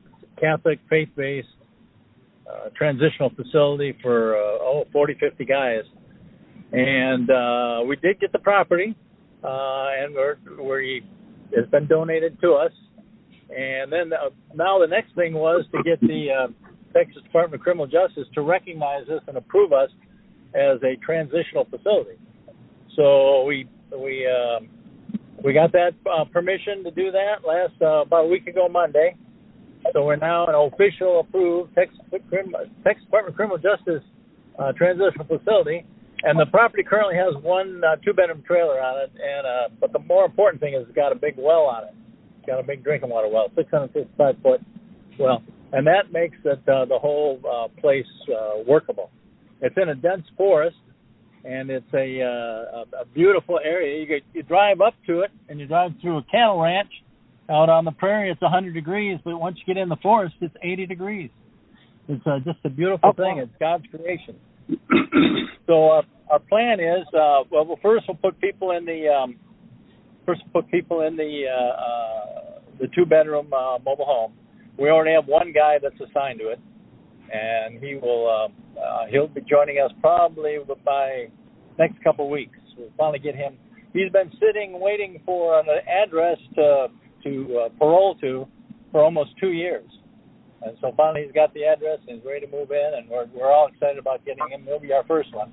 Catholic 0.41 0.81
faith-based 0.91 1.47
uh, 2.49 2.69
transitional 2.77 3.31
facility 3.31 3.97
for 4.03 4.37
uh, 4.37 4.59
oh 4.61 4.85
40 4.93 5.15
50 5.21 5.45
guys. 5.45 5.85
And 6.73 7.31
uh 7.31 7.83
we 7.87 7.97
did 7.97 8.21
get 8.21 8.33
the 8.33 8.39
property 8.39 8.95
uh 9.45 9.87
and 9.99 10.15
we're 10.15 10.37
we 10.63 11.03
it's 11.53 11.71
been 11.71 11.87
donated 11.87 12.41
to 12.41 12.53
us. 12.53 12.73
And 13.55 13.93
then 13.93 14.13
uh, 14.13 14.31
now 14.55 14.79
the 14.79 14.87
next 14.87 15.15
thing 15.15 15.35
was 15.35 15.67
to 15.73 15.83
get 15.83 16.01
the 16.01 16.29
uh, 16.31 16.47
Texas 16.95 17.23
Department 17.23 17.61
of 17.61 17.65
Criminal 17.65 17.87
Justice 17.87 18.25
to 18.35 18.41
recognize 18.41 19.07
us 19.09 19.21
and 19.29 19.37
approve 19.37 19.73
us 19.73 19.91
as 20.55 20.79
a 20.83 20.97
transitional 21.05 21.67
facility 21.67 22.19
so 22.97 23.45
we 23.45 23.69
we 23.91 24.27
um 24.27 24.69
we 25.45 25.53
got 25.53 25.73
that 25.73 25.95
uh, 26.07 26.25
permission 26.25 26.85
to 26.85 26.91
do 26.91 27.11
that 27.11 27.47
last 27.47 27.75
uh, 27.83 28.03
about 28.03 28.27
a 28.27 28.29
week 28.29 28.47
ago 28.47 28.69
Monday. 28.69 29.17
So 29.93 30.05
we're 30.05 30.17
now 30.17 30.47
an 30.47 30.55
official 30.55 31.21
approved 31.21 31.75
Texas, 31.75 31.99
Texas 32.11 33.05
Department 33.05 33.29
of 33.29 33.35
Criminal 33.35 33.59
Justice 33.59 34.03
uh, 34.59 34.73
transitional 34.73 35.27
facility, 35.27 35.85
and 36.23 36.39
the 36.39 36.47
property 36.47 36.85
currently 36.85 37.17
has 37.17 37.35
one 37.43 37.83
uh, 37.83 37.97
two-bedroom 38.05 38.45
trailer 38.47 38.81
on 38.81 39.03
it. 39.03 39.11
And 39.19 39.47
uh, 39.47 39.75
but 39.81 39.93
the 39.93 39.99
more 39.99 40.25
important 40.25 40.61
thing 40.61 40.75
is 40.75 40.87
it's 40.87 40.95
got 40.95 41.11
a 41.11 41.17
big 41.17 41.35
well 41.37 41.63
on 41.63 41.85
it. 41.85 41.95
It's 42.39 42.47
got 42.47 42.61
a 42.61 42.63
big 42.63 42.85
drinking 42.85 43.11
water 43.11 43.29
well, 43.29 43.51
655 43.57 44.37
foot 44.43 44.61
well, 45.19 45.43
and 45.73 45.87
that 45.87 46.13
makes 46.13 46.37
it 46.45 46.61
uh, 46.69 46.85
the 46.85 46.99
whole 46.99 47.41
uh, 47.43 47.69
place 47.81 48.07
uh, 48.31 48.63
workable. 48.67 49.11
It's 49.61 49.77
in 49.81 49.89
a 49.89 49.95
dense 49.95 50.27
forest, 50.37 50.77
and 51.45 51.71
it's 51.71 51.93
a 51.95 52.23
uh, 52.23 52.27
a, 52.27 53.03
a 53.03 53.05
beautiful 53.15 53.59
area. 53.63 54.01
You 54.01 54.07
get, 54.07 54.23
you 54.33 54.43
drive 54.43 54.81
up 54.81 54.95
to 55.07 55.21
it, 55.21 55.31
and 55.49 55.59
you 55.59 55.67
drive 55.67 55.93
through 56.01 56.19
a 56.19 56.25
cattle 56.31 56.61
ranch. 56.61 56.91
Out 57.51 57.69
on 57.69 57.85
the 57.85 57.91
prairie, 57.91 58.31
it's 58.31 58.41
100 58.41 58.73
degrees, 58.73 59.19
but 59.25 59.37
once 59.37 59.59
you 59.59 59.75
get 59.75 59.81
in 59.81 59.89
the 59.89 59.97
forest, 59.97 60.37
it's 60.41 60.55
80 60.63 60.87
degrees. 60.87 61.29
It's 62.09 62.25
uh, 62.25 62.39
just 62.45 62.59
a 62.65 62.71
beautiful 62.71 63.13
thing. 63.13 63.39
It's 63.39 63.53
God's 63.59 63.85
creation. 63.91 64.37
so 65.67 65.91
uh, 65.91 66.03
our 66.31 66.39
plan 66.39 66.79
is, 66.79 67.07
uh, 67.09 67.43
well, 67.51 67.67
well, 67.67 67.79
first 67.83 68.07
we'll 68.09 68.17
put 68.17 68.41
people 68.41 68.71
in 68.71 68.85
the 68.85 69.09
um, 69.09 69.37
first 70.25 70.41
we'll 70.47 70.63
put 70.63 70.71
people 70.71 71.03
in 71.03 71.17
the 71.17 71.45
uh, 71.49 71.83
uh, 71.83 72.61
the 72.81 72.89
two 72.95 73.05
bedroom 73.05 73.53
uh, 73.53 73.79
mobile 73.85 74.05
home. 74.05 74.33
We 74.79 74.89
already 74.89 75.13
have 75.13 75.27
one 75.27 75.53
guy 75.53 75.79
that's 75.83 76.01
assigned 76.01 76.39
to 76.41 76.49
it, 76.51 76.61
and 77.33 77.83
he 77.83 77.97
will 77.97 78.29
uh, 78.29 78.62
uh, 78.77 79.07
he'll 79.11 79.29
be 79.29 79.41
joining 79.43 79.79
us 79.79 79.91
probably 80.01 80.59
by 80.85 81.29
next 81.79 82.03
couple 82.03 82.29
weeks. 82.31 82.59
We'll 82.77 82.89
finally 82.97 83.19
get 83.19 83.35
him. 83.35 83.57
He's 83.93 84.11
been 84.11 84.31
sitting 84.41 84.81
waiting 84.81 85.21
for 85.27 85.61
an 85.61 85.67
address 85.87 86.39
to 86.57 86.89
to 87.25 87.59
uh, 87.59 87.69
parole 87.79 88.17
to 88.21 88.47
for 88.91 89.03
almost 89.03 89.31
two 89.39 89.53
years, 89.53 89.89
and 90.63 90.77
so 90.81 90.93
finally 90.97 91.25
he's 91.25 91.33
got 91.33 91.53
the 91.55 91.65
address 91.65 91.99
and 92.09 92.19
he's 92.19 92.27
ready 92.27 92.47
to 92.47 92.53
move 92.53 92.71
in, 92.71 92.91
and 92.97 93.09
we're 93.09 93.27
we're 93.35 93.53
all 93.53 93.69
excited 93.69 93.99
about 93.99 94.25
getting 94.25 94.49
him. 94.49 94.65
He'll 94.65 94.81
be 94.81 94.93
our 94.93 95.05
first 95.05 95.35
one. 95.35 95.53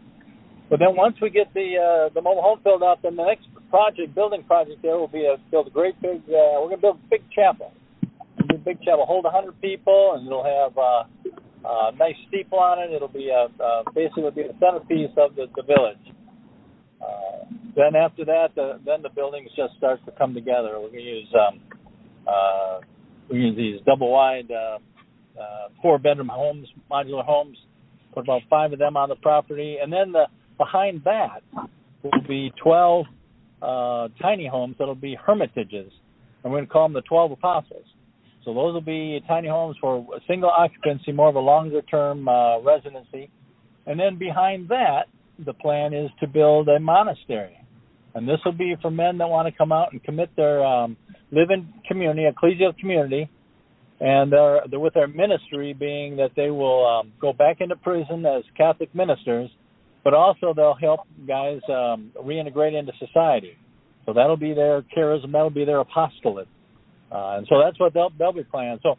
But 0.69 0.79
then 0.79 0.95
once 0.95 1.15
we 1.21 1.29
get 1.29 1.53
the 1.53 1.77
uh, 1.77 2.13
the 2.13 2.21
mobile 2.21 2.41
home 2.41 2.59
filled 2.63 2.83
out, 2.83 3.01
then 3.01 3.15
the 3.15 3.25
next 3.25 3.47
project, 3.69 4.15
building 4.15 4.43
project, 4.43 4.81
there 4.81 4.97
will 4.97 5.07
be 5.07 5.25
a 5.25 5.37
build 5.51 5.67
a 5.67 5.71
great 5.71 5.99
big. 6.01 6.21
Uh, 6.29 6.61
we're 6.61 6.69
gonna 6.69 6.81
build 6.81 6.99
a 7.03 7.09
big 7.09 7.23
chapel. 7.33 7.73
A 8.51 8.57
big 8.57 8.79
chapel, 8.81 9.05
hold 9.05 9.25
a 9.25 9.29
hundred 9.29 9.59
people, 9.61 10.13
and 10.15 10.25
it'll 10.25 10.43
have 10.43 10.77
uh, 10.77 11.03
uh, 11.65 11.91
nice 11.97 12.15
steeple 12.27 12.59
on 12.59 12.79
it. 12.79 12.93
It'll 12.93 13.07
be 13.07 13.29
a 13.29 13.47
uh, 13.63 13.83
basically 13.93 14.31
be 14.35 14.43
the 14.43 14.55
centerpiece 14.59 15.11
of 15.17 15.35
the, 15.35 15.45
the 15.55 15.63
village. 15.63 16.15
Uh, 17.01 17.45
then 17.75 17.95
after 17.95 18.25
that, 18.25 18.49
the, 18.55 18.79
then 18.85 19.01
the 19.01 19.09
buildings 19.09 19.49
just 19.55 19.75
start 19.77 20.03
to 20.05 20.11
come 20.11 20.33
together. 20.33 20.79
We're 20.79 20.89
gonna 20.89 21.01
use 21.01 21.33
um, 21.33 21.61
uh, 22.27 22.79
we 23.29 23.39
use 23.39 23.55
these 23.55 23.81
double 23.85 24.11
wide 24.11 24.49
uh, 24.51 24.79
uh, 25.39 25.69
four 25.81 25.99
bedroom 25.99 26.29
homes, 26.29 26.67
modular 26.91 27.25
homes. 27.25 27.57
Put 28.13 28.23
about 28.23 28.41
five 28.49 28.73
of 28.73 28.79
them 28.79 28.97
on 28.97 29.09
the 29.09 29.15
property, 29.15 29.77
and 29.81 29.93
then 29.93 30.11
the 30.11 30.25
behind 30.57 31.01
that 31.05 31.41
will 32.03 32.27
be 32.27 32.51
12 32.61 33.05
uh, 33.61 34.07
tiny 34.21 34.47
homes 34.47 34.75
that'll 34.79 34.95
be 34.95 35.15
hermitages. 35.15 35.91
And 36.43 36.51
we're 36.51 36.59
going 36.59 36.67
to 36.67 36.71
call 36.71 36.85
them 36.85 36.93
the 36.93 37.01
12 37.01 37.33
apostles. 37.33 37.85
So 38.49 38.55
those 38.55 38.73
will 38.73 38.81
be 38.81 39.21
tiny 39.27 39.47
homes 39.47 39.75
for 39.79 40.03
single 40.27 40.49
occupancy, 40.49 41.11
more 41.11 41.29
of 41.29 41.35
a 41.35 41.39
longer 41.39 41.83
term 41.83 42.27
uh, 42.27 42.59
residency. 42.61 43.29
And 43.85 43.99
then 43.99 44.17
behind 44.17 44.69
that, 44.69 45.03
the 45.45 45.53
plan 45.53 45.93
is 45.93 46.09
to 46.19 46.25
build 46.25 46.67
a 46.67 46.79
monastery. 46.79 47.55
And 48.15 48.27
this 48.27 48.39
will 48.43 48.53
be 48.53 48.73
for 48.81 48.89
men 48.89 49.19
that 49.19 49.29
want 49.29 49.47
to 49.47 49.55
come 49.55 49.71
out 49.71 49.91
and 49.91 50.03
commit 50.03 50.35
their 50.35 50.65
um, 50.65 50.97
live 51.31 51.51
in 51.51 51.71
community, 51.87 52.27
ecclesial 52.27 52.75
community, 52.79 53.29
and 53.99 54.33
they're 54.33 54.79
with 54.79 54.95
their 54.95 55.07
ministry 55.07 55.73
being 55.73 56.17
that 56.17 56.31
they 56.35 56.49
will 56.49 56.87
um, 56.87 57.13
go 57.21 57.31
back 57.31 57.57
into 57.61 57.75
prison 57.75 58.25
as 58.25 58.41
Catholic 58.57 58.95
ministers, 58.95 59.51
but 60.03 60.15
also 60.15 60.55
they'll 60.55 60.73
help 60.73 61.01
guys 61.27 61.59
um, 61.69 62.11
reintegrate 62.19 62.73
into 62.73 62.93
society. 62.97 63.55
So 64.07 64.13
that'll 64.13 64.37
be 64.37 64.55
their 64.55 64.81
charism, 64.81 65.33
that'll 65.33 65.51
be 65.51 65.65
their 65.65 65.81
apostolate, 65.81 66.47
uh, 67.11 67.37
and 67.37 67.47
so 67.49 67.61
that's 67.63 67.79
what 67.79 67.93
they'll 67.93 68.11
they'll 68.17 68.33
be 68.33 68.43
planning. 68.43 68.79
So 68.83 68.97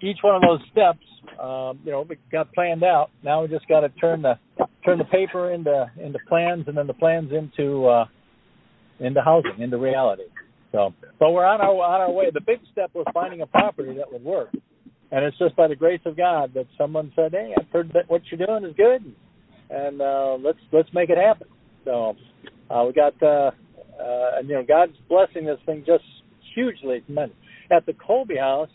each 0.00 0.18
one 0.22 0.36
of 0.36 0.42
those 0.42 0.60
steps, 0.70 1.04
um, 1.40 1.80
you 1.84 1.90
know, 1.90 2.06
we 2.08 2.16
got 2.30 2.52
planned 2.52 2.84
out. 2.84 3.10
Now 3.22 3.42
we 3.42 3.48
just 3.48 3.66
got 3.68 3.80
to 3.80 3.88
turn 3.90 4.22
the 4.22 4.38
turn 4.84 4.98
the 4.98 5.04
paper 5.04 5.52
into 5.52 5.90
into 5.98 6.18
plans, 6.28 6.64
and 6.68 6.76
then 6.76 6.86
the 6.86 6.94
plans 6.94 7.32
into 7.32 7.86
uh, 7.86 8.04
into 9.00 9.20
housing, 9.20 9.60
into 9.60 9.78
reality. 9.78 10.24
So, 10.72 10.92
but 11.18 11.30
we're 11.30 11.46
on 11.46 11.60
our 11.60 11.70
on 11.70 12.00
our 12.00 12.10
way. 12.10 12.26
The 12.32 12.40
big 12.40 12.60
step 12.72 12.90
was 12.94 13.06
finding 13.12 13.40
a 13.40 13.46
property 13.46 13.94
that 13.96 14.12
would 14.12 14.24
work, 14.24 14.50
and 15.10 15.24
it's 15.24 15.38
just 15.38 15.56
by 15.56 15.68
the 15.68 15.76
grace 15.76 16.00
of 16.04 16.16
God 16.16 16.52
that 16.54 16.66
someone 16.78 17.12
said, 17.16 17.32
"Hey, 17.32 17.54
I've 17.58 17.70
heard 17.72 17.90
that 17.94 18.08
what 18.08 18.22
you're 18.30 18.44
doing 18.44 18.64
is 18.64 18.76
good, 18.76 19.14
and 19.70 20.00
uh, 20.00 20.36
let's 20.40 20.58
let's 20.72 20.88
make 20.92 21.10
it 21.10 21.18
happen." 21.18 21.48
So, 21.84 22.16
uh, 22.70 22.84
we 22.86 22.92
got 22.92 23.20
uh, 23.22 23.50
uh, 24.00 24.38
and 24.38 24.48
you 24.48 24.54
know 24.54 24.64
God's 24.66 24.96
blessing 25.08 25.46
this 25.46 25.58
thing 25.66 25.84
just 25.86 26.04
hugely 26.54 27.00
tremendous. 27.06 27.36
At 27.70 27.86
the 27.86 27.92
Colby 27.94 28.36
House, 28.36 28.68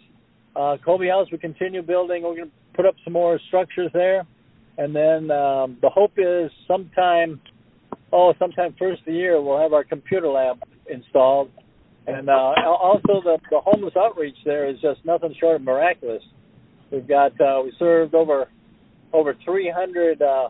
uh, 0.55 0.77
Colby 0.83 1.07
House, 1.07 1.27
we 1.31 1.37
continue 1.37 1.81
building. 1.81 2.23
We're 2.23 2.35
going 2.35 2.49
to 2.49 2.75
put 2.75 2.85
up 2.85 2.95
some 3.03 3.13
more 3.13 3.39
structures 3.47 3.91
there, 3.93 4.25
and 4.77 4.95
then 4.95 5.31
um, 5.31 5.77
the 5.81 5.89
hope 5.89 6.13
is 6.17 6.51
sometime, 6.67 7.39
oh, 8.11 8.33
sometime 8.39 8.75
first 8.79 9.01
of 9.01 9.05
the 9.05 9.13
year, 9.13 9.41
we'll 9.41 9.59
have 9.59 9.73
our 9.73 9.83
computer 9.83 10.27
lab 10.27 10.57
installed, 10.89 11.51
and 12.07 12.29
uh, 12.29 12.53
also 12.65 13.21
the 13.23 13.37
the 13.51 13.59
homeless 13.59 13.93
outreach 13.97 14.35
there 14.45 14.67
is 14.67 14.79
just 14.81 15.05
nothing 15.05 15.35
short 15.39 15.57
of 15.57 15.61
miraculous. 15.61 16.23
We've 16.91 17.07
got 17.07 17.39
uh, 17.39 17.61
we 17.63 17.71
served 17.77 18.15
over 18.15 18.47
over 19.13 19.35
300 19.45 20.21
uh, 20.21 20.49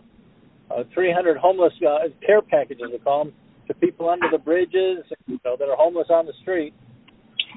uh, 0.72 0.84
300 0.94 1.38
homeless 1.38 1.74
uh, 1.88 2.08
care 2.26 2.42
packages, 2.42 2.86
we 2.92 3.00
call 3.00 3.26
them, 3.26 3.34
to 3.68 3.74
people 3.74 4.10
under 4.10 4.28
the 4.32 4.38
bridges, 4.38 5.00
you 5.26 5.40
know, 5.44 5.56
that 5.58 5.68
are 5.68 5.76
homeless 5.76 6.08
on 6.10 6.26
the 6.26 6.34
street 6.42 6.74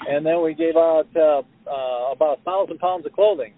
and 0.08 0.24
then 0.24 0.42
we 0.42 0.54
gave 0.54 0.76
out 0.76 1.08
uh, 1.16 1.42
uh, 1.68 2.12
about 2.12 2.38
a 2.40 2.42
thousand 2.42 2.78
pounds 2.78 3.06
of 3.06 3.12
clothing, 3.12 3.54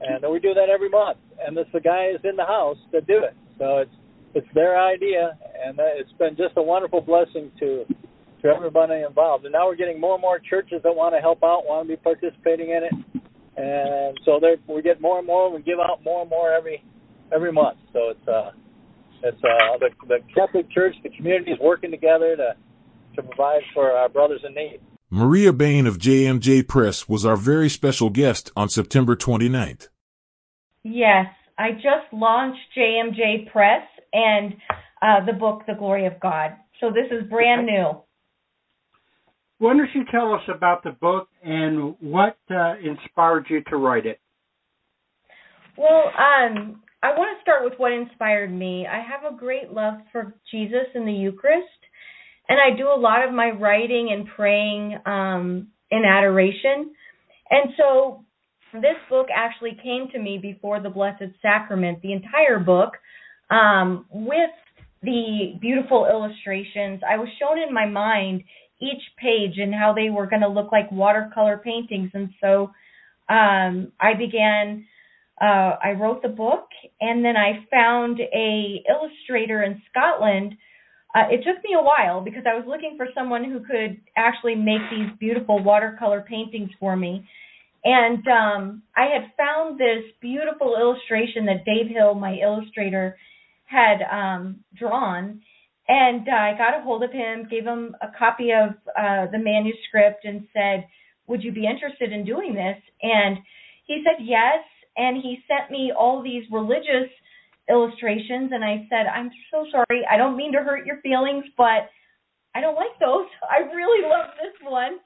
and 0.00 0.24
we 0.30 0.40
do 0.40 0.54
that 0.54 0.68
every 0.68 0.88
month. 0.88 1.18
And 1.44 1.56
it's 1.58 1.70
the 1.72 1.80
guys 1.80 2.16
in 2.24 2.36
the 2.36 2.44
house 2.44 2.78
that 2.92 3.06
do 3.06 3.18
it, 3.18 3.34
so 3.58 3.78
it's 3.78 3.94
it's 4.34 4.46
their 4.54 4.78
idea, 4.78 5.38
and 5.64 5.78
it's 5.78 6.12
been 6.18 6.36
just 6.36 6.54
a 6.56 6.62
wonderful 6.62 7.00
blessing 7.00 7.50
to 7.60 7.84
to 8.42 8.48
everybody 8.48 9.02
involved. 9.06 9.44
And 9.44 9.52
now 9.52 9.66
we're 9.66 9.76
getting 9.76 10.00
more 10.00 10.14
and 10.14 10.22
more 10.22 10.38
churches 10.38 10.80
that 10.84 10.94
want 10.94 11.14
to 11.14 11.20
help 11.20 11.42
out, 11.42 11.64
want 11.64 11.88
to 11.88 11.96
be 11.96 11.96
participating 11.96 12.70
in 12.70 12.82
it, 12.84 13.22
and 13.56 14.18
so 14.24 14.38
they 14.40 14.56
we 14.72 14.82
get 14.82 15.00
more 15.00 15.18
and 15.18 15.26
more. 15.26 15.52
We 15.54 15.62
give 15.62 15.78
out 15.78 16.04
more 16.04 16.22
and 16.22 16.30
more 16.30 16.52
every 16.52 16.84
every 17.34 17.52
month. 17.52 17.78
So 17.92 18.10
it's 18.10 18.28
uh 18.28 18.50
it's 19.22 19.42
uh 19.42 19.78
the 19.78 19.90
the 20.08 20.18
Catholic 20.34 20.70
Church, 20.70 20.94
the 21.02 21.10
community 21.10 21.52
is 21.52 21.58
working 21.60 21.90
together 21.90 22.36
to 22.36 22.56
to 23.16 23.22
provide 23.22 23.62
for 23.72 23.92
our 23.92 24.08
brothers 24.08 24.40
in 24.46 24.54
need. 24.54 24.80
Maria 25.10 25.52
Bain 25.52 25.86
of 25.86 25.98
JMJ 25.98 26.66
Press 26.66 27.08
was 27.08 27.24
our 27.24 27.36
very 27.36 27.68
special 27.68 28.10
guest 28.10 28.50
on 28.56 28.68
September 28.68 29.14
29th. 29.14 29.86
Yes, 30.82 31.26
I 31.56 31.70
just 31.74 32.12
launched 32.12 32.58
JMJ 32.76 33.52
Press 33.52 33.86
and 34.12 34.54
uh, 35.00 35.24
the 35.24 35.32
book, 35.32 35.62
The 35.68 35.74
Glory 35.74 36.06
of 36.06 36.18
God. 36.18 36.56
So 36.80 36.90
this 36.90 37.06
is 37.12 37.30
brand 37.30 37.66
new. 37.66 38.02
Why 39.58 39.76
don't 39.76 39.88
you 39.94 40.04
tell 40.10 40.34
us 40.34 40.42
about 40.52 40.82
the 40.82 40.90
book 40.90 41.28
and 41.44 41.94
what 42.00 42.36
uh, 42.50 42.74
inspired 42.82 43.46
you 43.48 43.62
to 43.68 43.76
write 43.76 44.06
it? 44.06 44.18
Well, 45.78 46.10
um, 46.18 46.82
I 47.04 47.10
want 47.10 47.38
to 47.38 47.42
start 47.42 47.62
with 47.62 47.74
what 47.78 47.92
inspired 47.92 48.52
me. 48.52 48.88
I 48.90 48.96
have 48.96 49.32
a 49.32 49.36
great 49.36 49.70
love 49.70 49.94
for 50.10 50.34
Jesus 50.50 50.86
and 50.96 51.06
the 51.06 51.12
Eucharist, 51.12 51.68
and 52.48 52.58
I 52.60 52.76
do 52.76 52.88
a 52.88 52.98
lot 52.98 53.26
of 53.26 53.34
my 53.34 53.50
writing 53.50 54.10
and 54.12 54.26
praying 54.36 54.98
um, 55.04 55.68
in 55.90 56.04
adoration. 56.04 56.92
And 57.50 57.70
so 57.76 58.24
this 58.72 58.96
book 59.08 59.26
actually 59.34 59.76
came 59.82 60.08
to 60.12 60.18
me 60.18 60.38
before 60.40 60.80
the 60.80 60.90
Blessed 60.90 61.32
Sacrament, 61.42 62.02
the 62.02 62.12
entire 62.12 62.58
book, 62.58 62.92
um, 63.50 64.06
with 64.10 64.50
the 65.02 65.54
beautiful 65.60 66.06
illustrations. 66.06 67.00
I 67.08 67.16
was 67.16 67.28
shown 67.40 67.58
in 67.58 67.72
my 67.72 67.86
mind 67.86 68.42
each 68.80 69.02
page 69.18 69.58
and 69.58 69.74
how 69.74 69.94
they 69.94 70.10
were 70.10 70.26
going 70.26 70.42
to 70.42 70.48
look 70.48 70.72
like 70.72 70.90
watercolor 70.92 71.60
paintings. 71.64 72.10
And 72.14 72.30
so 72.40 72.70
um, 73.28 73.92
I 74.00 74.14
began. 74.18 74.86
Uh, 75.38 75.76
I 75.84 75.90
wrote 76.00 76.22
the 76.22 76.30
book, 76.30 76.66
and 76.98 77.22
then 77.22 77.36
I 77.36 77.66
found 77.70 78.18
a 78.20 78.82
illustrator 78.88 79.64
in 79.64 79.82
Scotland 79.90 80.54
uh, 81.16 81.28
it 81.30 81.38
took 81.38 81.64
me 81.64 81.74
a 81.74 81.82
while 81.82 82.20
because 82.20 82.42
I 82.46 82.54
was 82.54 82.64
looking 82.68 82.94
for 82.98 83.06
someone 83.14 83.42
who 83.42 83.60
could 83.60 83.98
actually 84.16 84.54
make 84.54 84.82
these 84.90 85.08
beautiful 85.18 85.62
watercolor 85.62 86.20
paintings 86.20 86.68
for 86.78 86.94
me. 86.94 87.26
And 87.84 88.22
um, 88.28 88.82
I 88.94 89.06
had 89.06 89.32
found 89.38 89.80
this 89.80 90.04
beautiful 90.20 90.76
illustration 90.78 91.46
that 91.46 91.64
Dave 91.64 91.88
Hill, 91.88 92.14
my 92.14 92.36
illustrator, 92.42 93.16
had 93.64 94.02
um, 94.12 94.60
drawn. 94.78 95.40
And 95.88 96.28
uh, 96.28 96.32
I 96.32 96.52
got 96.58 96.78
a 96.78 96.82
hold 96.82 97.02
of 97.02 97.12
him, 97.12 97.46
gave 97.50 97.64
him 97.64 97.96
a 98.02 98.08
copy 98.18 98.50
of 98.50 98.70
uh, 98.98 99.30
the 99.32 99.38
manuscript, 99.38 100.24
and 100.24 100.46
said, 100.52 100.86
Would 101.28 101.42
you 101.42 101.52
be 101.52 101.66
interested 101.66 102.12
in 102.12 102.26
doing 102.26 102.54
this? 102.54 102.76
And 103.02 103.38
he 103.86 104.04
said 104.04 104.22
yes. 104.22 104.58
And 104.98 105.16
he 105.22 105.38
sent 105.48 105.70
me 105.70 105.92
all 105.96 106.22
these 106.22 106.44
religious 106.50 107.08
illustrations 107.68 108.50
and 108.52 108.64
I 108.64 108.86
said, 108.88 109.06
I'm 109.06 109.30
so 109.50 109.66
sorry. 109.70 110.06
I 110.10 110.16
don't 110.16 110.36
mean 110.36 110.52
to 110.52 110.58
hurt 110.58 110.86
your 110.86 111.00
feelings, 111.00 111.44
but 111.56 111.90
I 112.54 112.60
don't 112.60 112.76
like 112.76 112.98
those. 113.00 113.26
I 113.50 113.72
really 113.74 114.08
love 114.08 114.30
this 114.40 114.54
one. 114.62 114.98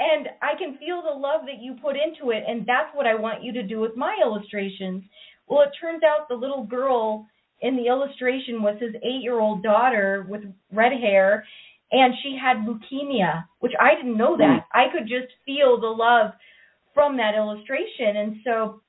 And 0.00 0.28
I 0.40 0.58
can 0.58 0.78
feel 0.78 1.02
the 1.02 1.16
love 1.16 1.42
that 1.46 1.62
you 1.62 1.76
put 1.80 1.94
into 1.96 2.32
it. 2.32 2.42
And 2.46 2.62
that's 2.66 2.94
what 2.94 3.06
I 3.06 3.14
want 3.14 3.44
you 3.44 3.52
to 3.52 3.62
do 3.62 3.78
with 3.78 3.96
my 3.96 4.16
illustrations. 4.20 5.04
Well, 5.46 5.62
it 5.62 5.70
turns 5.80 6.02
out 6.02 6.28
the 6.28 6.34
little 6.34 6.64
girl 6.64 7.26
in 7.60 7.76
the 7.76 7.86
illustration 7.86 8.62
was 8.62 8.80
his 8.80 8.94
eight 8.96 9.22
year 9.22 9.38
old 9.38 9.62
daughter 9.62 10.26
with 10.28 10.42
red 10.72 10.92
hair. 10.92 11.46
And 11.92 12.14
she 12.22 12.36
had 12.40 12.66
leukemia, 12.66 13.44
which 13.60 13.72
I 13.78 13.94
didn't 13.94 14.16
know 14.16 14.36
that. 14.36 14.60
Mm. 14.60 14.64
I 14.72 14.84
could 14.92 15.06
just 15.06 15.32
feel 15.46 15.80
the 15.80 15.86
love 15.86 16.32
from 16.94 17.16
that 17.18 17.36
illustration. 17.36 18.16
And 18.16 18.36
so 18.44 18.80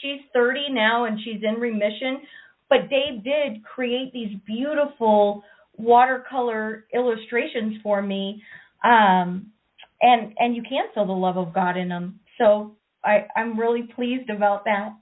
she's 0.00 0.20
30 0.32 0.70
now 0.70 1.06
and 1.06 1.18
she's 1.24 1.42
in 1.42 1.60
remission 1.60 2.20
but 2.72 2.88
Dave 2.88 3.22
did 3.22 3.62
create 3.62 4.14
these 4.14 4.34
beautiful 4.46 5.44
watercolor 5.76 6.86
illustrations 6.94 7.74
for 7.82 8.00
me, 8.00 8.42
um, 8.82 9.50
and 10.00 10.32
and 10.38 10.56
you 10.56 10.62
can 10.62 10.86
feel 10.94 11.04
the 11.04 11.12
love 11.12 11.36
of 11.36 11.52
God 11.52 11.76
in 11.76 11.90
them. 11.90 12.18
So 12.38 12.74
I 13.04 13.26
I'm 13.36 13.60
really 13.60 13.82
pleased 13.94 14.30
about 14.30 14.64
that. 14.64 14.94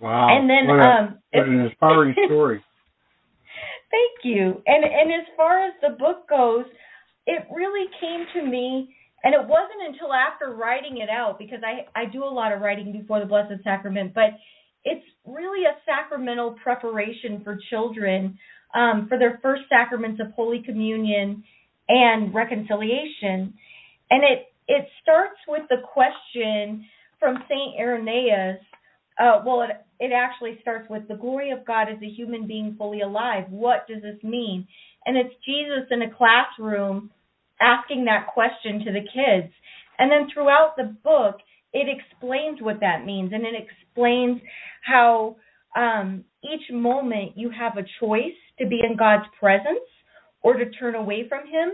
Wow! 0.00 0.26
And 0.28 0.50
then 0.50 0.66
what, 0.66 0.80
a, 0.80 0.90
um, 0.90 1.18
what 1.32 1.48
an 1.48 1.60
inspiring 1.60 2.14
story. 2.26 2.64
Thank 3.92 4.24
you. 4.24 4.60
And 4.66 4.84
and 4.84 5.12
as 5.12 5.28
far 5.36 5.64
as 5.64 5.72
the 5.80 5.96
book 5.96 6.28
goes, 6.28 6.64
it 7.26 7.46
really 7.54 7.86
came 8.00 8.26
to 8.34 8.50
me 8.50 8.92
and 9.22 9.34
it 9.34 9.40
wasn't 9.40 9.86
until 9.86 10.12
after 10.12 10.52
writing 10.52 10.98
it 10.98 11.08
out 11.08 11.38
because 11.38 11.60
I 11.64 11.86
I 11.96 12.06
do 12.06 12.24
a 12.24 12.26
lot 12.26 12.52
of 12.52 12.60
writing 12.60 12.90
before 12.90 13.20
the 13.20 13.26
Blessed 13.26 13.62
Sacrament, 13.62 14.14
but 14.14 14.30
it's 14.90 15.06
really 15.26 15.64
a 15.64 15.76
sacramental 15.84 16.56
preparation 16.62 17.42
for 17.44 17.58
children 17.70 18.38
um, 18.74 19.06
for 19.08 19.18
their 19.18 19.38
first 19.42 19.62
sacraments 19.68 20.20
of 20.20 20.32
Holy 20.32 20.62
Communion 20.62 21.44
and 21.88 22.34
reconciliation. 22.34 23.54
And 24.10 24.24
it 24.24 24.52
it 24.66 24.86
starts 25.02 25.38
with 25.46 25.62
the 25.70 25.78
question 25.92 26.84
from 27.18 27.36
Saint 27.48 27.80
Irenaeus. 27.80 28.60
Uh, 29.18 29.42
well, 29.44 29.62
it 29.62 29.70
it 30.00 30.12
actually 30.12 30.58
starts 30.62 30.88
with 30.88 31.08
the 31.08 31.16
glory 31.16 31.50
of 31.50 31.66
God 31.66 31.88
as 31.88 32.00
a 32.02 32.08
human 32.08 32.46
being 32.46 32.76
fully 32.78 33.00
alive. 33.00 33.44
What 33.50 33.86
does 33.88 34.02
this 34.02 34.22
mean? 34.22 34.66
And 35.06 35.16
it's 35.16 35.34
Jesus 35.44 35.88
in 35.90 36.02
a 36.02 36.14
classroom 36.14 37.10
asking 37.60 38.04
that 38.04 38.28
question 38.32 38.84
to 38.84 38.92
the 38.92 39.00
kids. 39.00 39.52
And 39.98 40.10
then 40.12 40.28
throughout 40.32 40.76
the 40.76 40.94
book, 41.02 41.36
it 41.72 41.86
explains 41.88 42.60
what 42.60 42.80
that 42.80 43.04
means 43.04 43.32
and 43.32 43.44
it 43.44 43.54
explains 43.54 44.40
how 44.84 45.36
um, 45.76 46.24
each 46.44 46.72
moment 46.72 47.32
you 47.36 47.50
have 47.50 47.76
a 47.76 47.86
choice 48.00 48.38
to 48.58 48.66
be 48.66 48.80
in 48.88 48.96
God's 48.96 49.26
presence 49.38 49.84
or 50.42 50.54
to 50.54 50.70
turn 50.70 50.94
away 50.94 51.26
from 51.28 51.46
Him. 51.46 51.70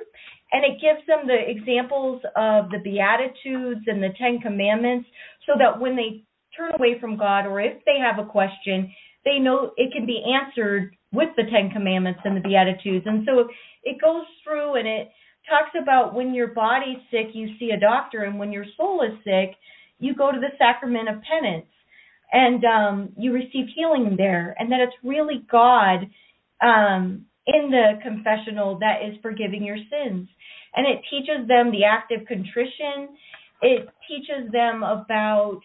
And 0.53 0.65
it 0.65 0.81
gives 0.81 1.07
them 1.07 1.27
the 1.27 1.39
examples 1.47 2.23
of 2.37 2.71
the 2.71 2.79
Beatitudes 2.83 3.83
and 3.87 4.03
the 4.03 4.15
Ten 4.19 4.41
Commandments 4.41 5.09
so 5.47 5.53
that 5.59 5.81
when 5.81 5.97
they 5.97 6.25
turn 6.57 6.73
away 6.79 6.99
from 7.01 7.17
God 7.17 7.47
or 7.47 7.61
if 7.61 7.85
they 7.85 7.99
have 7.99 8.25
a 8.25 8.29
question, 8.29 8.93
they 9.25 9.39
know 9.39 9.73
it 9.77 9.93
can 9.93 10.07
be 10.07 10.23
answered 10.23 10.97
with 11.13 11.29
the 11.37 11.45
Ten 11.45 11.71
Commandments 11.71 12.21
and 12.25 12.37
the 12.37 12.41
Beatitudes. 12.41 13.07
And 13.07 13.27
so 13.27 13.49
it 13.85 14.01
goes 14.01 14.25
through 14.43 14.77
and 14.77 14.87
it 14.87 15.09
talks 15.49 15.75
about 15.81 16.15
when 16.15 16.35
your 16.35 16.49
body's 16.49 16.99
sick, 17.11 17.29
you 17.35 17.49
see 17.59 17.71
a 17.71 17.81
doctor, 17.81 18.25
and 18.25 18.39
when 18.39 18.53
your 18.53 18.65
soul 18.77 19.03
is 19.03 19.17
sick, 19.25 19.57
you 20.05 20.15
go 20.15 20.31
to 20.31 20.39
the 20.39 20.53
sacrament 20.59 21.09
of 21.09 21.23
penance 21.23 21.67
and 22.33 22.65
um, 22.65 23.09
you 23.17 23.33
receive 23.33 23.67
healing 23.77 24.17
there, 24.17 24.57
and 24.59 24.71
that 24.73 24.81
it's 24.81 24.97
really 25.05 25.47
God 25.51 26.11
um, 26.61 27.27
in 27.47 27.71
the 27.71 28.01
confessional 28.03 28.79
that 28.81 29.03
is 29.07 29.17
forgiving 29.23 29.63
your 29.63 29.77
sins. 29.77 30.29
And 30.75 30.87
it 30.87 31.01
teaches 31.09 31.47
them 31.47 31.71
the 31.71 31.85
act 31.85 32.11
of 32.13 32.27
contrition. 32.27 33.17
It 33.63 33.89
teaches 34.09 34.51
them 34.51 34.83
about 34.83 35.61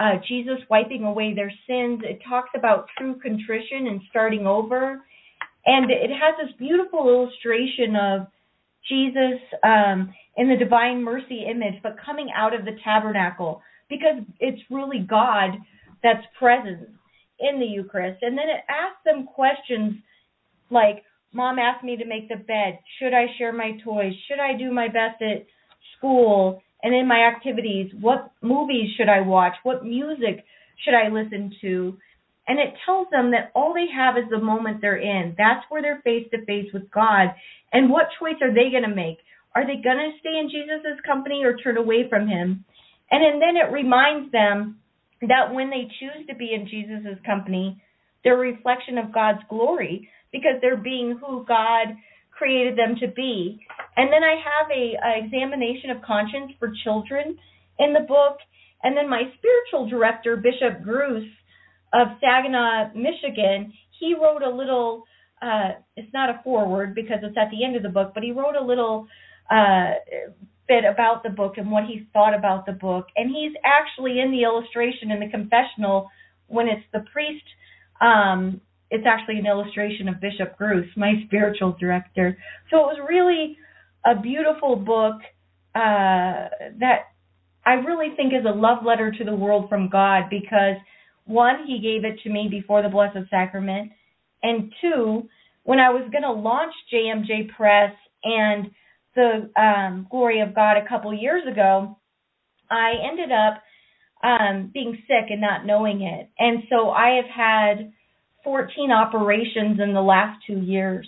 uh, 0.00 0.14
Jesus 0.26 0.58
wiping 0.68 1.04
away 1.04 1.34
their 1.34 1.52
sins. 1.68 2.00
It 2.02 2.20
talks 2.28 2.50
about 2.56 2.86
true 2.98 3.14
contrition 3.22 3.86
and 3.86 4.00
starting 4.10 4.46
over. 4.46 5.00
And 5.66 5.90
it 5.90 6.10
has 6.10 6.34
this 6.42 6.56
beautiful 6.58 7.08
illustration 7.08 7.94
of 7.94 8.26
Jesus 8.88 9.38
um, 9.62 10.12
in 10.36 10.48
the 10.48 10.56
divine 10.56 11.02
mercy 11.02 11.44
image, 11.48 11.74
but 11.82 11.96
coming 12.04 12.28
out 12.34 12.54
of 12.54 12.64
the 12.64 12.76
tabernacle 12.82 13.62
because 13.88 14.22
it's 14.40 14.60
really 14.70 15.00
God 15.00 15.50
that's 16.02 16.24
present 16.38 16.88
in 17.40 17.58
the 17.58 17.66
Eucharist. 17.66 18.22
And 18.22 18.36
then 18.36 18.48
it 18.48 18.64
asks 18.68 19.00
them 19.04 19.26
questions 19.26 19.94
like, 20.70 21.04
Mom 21.32 21.58
asked 21.58 21.84
me 21.84 21.96
to 21.96 22.06
make 22.06 22.28
the 22.28 22.36
bed. 22.36 22.78
Should 22.98 23.14
I 23.14 23.26
share 23.36 23.52
my 23.52 23.78
toys? 23.84 24.12
Should 24.28 24.40
I 24.40 24.56
do 24.56 24.72
my 24.72 24.88
best 24.88 25.20
at 25.20 25.46
school 25.96 26.62
and 26.82 26.94
in 26.94 27.06
my 27.06 27.20
activities? 27.20 27.92
What 28.00 28.32
movies 28.42 28.90
should 28.96 29.08
I 29.08 29.20
watch? 29.20 29.54
What 29.62 29.84
music 29.84 30.44
should 30.84 30.94
I 30.94 31.08
listen 31.08 31.52
to? 31.60 31.98
And 32.46 32.58
it 32.58 32.74
tells 32.86 33.08
them 33.10 33.30
that 33.32 33.52
all 33.54 33.74
they 33.74 33.86
have 33.94 34.16
is 34.16 34.30
the 34.30 34.40
moment 34.40 34.80
they're 34.80 34.96
in. 34.96 35.34
That's 35.36 35.64
where 35.68 35.82
they're 35.82 36.00
face 36.02 36.26
to 36.30 36.44
face 36.46 36.72
with 36.72 36.90
God. 36.90 37.28
And 37.72 37.90
what 37.90 38.08
choice 38.18 38.40
are 38.40 38.54
they 38.54 38.70
going 38.70 38.88
to 38.88 38.94
make? 38.94 39.18
Are 39.54 39.66
they 39.66 39.82
going 39.82 39.98
to 39.98 40.18
stay 40.20 40.38
in 40.38 40.48
Jesus' 40.48 41.00
company 41.06 41.42
or 41.44 41.56
turn 41.56 41.76
away 41.76 42.08
from 42.08 42.26
him? 42.26 42.64
And, 43.10 43.24
and 43.24 43.40
then 43.40 43.56
it 43.56 43.72
reminds 43.72 44.30
them 44.32 44.78
that 45.22 45.52
when 45.52 45.70
they 45.70 45.88
choose 45.98 46.26
to 46.28 46.34
be 46.34 46.52
in 46.54 46.68
Jesus' 46.68 47.18
company, 47.24 47.82
they're 48.22 48.34
a 48.34 48.52
reflection 48.52 48.98
of 48.98 49.12
God's 49.12 49.40
glory 49.48 50.08
because 50.32 50.60
they're 50.60 50.76
being 50.76 51.18
who 51.18 51.44
God 51.46 51.88
created 52.30 52.78
them 52.78 52.94
to 53.00 53.08
be. 53.08 53.58
And 53.96 54.12
then 54.12 54.22
I 54.22 54.36
have 54.36 54.70
a, 54.70 54.94
a 54.94 55.24
examination 55.24 55.90
of 55.90 56.02
conscience 56.02 56.52
for 56.58 56.72
children 56.84 57.36
in 57.78 57.92
the 57.92 58.06
book. 58.06 58.38
And 58.82 58.96
then 58.96 59.08
my 59.08 59.22
spiritual 59.38 59.88
director, 59.88 60.36
Bishop 60.36 60.84
Gruss 60.84 61.26
of 61.92 62.08
Saginaw, 62.20 62.92
Michigan, 62.94 63.72
he 63.98 64.14
wrote 64.14 64.42
a 64.42 64.50
little 64.50 65.04
uh, 65.40 65.70
it's 65.96 66.12
not 66.12 66.30
a 66.30 66.40
foreword 66.42 66.94
because 66.94 67.18
it's 67.22 67.36
at 67.36 67.50
the 67.50 67.64
end 67.64 67.76
of 67.76 67.82
the 67.82 67.88
book, 67.88 68.12
but 68.14 68.22
he 68.22 68.32
wrote 68.32 68.56
a 68.56 68.64
little 68.64 69.06
uh, 69.50 69.92
bit 70.68 70.84
about 70.84 71.22
the 71.22 71.30
book 71.30 71.54
and 71.56 71.70
what 71.70 71.84
he 71.84 72.06
thought 72.12 72.36
about 72.36 72.66
the 72.66 72.72
book. 72.72 73.06
And 73.16 73.30
he's 73.30 73.52
actually 73.64 74.20
in 74.20 74.30
the 74.30 74.42
illustration 74.42 75.10
in 75.10 75.20
the 75.20 75.28
confessional 75.28 76.10
when 76.46 76.68
it's 76.68 76.84
the 76.92 77.04
priest 77.12 77.44
um, 78.00 78.60
it's 78.90 79.04
actually 79.06 79.38
an 79.38 79.46
illustration 79.46 80.08
of 80.08 80.20
Bishop 80.20 80.56
Gruss, 80.58 80.86
my 80.96 81.14
spiritual 81.26 81.76
director. 81.78 82.38
So 82.70 82.78
it 82.78 82.98
was 82.98 83.06
really 83.08 83.56
a 84.06 84.20
beautiful 84.20 84.76
book 84.76 85.20
uh, 85.74 86.48
that 86.80 87.12
I 87.66 87.74
really 87.74 88.14
think 88.16 88.32
is 88.32 88.46
a 88.46 88.56
love 88.56 88.84
letter 88.84 89.12
to 89.12 89.24
the 89.24 89.34
world 89.34 89.68
from 89.68 89.90
God 89.90 90.24
because 90.30 90.76
one, 91.26 91.66
He 91.66 91.80
gave 91.80 92.04
it 92.04 92.20
to 92.22 92.30
me 92.30 92.48
before 92.50 92.82
the 92.82 92.88
Blessed 92.88 93.28
Sacrament, 93.28 93.92
and 94.42 94.72
two, 94.80 95.28
when 95.64 95.78
I 95.78 95.90
was 95.90 96.08
going 96.10 96.22
to 96.22 96.32
launch 96.32 96.72
JMJ 96.92 97.54
Press 97.54 97.92
and 98.24 98.70
the 99.14 99.50
um, 99.60 100.06
Glory 100.10 100.40
of 100.40 100.54
God 100.54 100.76
a 100.76 100.88
couple 100.88 101.12
years 101.14 101.42
ago, 101.50 101.98
I 102.70 102.92
ended 103.10 103.30
up 103.32 103.62
um, 104.22 104.70
being 104.72 104.98
sick 105.06 105.30
and 105.30 105.40
not 105.40 105.64
knowing 105.64 106.02
it, 106.02 106.28
and 106.38 106.64
so 106.68 106.90
I 106.90 107.16
have 107.16 107.30
had 107.34 107.92
14 108.44 108.90
operations 108.90 109.80
in 109.80 109.92
the 109.94 110.00
last 110.00 110.42
two 110.46 110.60
years. 110.60 111.06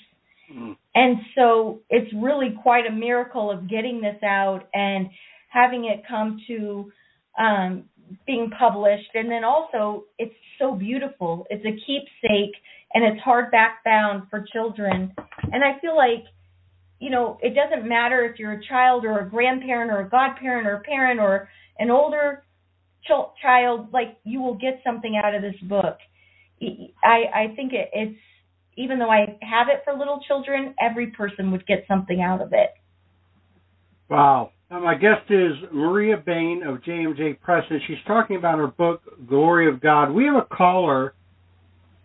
Mm. 0.53 0.76
And 0.94 1.16
so 1.34 1.80
it's 1.88 2.12
really 2.14 2.55
quite 2.62 2.86
a 2.86 2.92
miracle 2.92 3.51
of 3.51 3.68
getting 3.68 4.01
this 4.01 4.22
out 4.22 4.68
and 4.74 5.09
having 5.48 5.84
it 5.84 6.03
come 6.09 6.40
to 6.48 6.92
um, 7.38 7.84
being 8.26 8.51
published. 8.59 9.11
And 9.14 9.30
then 9.30 9.44
also, 9.44 10.05
it's 10.18 10.34
so 10.59 10.74
beautiful. 10.74 11.46
It's 11.51 11.64
a 11.64 11.72
keepsake 11.86 12.55
and 12.92 13.05
it's 13.05 13.24
hardback 13.24 13.84
bound 13.84 14.24
for 14.30 14.44
children. 14.53 15.14
And 15.53 15.62
I 15.64 15.78
feel 15.80 15.96
like, 15.96 16.24
you 17.01 17.11
know, 17.11 17.38
it 17.42 17.55
doesn't 17.55 17.88
matter 17.88 18.24
if 18.24 18.38
you're 18.38 18.53
a 18.53 18.64
child 18.66 19.05
or 19.05 19.18
a 19.20 19.28
grandparent 19.28 19.90
or 19.90 20.01
a 20.01 20.09
godparent 20.09 20.66
or 20.66 20.74
a 20.74 20.80
parent 20.80 21.18
or 21.18 21.48
an 21.78 21.90
older 21.90 22.44
ch- 23.05 23.40
child, 23.42 23.88
like, 23.92 24.18
you 24.24 24.40
will 24.40 24.55
get 24.55 24.80
something 24.84 25.20
out 25.22 25.34
of 25.34 25.42
this 25.42 25.59
book. 25.62 25.96
I 27.03 27.24
I 27.34 27.55
think 27.57 27.72
it, 27.72 27.88
it's 27.94 28.18
even 28.76 28.98
though 28.98 29.11
I 29.11 29.38
have 29.40 29.68
it 29.68 29.82
for 29.82 29.94
little 29.96 30.20
children, 30.28 30.74
every 30.78 31.09
person 31.09 31.51
would 31.51 31.66
get 31.66 31.84
something 31.88 32.20
out 32.20 32.42
of 32.42 32.53
it. 32.53 32.70
Wow. 34.11 34.53
Now 34.70 34.80
my 34.80 34.94
guest 34.94 35.30
is 35.30 35.53
Maria 35.72 36.18
Bain 36.18 36.62
of 36.62 36.82
JMJ 36.82 37.40
Press, 37.40 37.64
and 37.70 37.80
she's 37.86 37.98
talking 38.07 38.36
about 38.36 38.59
her 38.59 38.68
book, 38.68 39.03
Glory 39.26 39.68
of 39.68 39.80
God. 39.80 40.12
We 40.12 40.26
have 40.26 40.36
a 40.36 40.55
caller. 40.55 41.14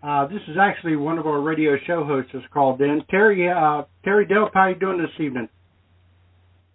Uh, 0.05 0.27
this 0.27 0.41
is 0.47 0.55
actually 0.61 0.95
one 0.95 1.17
of 1.17 1.25
our 1.25 1.41
radio 1.41 1.77
show 1.87 2.03
hosts 2.03 2.31
has 2.31 2.43
called 2.53 2.79
in. 2.79 3.03
Terry 3.09 3.49
uh, 3.49 3.83
Terry 4.03 4.27
Delp, 4.27 4.51
how 4.53 4.67
you 4.67 4.75
doing 4.75 4.99
this 4.99 5.09
evening? 5.19 5.49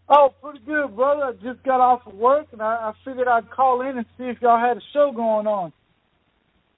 Oh, 0.09 0.35
pretty 0.43 0.59
good, 0.67 0.97
brother. 0.97 1.23
I 1.23 1.33
just 1.35 1.63
got 1.65 1.79
off 1.79 2.01
of 2.07 2.15
work, 2.15 2.49
and 2.51 2.61
I, 2.61 2.91
I 2.91 2.93
figured 3.05 3.29
I'd 3.29 3.49
call 3.49 3.83
in 3.83 3.99
and 3.99 4.07
see 4.19 4.25
if 4.25 4.39
y'all 4.43 4.59
had 4.59 4.79
a 4.79 4.81
show 4.93 5.13
going 5.15 5.47
on. 5.47 5.73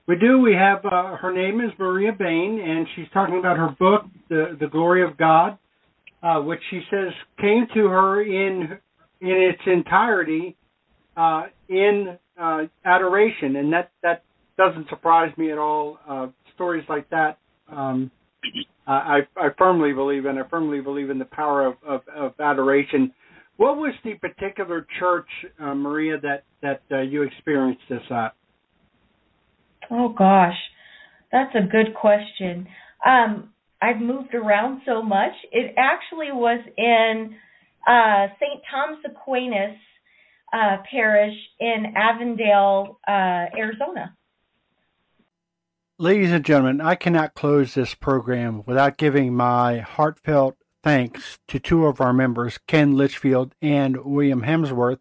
We 0.06 0.16
do. 0.18 0.40
We 0.40 0.52
have 0.52 0.84
uh, 0.84 1.16
her 1.16 1.32
name 1.32 1.62
is 1.62 1.70
Maria 1.78 2.12
Bain, 2.12 2.60
and 2.62 2.86
she's 2.94 3.06
talking 3.14 3.38
about 3.38 3.56
her 3.56 3.74
book, 3.78 4.02
The 4.28 4.54
the 4.60 4.66
Glory 4.66 5.02
of 5.02 5.16
God, 5.16 5.56
uh, 6.22 6.40
which 6.40 6.60
she 6.68 6.82
says 6.90 7.14
came 7.40 7.66
to 7.72 7.86
her 7.86 8.20
in 8.20 8.78
in 9.22 9.54
its 9.54 9.62
entirety 9.64 10.54
uh, 11.16 11.44
in 11.70 12.18
uh, 12.38 12.64
adoration, 12.84 13.56
and 13.56 13.72
that 13.72 13.90
that 14.02 14.24
doesn't 14.58 14.90
surprise 14.90 15.32
me 15.38 15.50
at 15.50 15.56
all. 15.56 15.98
Stories 16.54 16.84
like 16.88 17.08
that, 17.10 17.38
um, 17.68 18.10
I 18.86 19.20
I 19.36 19.48
firmly 19.58 19.92
believe 19.92 20.26
in. 20.26 20.38
I 20.38 20.48
firmly 20.48 20.80
believe 20.80 21.10
in 21.10 21.18
the 21.18 21.24
power 21.26 21.66
of 21.66 21.74
of, 21.86 22.02
of 22.14 22.32
adoration. 22.40 23.12
What 23.56 23.76
was 23.76 23.94
the 24.04 24.14
particular 24.14 24.86
church, 24.98 25.28
uh, 25.60 25.74
Maria, 25.74 26.18
that 26.20 26.44
that 26.62 26.82
uh, 26.90 27.00
you 27.00 27.22
experienced 27.22 27.82
this 27.88 28.02
at? 28.10 28.34
Oh 29.90 30.08
gosh, 30.08 30.56
that's 31.30 31.54
a 31.54 31.66
good 31.66 31.94
question. 31.94 32.66
Um, 33.06 33.50
I've 33.80 34.00
moved 34.00 34.34
around 34.34 34.82
so 34.86 35.02
much. 35.02 35.32
It 35.50 35.74
actually 35.76 36.30
was 36.32 36.60
in 36.76 37.34
uh, 37.86 38.28
St. 38.38 38.62
Thomas 38.70 38.98
Aquinas 39.04 39.76
uh, 40.52 40.76
Parish 40.90 41.34
in 41.58 41.94
Avondale, 41.96 42.98
uh, 43.08 43.46
Arizona. 43.56 44.14
Ladies 45.98 46.32
and 46.32 46.44
gentlemen, 46.44 46.80
I 46.80 46.94
cannot 46.94 47.34
close 47.34 47.74
this 47.74 47.94
program 47.94 48.62
without 48.64 48.96
giving 48.96 49.34
my 49.34 49.80
heartfelt 49.80 50.56
thanks 50.82 51.38
to 51.48 51.58
two 51.58 51.86
of 51.86 52.00
our 52.00 52.14
members, 52.14 52.58
Ken 52.66 52.96
Litchfield 52.96 53.54
and 53.60 54.02
William 54.02 54.42
Hemsworth. 54.42 55.00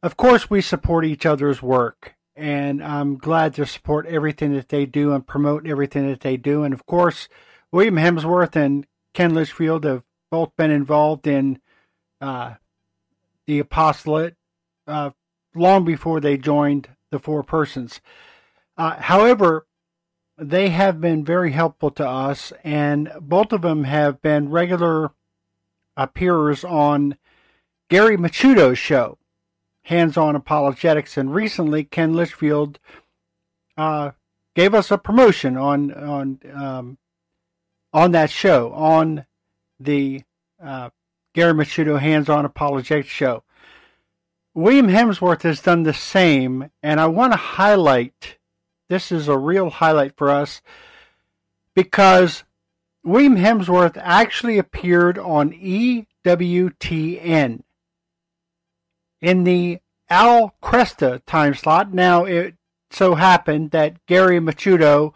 Of 0.00 0.16
course, 0.16 0.48
we 0.48 0.60
support 0.60 1.04
each 1.04 1.26
other's 1.26 1.60
work 1.60 2.14
and 2.36 2.82
I'm 2.82 3.18
glad 3.18 3.54
to 3.54 3.66
support 3.66 4.06
everything 4.06 4.54
that 4.54 4.68
they 4.68 4.86
do 4.86 5.12
and 5.12 5.26
promote 5.26 5.66
everything 5.66 6.08
that 6.08 6.20
they 6.20 6.36
do. 6.36 6.62
And 6.62 6.72
of 6.72 6.86
course, 6.86 7.28
William 7.72 7.96
Hemsworth 7.96 8.54
and 8.54 8.86
Ken 9.12 9.34
Litchfield 9.34 9.84
have 9.84 10.04
both 10.30 10.54
been 10.56 10.70
involved 10.70 11.26
in 11.26 11.60
uh, 12.20 12.54
the 13.48 13.58
apostolate 13.58 14.36
uh, 14.86 15.10
long 15.52 15.84
before 15.84 16.20
they 16.20 16.36
joined 16.36 16.88
the 17.10 17.18
Four 17.18 17.42
Persons. 17.42 18.00
Uh, 18.76 18.96
however, 19.00 19.66
they 20.36 20.70
have 20.70 21.00
been 21.00 21.24
very 21.24 21.52
helpful 21.52 21.90
to 21.92 22.08
us, 22.08 22.52
and 22.64 23.12
both 23.20 23.52
of 23.52 23.62
them 23.62 23.84
have 23.84 24.20
been 24.20 24.50
regular 24.50 25.12
appearers 25.96 26.64
on 26.64 27.16
Gary 27.88 28.16
Michuta's 28.16 28.78
show 28.78 29.18
hands-on 29.84 30.34
apologetics. 30.34 31.16
And 31.16 31.34
recently, 31.34 31.84
Ken 31.84 32.14
Litchfield 32.14 32.78
uh, 33.76 34.12
gave 34.54 34.74
us 34.74 34.90
a 34.90 34.98
promotion 34.98 35.56
on 35.56 35.92
on 35.92 36.40
um, 36.52 36.98
on 37.92 38.10
that 38.12 38.30
show 38.30 38.72
on 38.72 39.26
the 39.78 40.22
uh, 40.62 40.90
Gary 41.34 41.52
Michuto 41.52 42.00
hands-on 42.00 42.44
apologetics 42.44 43.08
show. 43.08 43.44
William 44.54 44.88
Hemsworth 44.88 45.42
has 45.42 45.60
done 45.60 45.82
the 45.82 45.94
same, 45.94 46.70
and 46.82 47.00
I 47.00 47.06
want 47.06 47.32
to 47.32 47.38
highlight. 47.38 48.38
This 48.94 49.10
is 49.10 49.26
a 49.26 49.36
real 49.36 49.70
highlight 49.70 50.16
for 50.16 50.30
us 50.30 50.62
because 51.74 52.44
William 53.02 53.34
Hemsworth 53.34 53.96
actually 53.96 54.56
appeared 54.56 55.18
on 55.18 55.50
EWTN 55.50 56.12
in 59.20 59.42
the 59.42 59.80
Al 60.08 60.54
Kresta 60.62 61.22
time 61.26 61.54
slot. 61.54 61.92
Now, 61.92 62.24
it 62.24 62.54
so 62.88 63.16
happened 63.16 63.72
that 63.72 64.06
Gary 64.06 64.38
Michuta 64.38 65.12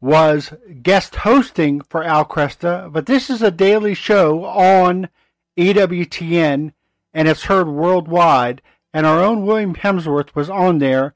was 0.00 0.52
guest 0.82 1.14
hosting 1.14 1.82
for 1.82 2.02
Al 2.02 2.24
Kresta, 2.24 2.92
but 2.92 3.06
this 3.06 3.30
is 3.30 3.42
a 3.42 3.52
daily 3.52 3.94
show 3.94 4.44
on 4.44 5.08
EWTN 5.56 6.72
and 7.12 7.28
it's 7.28 7.44
heard 7.44 7.68
worldwide. 7.68 8.60
And 8.92 9.06
our 9.06 9.22
own 9.22 9.46
William 9.46 9.76
Hemsworth 9.76 10.34
was 10.34 10.50
on 10.50 10.78
there. 10.78 11.14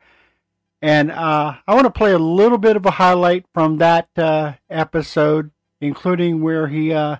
And 0.81 1.11
uh, 1.11 1.55
I 1.66 1.74
want 1.74 1.87
to 1.87 1.91
play 1.91 2.12
a 2.12 2.18
little 2.18 2.59
bit 2.59 2.76
of 2.76 2.87
a 2.87 2.93
highlight 2.93 3.47
from 3.53 3.79
that 3.79 4.09
uh, 4.16 4.55
episode, 4.70 5.51
including 5.81 6.41
where 6.41 6.68
he 6.68 6.93
uh, 6.93 7.16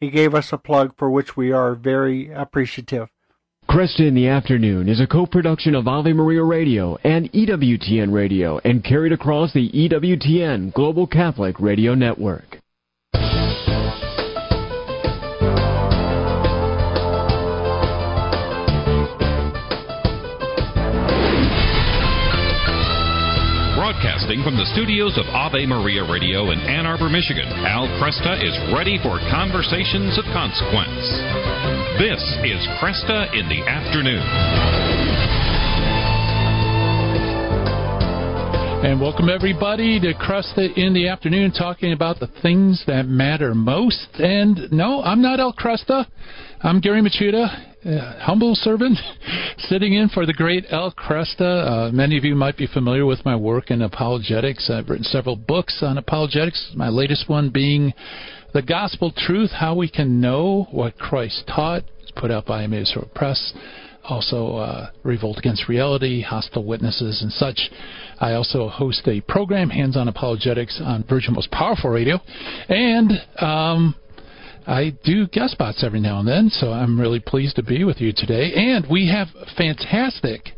he 0.00 0.10
gave 0.10 0.34
us 0.34 0.52
a 0.52 0.58
plug 0.58 0.94
for 0.98 1.10
which 1.10 1.36
we 1.36 1.52
are 1.52 1.74
very 1.74 2.32
appreciative. 2.32 3.08
Kresta 3.68 4.06
in 4.06 4.14
the 4.14 4.28
Afternoon 4.28 4.88
is 4.88 5.00
a 5.00 5.06
co-production 5.06 5.74
of 5.74 5.88
Ave 5.88 6.12
Maria 6.12 6.42
Radio 6.42 6.96
and 7.02 7.30
EWTN 7.32 8.12
Radio 8.12 8.58
and 8.58 8.84
carried 8.84 9.12
across 9.12 9.52
the 9.52 9.70
EWTN 9.70 10.72
Global 10.72 11.06
Catholic 11.06 11.58
Radio 11.58 11.94
Network. 11.94 12.60
Broadcasting 24.26 24.42
from 24.42 24.58
the 24.58 24.66
studios 24.74 25.16
of 25.18 25.26
Ave 25.28 25.66
Maria 25.66 26.02
Radio 26.02 26.50
in 26.50 26.58
Ann 26.58 26.84
Arbor, 26.84 27.08
Michigan, 27.08 27.46
Al 27.46 27.86
Kresta 28.02 28.42
is 28.42 28.58
ready 28.74 28.98
for 28.98 29.20
conversations 29.30 30.18
of 30.18 30.24
consequence. 30.34 30.98
This 32.02 32.18
is 32.42 32.58
Kresta 32.82 33.30
in 33.38 33.46
the 33.46 33.62
Afternoon. 33.62 34.26
And 38.84 39.00
welcome 39.00 39.28
everybody 39.28 40.00
to 40.00 40.12
Kresta 40.14 40.76
in 40.76 40.92
the 40.92 41.06
afternoon, 41.06 41.52
talking 41.52 41.92
about 41.92 42.18
the 42.18 42.28
things 42.42 42.82
that 42.88 43.06
matter 43.06 43.54
most. 43.54 44.08
And 44.14 44.72
no, 44.72 45.02
I'm 45.02 45.22
not 45.22 45.38
Al 45.38 45.52
Kresta. 45.52 46.04
I'm 46.62 46.80
Gary 46.80 47.00
Michuta, 47.00 47.75
humble 48.18 48.54
servant, 48.54 48.98
sitting 49.58 49.94
in 49.94 50.08
for 50.08 50.26
the 50.26 50.32
great 50.32 50.64
Al 50.70 50.92
Kresta. 50.92 51.88
Uh, 51.88 51.92
many 51.92 52.18
of 52.18 52.24
you 52.24 52.34
might 52.34 52.56
be 52.56 52.66
familiar 52.66 53.06
with 53.06 53.24
my 53.24 53.36
work 53.36 53.70
in 53.70 53.82
apologetics. 53.82 54.70
I've 54.70 54.88
written 54.88 55.04
several 55.04 55.36
books 55.36 55.82
on 55.82 55.98
apologetics. 55.98 56.72
My 56.74 56.88
latest 56.88 57.28
one 57.28 57.50
being 57.50 57.94
"The 58.52 58.62
Gospel 58.62 59.12
Truth: 59.16 59.52
How 59.52 59.74
We 59.74 59.88
Can 59.88 60.20
Know 60.20 60.66
What 60.70 60.98
Christ 60.98 61.44
Taught." 61.46 61.84
It's 62.02 62.10
put 62.10 62.30
out 62.30 62.46
by 62.46 62.64
Emmaus 62.64 62.96
Press 63.14 63.52
also 64.08 64.56
uh, 64.56 64.90
Revolt 65.02 65.38
Against 65.38 65.68
Reality, 65.68 66.22
Hostile 66.22 66.64
Witnesses, 66.64 67.22
and 67.22 67.32
such. 67.32 67.70
I 68.20 68.34
also 68.34 68.68
host 68.68 69.06
a 69.08 69.20
program, 69.22 69.70
Hands 69.70 69.96
on 69.96 70.08
Apologetics, 70.08 70.80
on 70.82 71.04
Virgin 71.08 71.34
Most 71.34 71.50
Powerful 71.50 71.90
Radio. 71.90 72.20
And 72.68 73.12
um, 73.38 73.94
I 74.66 74.96
do 75.04 75.28
guest 75.28 75.52
spots 75.52 75.84
every 75.84 76.00
now 76.00 76.18
and 76.18 76.26
then, 76.26 76.50
so 76.50 76.72
I'm 76.72 77.00
really 77.00 77.20
pleased 77.20 77.56
to 77.56 77.62
be 77.62 77.84
with 77.84 78.00
you 78.00 78.12
today. 78.14 78.52
And 78.52 78.84
we 78.90 79.08
have 79.08 79.28
fantastic 79.56 80.50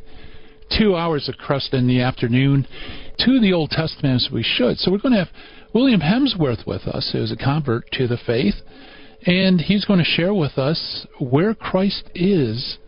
two 0.78 0.96
hours 0.96 1.28
of 1.28 1.34
Kresta 1.36 1.74
in 1.74 1.86
the 1.86 2.00
afternoon 2.00 2.66
to 3.18 3.40
the 3.40 3.52
Old 3.52 3.70
Testament 3.70 4.22
as 4.22 4.28
we 4.32 4.42
should. 4.42 4.78
So 4.78 4.90
we're 4.90 4.98
going 4.98 5.12
to 5.12 5.24
have 5.24 5.34
William 5.74 6.00
Hemsworth 6.00 6.66
with 6.66 6.82
us, 6.82 7.11
who's 7.12 7.32
a 7.32 7.36
convert 7.36 7.90
to 7.92 8.06
the 8.06 8.16
faith, 8.26 8.54
and 9.26 9.61
he's 9.61 9.84
going 9.84 9.98
to 9.98 10.04
share 10.04 10.32
with 10.32 10.56
us 10.56 11.06
where 11.18 11.54
Christ 11.54 12.09
is 12.14 12.78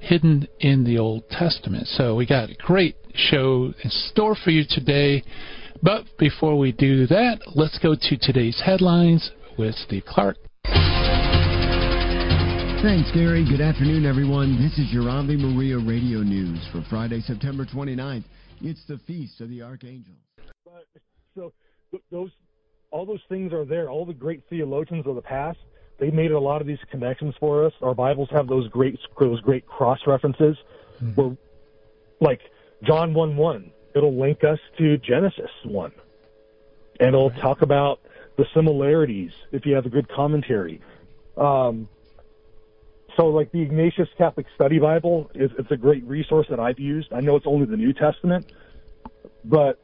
hidden 0.00 0.48
in 0.60 0.84
the 0.84 0.98
Old 0.98 1.28
Testament. 1.28 1.88
So 1.88 2.14
we 2.14 2.26
got 2.26 2.48
a 2.48 2.54
great 2.54 2.96
show 3.14 3.74
in 3.84 3.90
store 3.90 4.34
for 4.34 4.50
you 4.50 4.64
today. 4.66 5.22
But 5.82 6.04
before 6.18 6.58
we 6.58 6.72
do 6.72 7.06
that, 7.08 7.40
let's 7.54 7.78
go 7.78 7.94
to 7.94 8.16
today's 8.18 8.62
headlines 8.64 9.30
with 9.58 9.74
Steve 9.74 10.04
Clark. 10.06 10.36
Thanks, 12.82 13.10
Gary. 13.12 13.44
Good 13.44 13.60
afternoon, 13.60 14.06
everyone. 14.06 14.56
This 14.56 14.78
is 14.78 14.90
your 14.90 15.10
Ave 15.10 15.36
Maria 15.36 15.76
Radio 15.76 16.20
News 16.20 16.58
for 16.72 16.82
Friday, 16.88 17.20
September 17.20 17.66
29th. 17.66 18.24
It's 18.62 18.80
the 18.88 18.98
Feast 19.06 19.42
of 19.42 19.50
the 19.50 19.60
Archangels. 19.60 20.16
So 21.34 21.52
those, 22.10 22.30
all 22.90 23.04
those 23.04 23.20
things 23.28 23.52
are 23.52 23.66
there. 23.66 23.90
All 23.90 24.06
the 24.06 24.14
great 24.14 24.44
theologians 24.48 25.06
of 25.06 25.14
the 25.14 25.20
past, 25.20 25.58
they 25.98 26.10
made 26.10 26.30
a 26.30 26.40
lot 26.40 26.62
of 26.62 26.66
these 26.66 26.78
connections 26.90 27.34
for 27.38 27.66
us. 27.66 27.74
Our 27.82 27.94
Bibles 27.94 28.30
have 28.30 28.48
those 28.48 28.66
great, 28.68 28.98
those 29.18 29.42
great 29.42 29.66
cross 29.66 29.98
references. 30.06 30.56
Hmm. 31.00 31.10
Where, 31.10 31.36
like 32.22 32.40
John 32.84 33.12
1 33.12 33.36
1, 33.36 33.70
it'll 33.94 34.18
link 34.18 34.42
us 34.42 34.58
to 34.78 34.96
Genesis 34.96 35.50
1. 35.66 35.92
And 37.00 37.08
it'll 37.08 37.30
talk 37.30 37.60
about 37.60 38.00
the 38.40 38.46
similarities 38.54 39.32
if 39.52 39.66
you 39.66 39.74
have 39.74 39.84
a 39.84 39.90
good 39.90 40.08
commentary. 40.08 40.80
Um, 41.36 41.88
so 43.14 43.26
like 43.26 43.52
the 43.52 43.60
Ignatius 43.60 44.08
Catholic 44.16 44.46
Study 44.54 44.78
Bible 44.78 45.30
is 45.34 45.50
it's 45.58 45.70
a 45.70 45.76
great 45.76 46.02
resource 46.04 46.46
that 46.48 46.58
I've 46.58 46.78
used. 46.78 47.12
I 47.12 47.20
know 47.20 47.36
it's 47.36 47.46
only 47.46 47.66
the 47.66 47.76
New 47.76 47.92
Testament, 47.92 48.50
but 49.44 49.78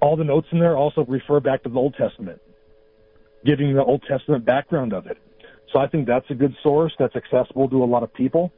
all 0.00 0.16
the 0.16 0.24
notes 0.24 0.48
in 0.52 0.58
there 0.58 0.74
also 0.74 1.04
refer 1.04 1.38
back 1.38 1.64
to 1.64 1.68
the 1.68 1.78
Old 1.78 1.96
Testament, 1.96 2.40
giving 3.44 3.74
the 3.74 3.84
Old 3.84 4.02
Testament 4.08 4.46
background 4.46 4.94
of 4.94 5.06
it. 5.06 5.18
So 5.70 5.80
I 5.80 5.86
think 5.86 6.06
that's 6.06 6.30
a 6.30 6.34
good 6.34 6.56
source 6.62 6.94
that's 6.98 7.14
accessible 7.14 7.68
to 7.68 7.84
a 7.84 7.88
lot 7.94 8.02
of 8.02 8.14
people. 8.14 8.52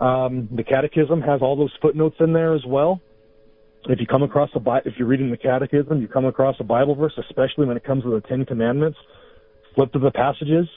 Um, 0.00 0.48
the 0.52 0.62
Catechism 0.62 1.20
has 1.22 1.42
all 1.42 1.56
those 1.56 1.72
footnotes 1.82 2.16
in 2.20 2.32
there 2.32 2.54
as 2.54 2.64
well. 2.64 3.00
If 3.88 4.00
you 4.00 4.06
come 4.06 4.22
across 4.22 4.50
a 4.54 4.60
Bi- 4.60 4.82
if 4.84 4.94
you're 4.96 5.08
reading 5.08 5.30
the 5.30 5.36
Catechism, 5.36 6.00
you 6.00 6.08
come 6.08 6.24
across 6.24 6.56
a 6.60 6.64
Bible 6.64 6.94
verse, 6.94 7.14
especially 7.18 7.66
when 7.66 7.76
it 7.76 7.84
comes 7.84 8.04
to 8.04 8.10
the 8.10 8.20
Ten 8.20 8.44
Commandments, 8.44 8.98
flip 9.74 9.92
to 9.92 9.98
the 9.98 10.10
passages. 10.10 10.68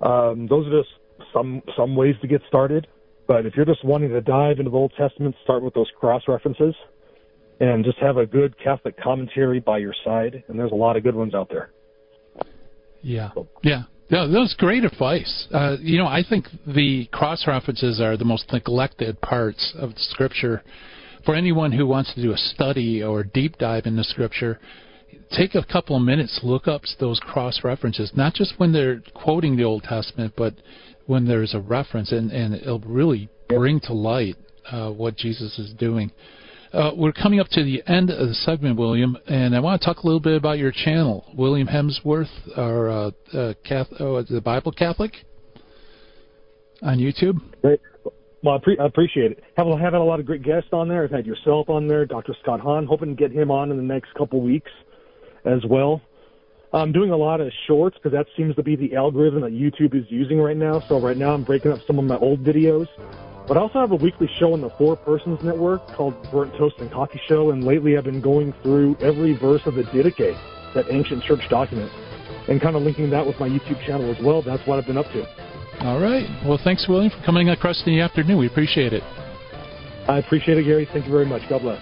Um, 0.00 0.46
those 0.48 0.66
are 0.68 0.82
just 0.82 0.94
some 1.32 1.62
some 1.76 1.96
ways 1.96 2.14
to 2.22 2.28
get 2.28 2.42
started. 2.48 2.86
But 3.26 3.46
if 3.46 3.56
you're 3.56 3.64
just 3.64 3.84
wanting 3.84 4.10
to 4.10 4.20
dive 4.20 4.58
into 4.58 4.70
the 4.70 4.76
Old 4.76 4.92
Testament, 4.96 5.34
start 5.42 5.62
with 5.62 5.74
those 5.74 5.90
cross 5.98 6.22
references, 6.28 6.74
and 7.60 7.84
just 7.84 7.98
have 7.98 8.18
a 8.18 8.26
good 8.26 8.54
Catholic 8.62 9.00
commentary 9.00 9.60
by 9.60 9.78
your 9.78 9.94
side. 10.04 10.44
And 10.48 10.58
there's 10.58 10.72
a 10.72 10.76
lot 10.76 10.96
of 10.96 11.02
good 11.02 11.14
ones 11.14 11.34
out 11.34 11.48
there. 11.48 11.70
Yeah, 13.02 13.30
yeah. 13.62 13.82
No, 14.10 14.28
that 14.28 14.38
was 14.38 14.54
great 14.58 14.84
advice. 14.84 15.48
Uh, 15.52 15.76
you 15.80 15.98
know, 15.98 16.06
I 16.06 16.22
think 16.28 16.46
the 16.66 17.06
cross 17.06 17.46
references 17.46 18.00
are 18.00 18.16
the 18.16 18.24
most 18.24 18.52
neglected 18.52 19.20
parts 19.22 19.74
of 19.78 19.92
Scripture. 19.96 20.62
For 21.24 21.34
anyone 21.34 21.72
who 21.72 21.86
wants 21.86 22.12
to 22.14 22.22
do 22.22 22.32
a 22.32 22.36
study 22.36 23.02
or 23.02 23.24
deep 23.24 23.56
dive 23.56 23.86
into 23.86 24.04
Scripture, 24.04 24.60
take 25.30 25.54
a 25.54 25.64
couple 25.64 25.96
of 25.96 26.02
minutes, 26.02 26.40
look 26.42 26.68
up 26.68 26.82
those 27.00 27.18
cross 27.20 27.60
references, 27.64 28.12
not 28.14 28.34
just 28.34 28.54
when 28.58 28.72
they're 28.72 29.00
quoting 29.14 29.56
the 29.56 29.64
Old 29.64 29.84
Testament, 29.84 30.34
but 30.36 30.54
when 31.06 31.26
there's 31.26 31.54
a 31.54 31.60
reference, 31.60 32.12
and, 32.12 32.30
and 32.30 32.54
it'll 32.54 32.78
really 32.80 33.28
bring 33.48 33.80
to 33.80 33.92
light 33.92 34.36
uh, 34.70 34.90
what 34.90 35.16
Jesus 35.16 35.58
is 35.58 35.72
doing. 35.74 36.10
Uh, 36.72 36.90
we're 36.96 37.12
coming 37.12 37.38
up 37.38 37.46
to 37.48 37.62
the 37.62 37.82
end 37.86 38.10
of 38.10 38.26
the 38.28 38.34
segment, 38.34 38.76
William, 38.76 39.16
and 39.28 39.54
I 39.54 39.60
want 39.60 39.80
to 39.80 39.86
talk 39.86 39.98
a 39.98 40.06
little 40.06 40.20
bit 40.20 40.36
about 40.36 40.58
your 40.58 40.72
channel, 40.72 41.24
William 41.36 41.68
Hemsworth, 41.68 42.28
or 42.56 42.90
uh, 42.90 43.10
uh, 43.32 43.54
Catholic, 43.64 44.00
oh, 44.00 44.22
the 44.22 44.40
Bible 44.40 44.72
Catholic, 44.72 45.12
on 46.82 46.98
YouTube. 46.98 47.40
Great. 47.62 47.80
Well, 48.44 48.56
I, 48.56 48.58
pre- 48.58 48.78
I 48.78 48.84
appreciate 48.84 49.32
it. 49.32 49.42
Have 49.56 49.66
having 49.78 50.00
a 50.00 50.04
lot 50.04 50.20
of 50.20 50.26
great 50.26 50.42
guests 50.42 50.68
on 50.70 50.86
there. 50.86 51.04
I've 51.04 51.10
had 51.10 51.24
yourself 51.24 51.70
on 51.70 51.88
there, 51.88 52.04
Dr. 52.04 52.36
Scott 52.42 52.60
Hahn. 52.60 52.84
Hoping 52.84 53.08
to 53.08 53.14
get 53.14 53.32
him 53.32 53.50
on 53.50 53.70
in 53.70 53.78
the 53.78 53.82
next 53.82 54.12
couple 54.12 54.42
weeks 54.42 54.70
as 55.46 55.64
well. 55.64 56.02
I'm 56.70 56.92
doing 56.92 57.10
a 57.10 57.16
lot 57.16 57.40
of 57.40 57.50
shorts 57.66 57.96
because 57.96 58.12
that 58.12 58.26
seems 58.36 58.54
to 58.56 58.62
be 58.62 58.76
the 58.76 58.96
algorithm 58.96 59.40
that 59.40 59.52
YouTube 59.52 59.94
is 59.94 60.04
using 60.10 60.42
right 60.42 60.58
now. 60.58 60.80
So 60.80 61.00
right 61.00 61.16
now 61.16 61.32
I'm 61.32 61.42
breaking 61.42 61.72
up 61.72 61.80
some 61.86 61.98
of 61.98 62.04
my 62.04 62.18
old 62.18 62.44
videos. 62.44 62.86
But 63.48 63.56
I 63.56 63.60
also 63.60 63.80
have 63.80 63.92
a 63.92 63.96
weekly 63.96 64.28
show 64.38 64.52
on 64.52 64.60
the 64.60 64.70
Four 64.70 64.96
Persons 64.96 65.42
Network 65.42 65.86
called 65.88 66.14
Burnt 66.30 66.54
Toast 66.56 66.76
and 66.80 66.90
Coffee 66.90 67.22
Show, 67.26 67.50
and 67.50 67.64
lately 67.64 67.96
I've 67.96 68.04
been 68.04 68.20
going 68.20 68.52
through 68.62 68.98
every 69.00 69.32
verse 69.32 69.64
of 69.64 69.74
the 69.74 69.84
Didache, 69.84 70.36
that 70.74 70.86
ancient 70.90 71.22
church 71.24 71.48
document, 71.48 71.90
and 72.48 72.60
kind 72.60 72.76
of 72.76 72.82
linking 72.82 73.08
that 73.10 73.26
with 73.26 73.40
my 73.40 73.48
YouTube 73.48 73.80
channel 73.86 74.10
as 74.10 74.18
well. 74.20 74.42
That's 74.42 74.66
what 74.66 74.78
I've 74.78 74.86
been 74.86 74.98
up 74.98 75.10
to. 75.12 75.43
All 75.80 76.00
right. 76.00 76.26
Well, 76.46 76.58
thanks, 76.62 76.86
William, 76.88 77.10
for 77.10 77.24
coming 77.24 77.50
across 77.50 77.82
in 77.86 77.94
the 77.94 78.00
afternoon. 78.00 78.38
We 78.38 78.46
appreciate 78.46 78.92
it. 78.92 79.02
I 80.08 80.18
appreciate 80.18 80.58
it, 80.58 80.64
Gary. 80.64 80.88
Thank 80.92 81.06
you 81.06 81.12
very 81.12 81.26
much. 81.26 81.42
God 81.48 81.62
bless. 81.62 81.80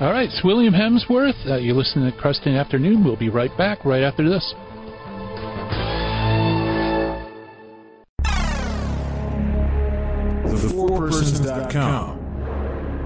All 0.00 0.10
right, 0.10 0.28
it's 0.28 0.42
William 0.42 0.74
Hemsworth. 0.74 1.36
Uh, 1.46 1.58
you're 1.58 1.76
listening 1.76 2.10
to 2.10 2.18
Kresta 2.18 2.46
in 2.46 2.54
the 2.54 2.58
Afternoon. 2.58 3.04
We'll 3.04 3.14
be 3.16 3.28
right 3.28 3.56
back 3.56 3.84
right 3.84 4.02
after 4.02 4.28
this. 4.28 4.52
TheFourPersons.com. 10.64 12.22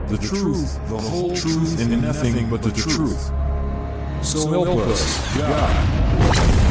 The 0.09 0.17
truth, 0.17 0.81
the 0.89 0.99
whole 0.99 1.37
truth, 1.37 1.79
and 1.81 2.01
nothing 2.01 2.49
but 2.49 2.63
the 2.63 2.73
truth. 2.73 3.31
So 4.25 4.51
help 4.51 4.69
us, 4.89 5.37
God. 5.37 6.33
Inc. 6.35 6.68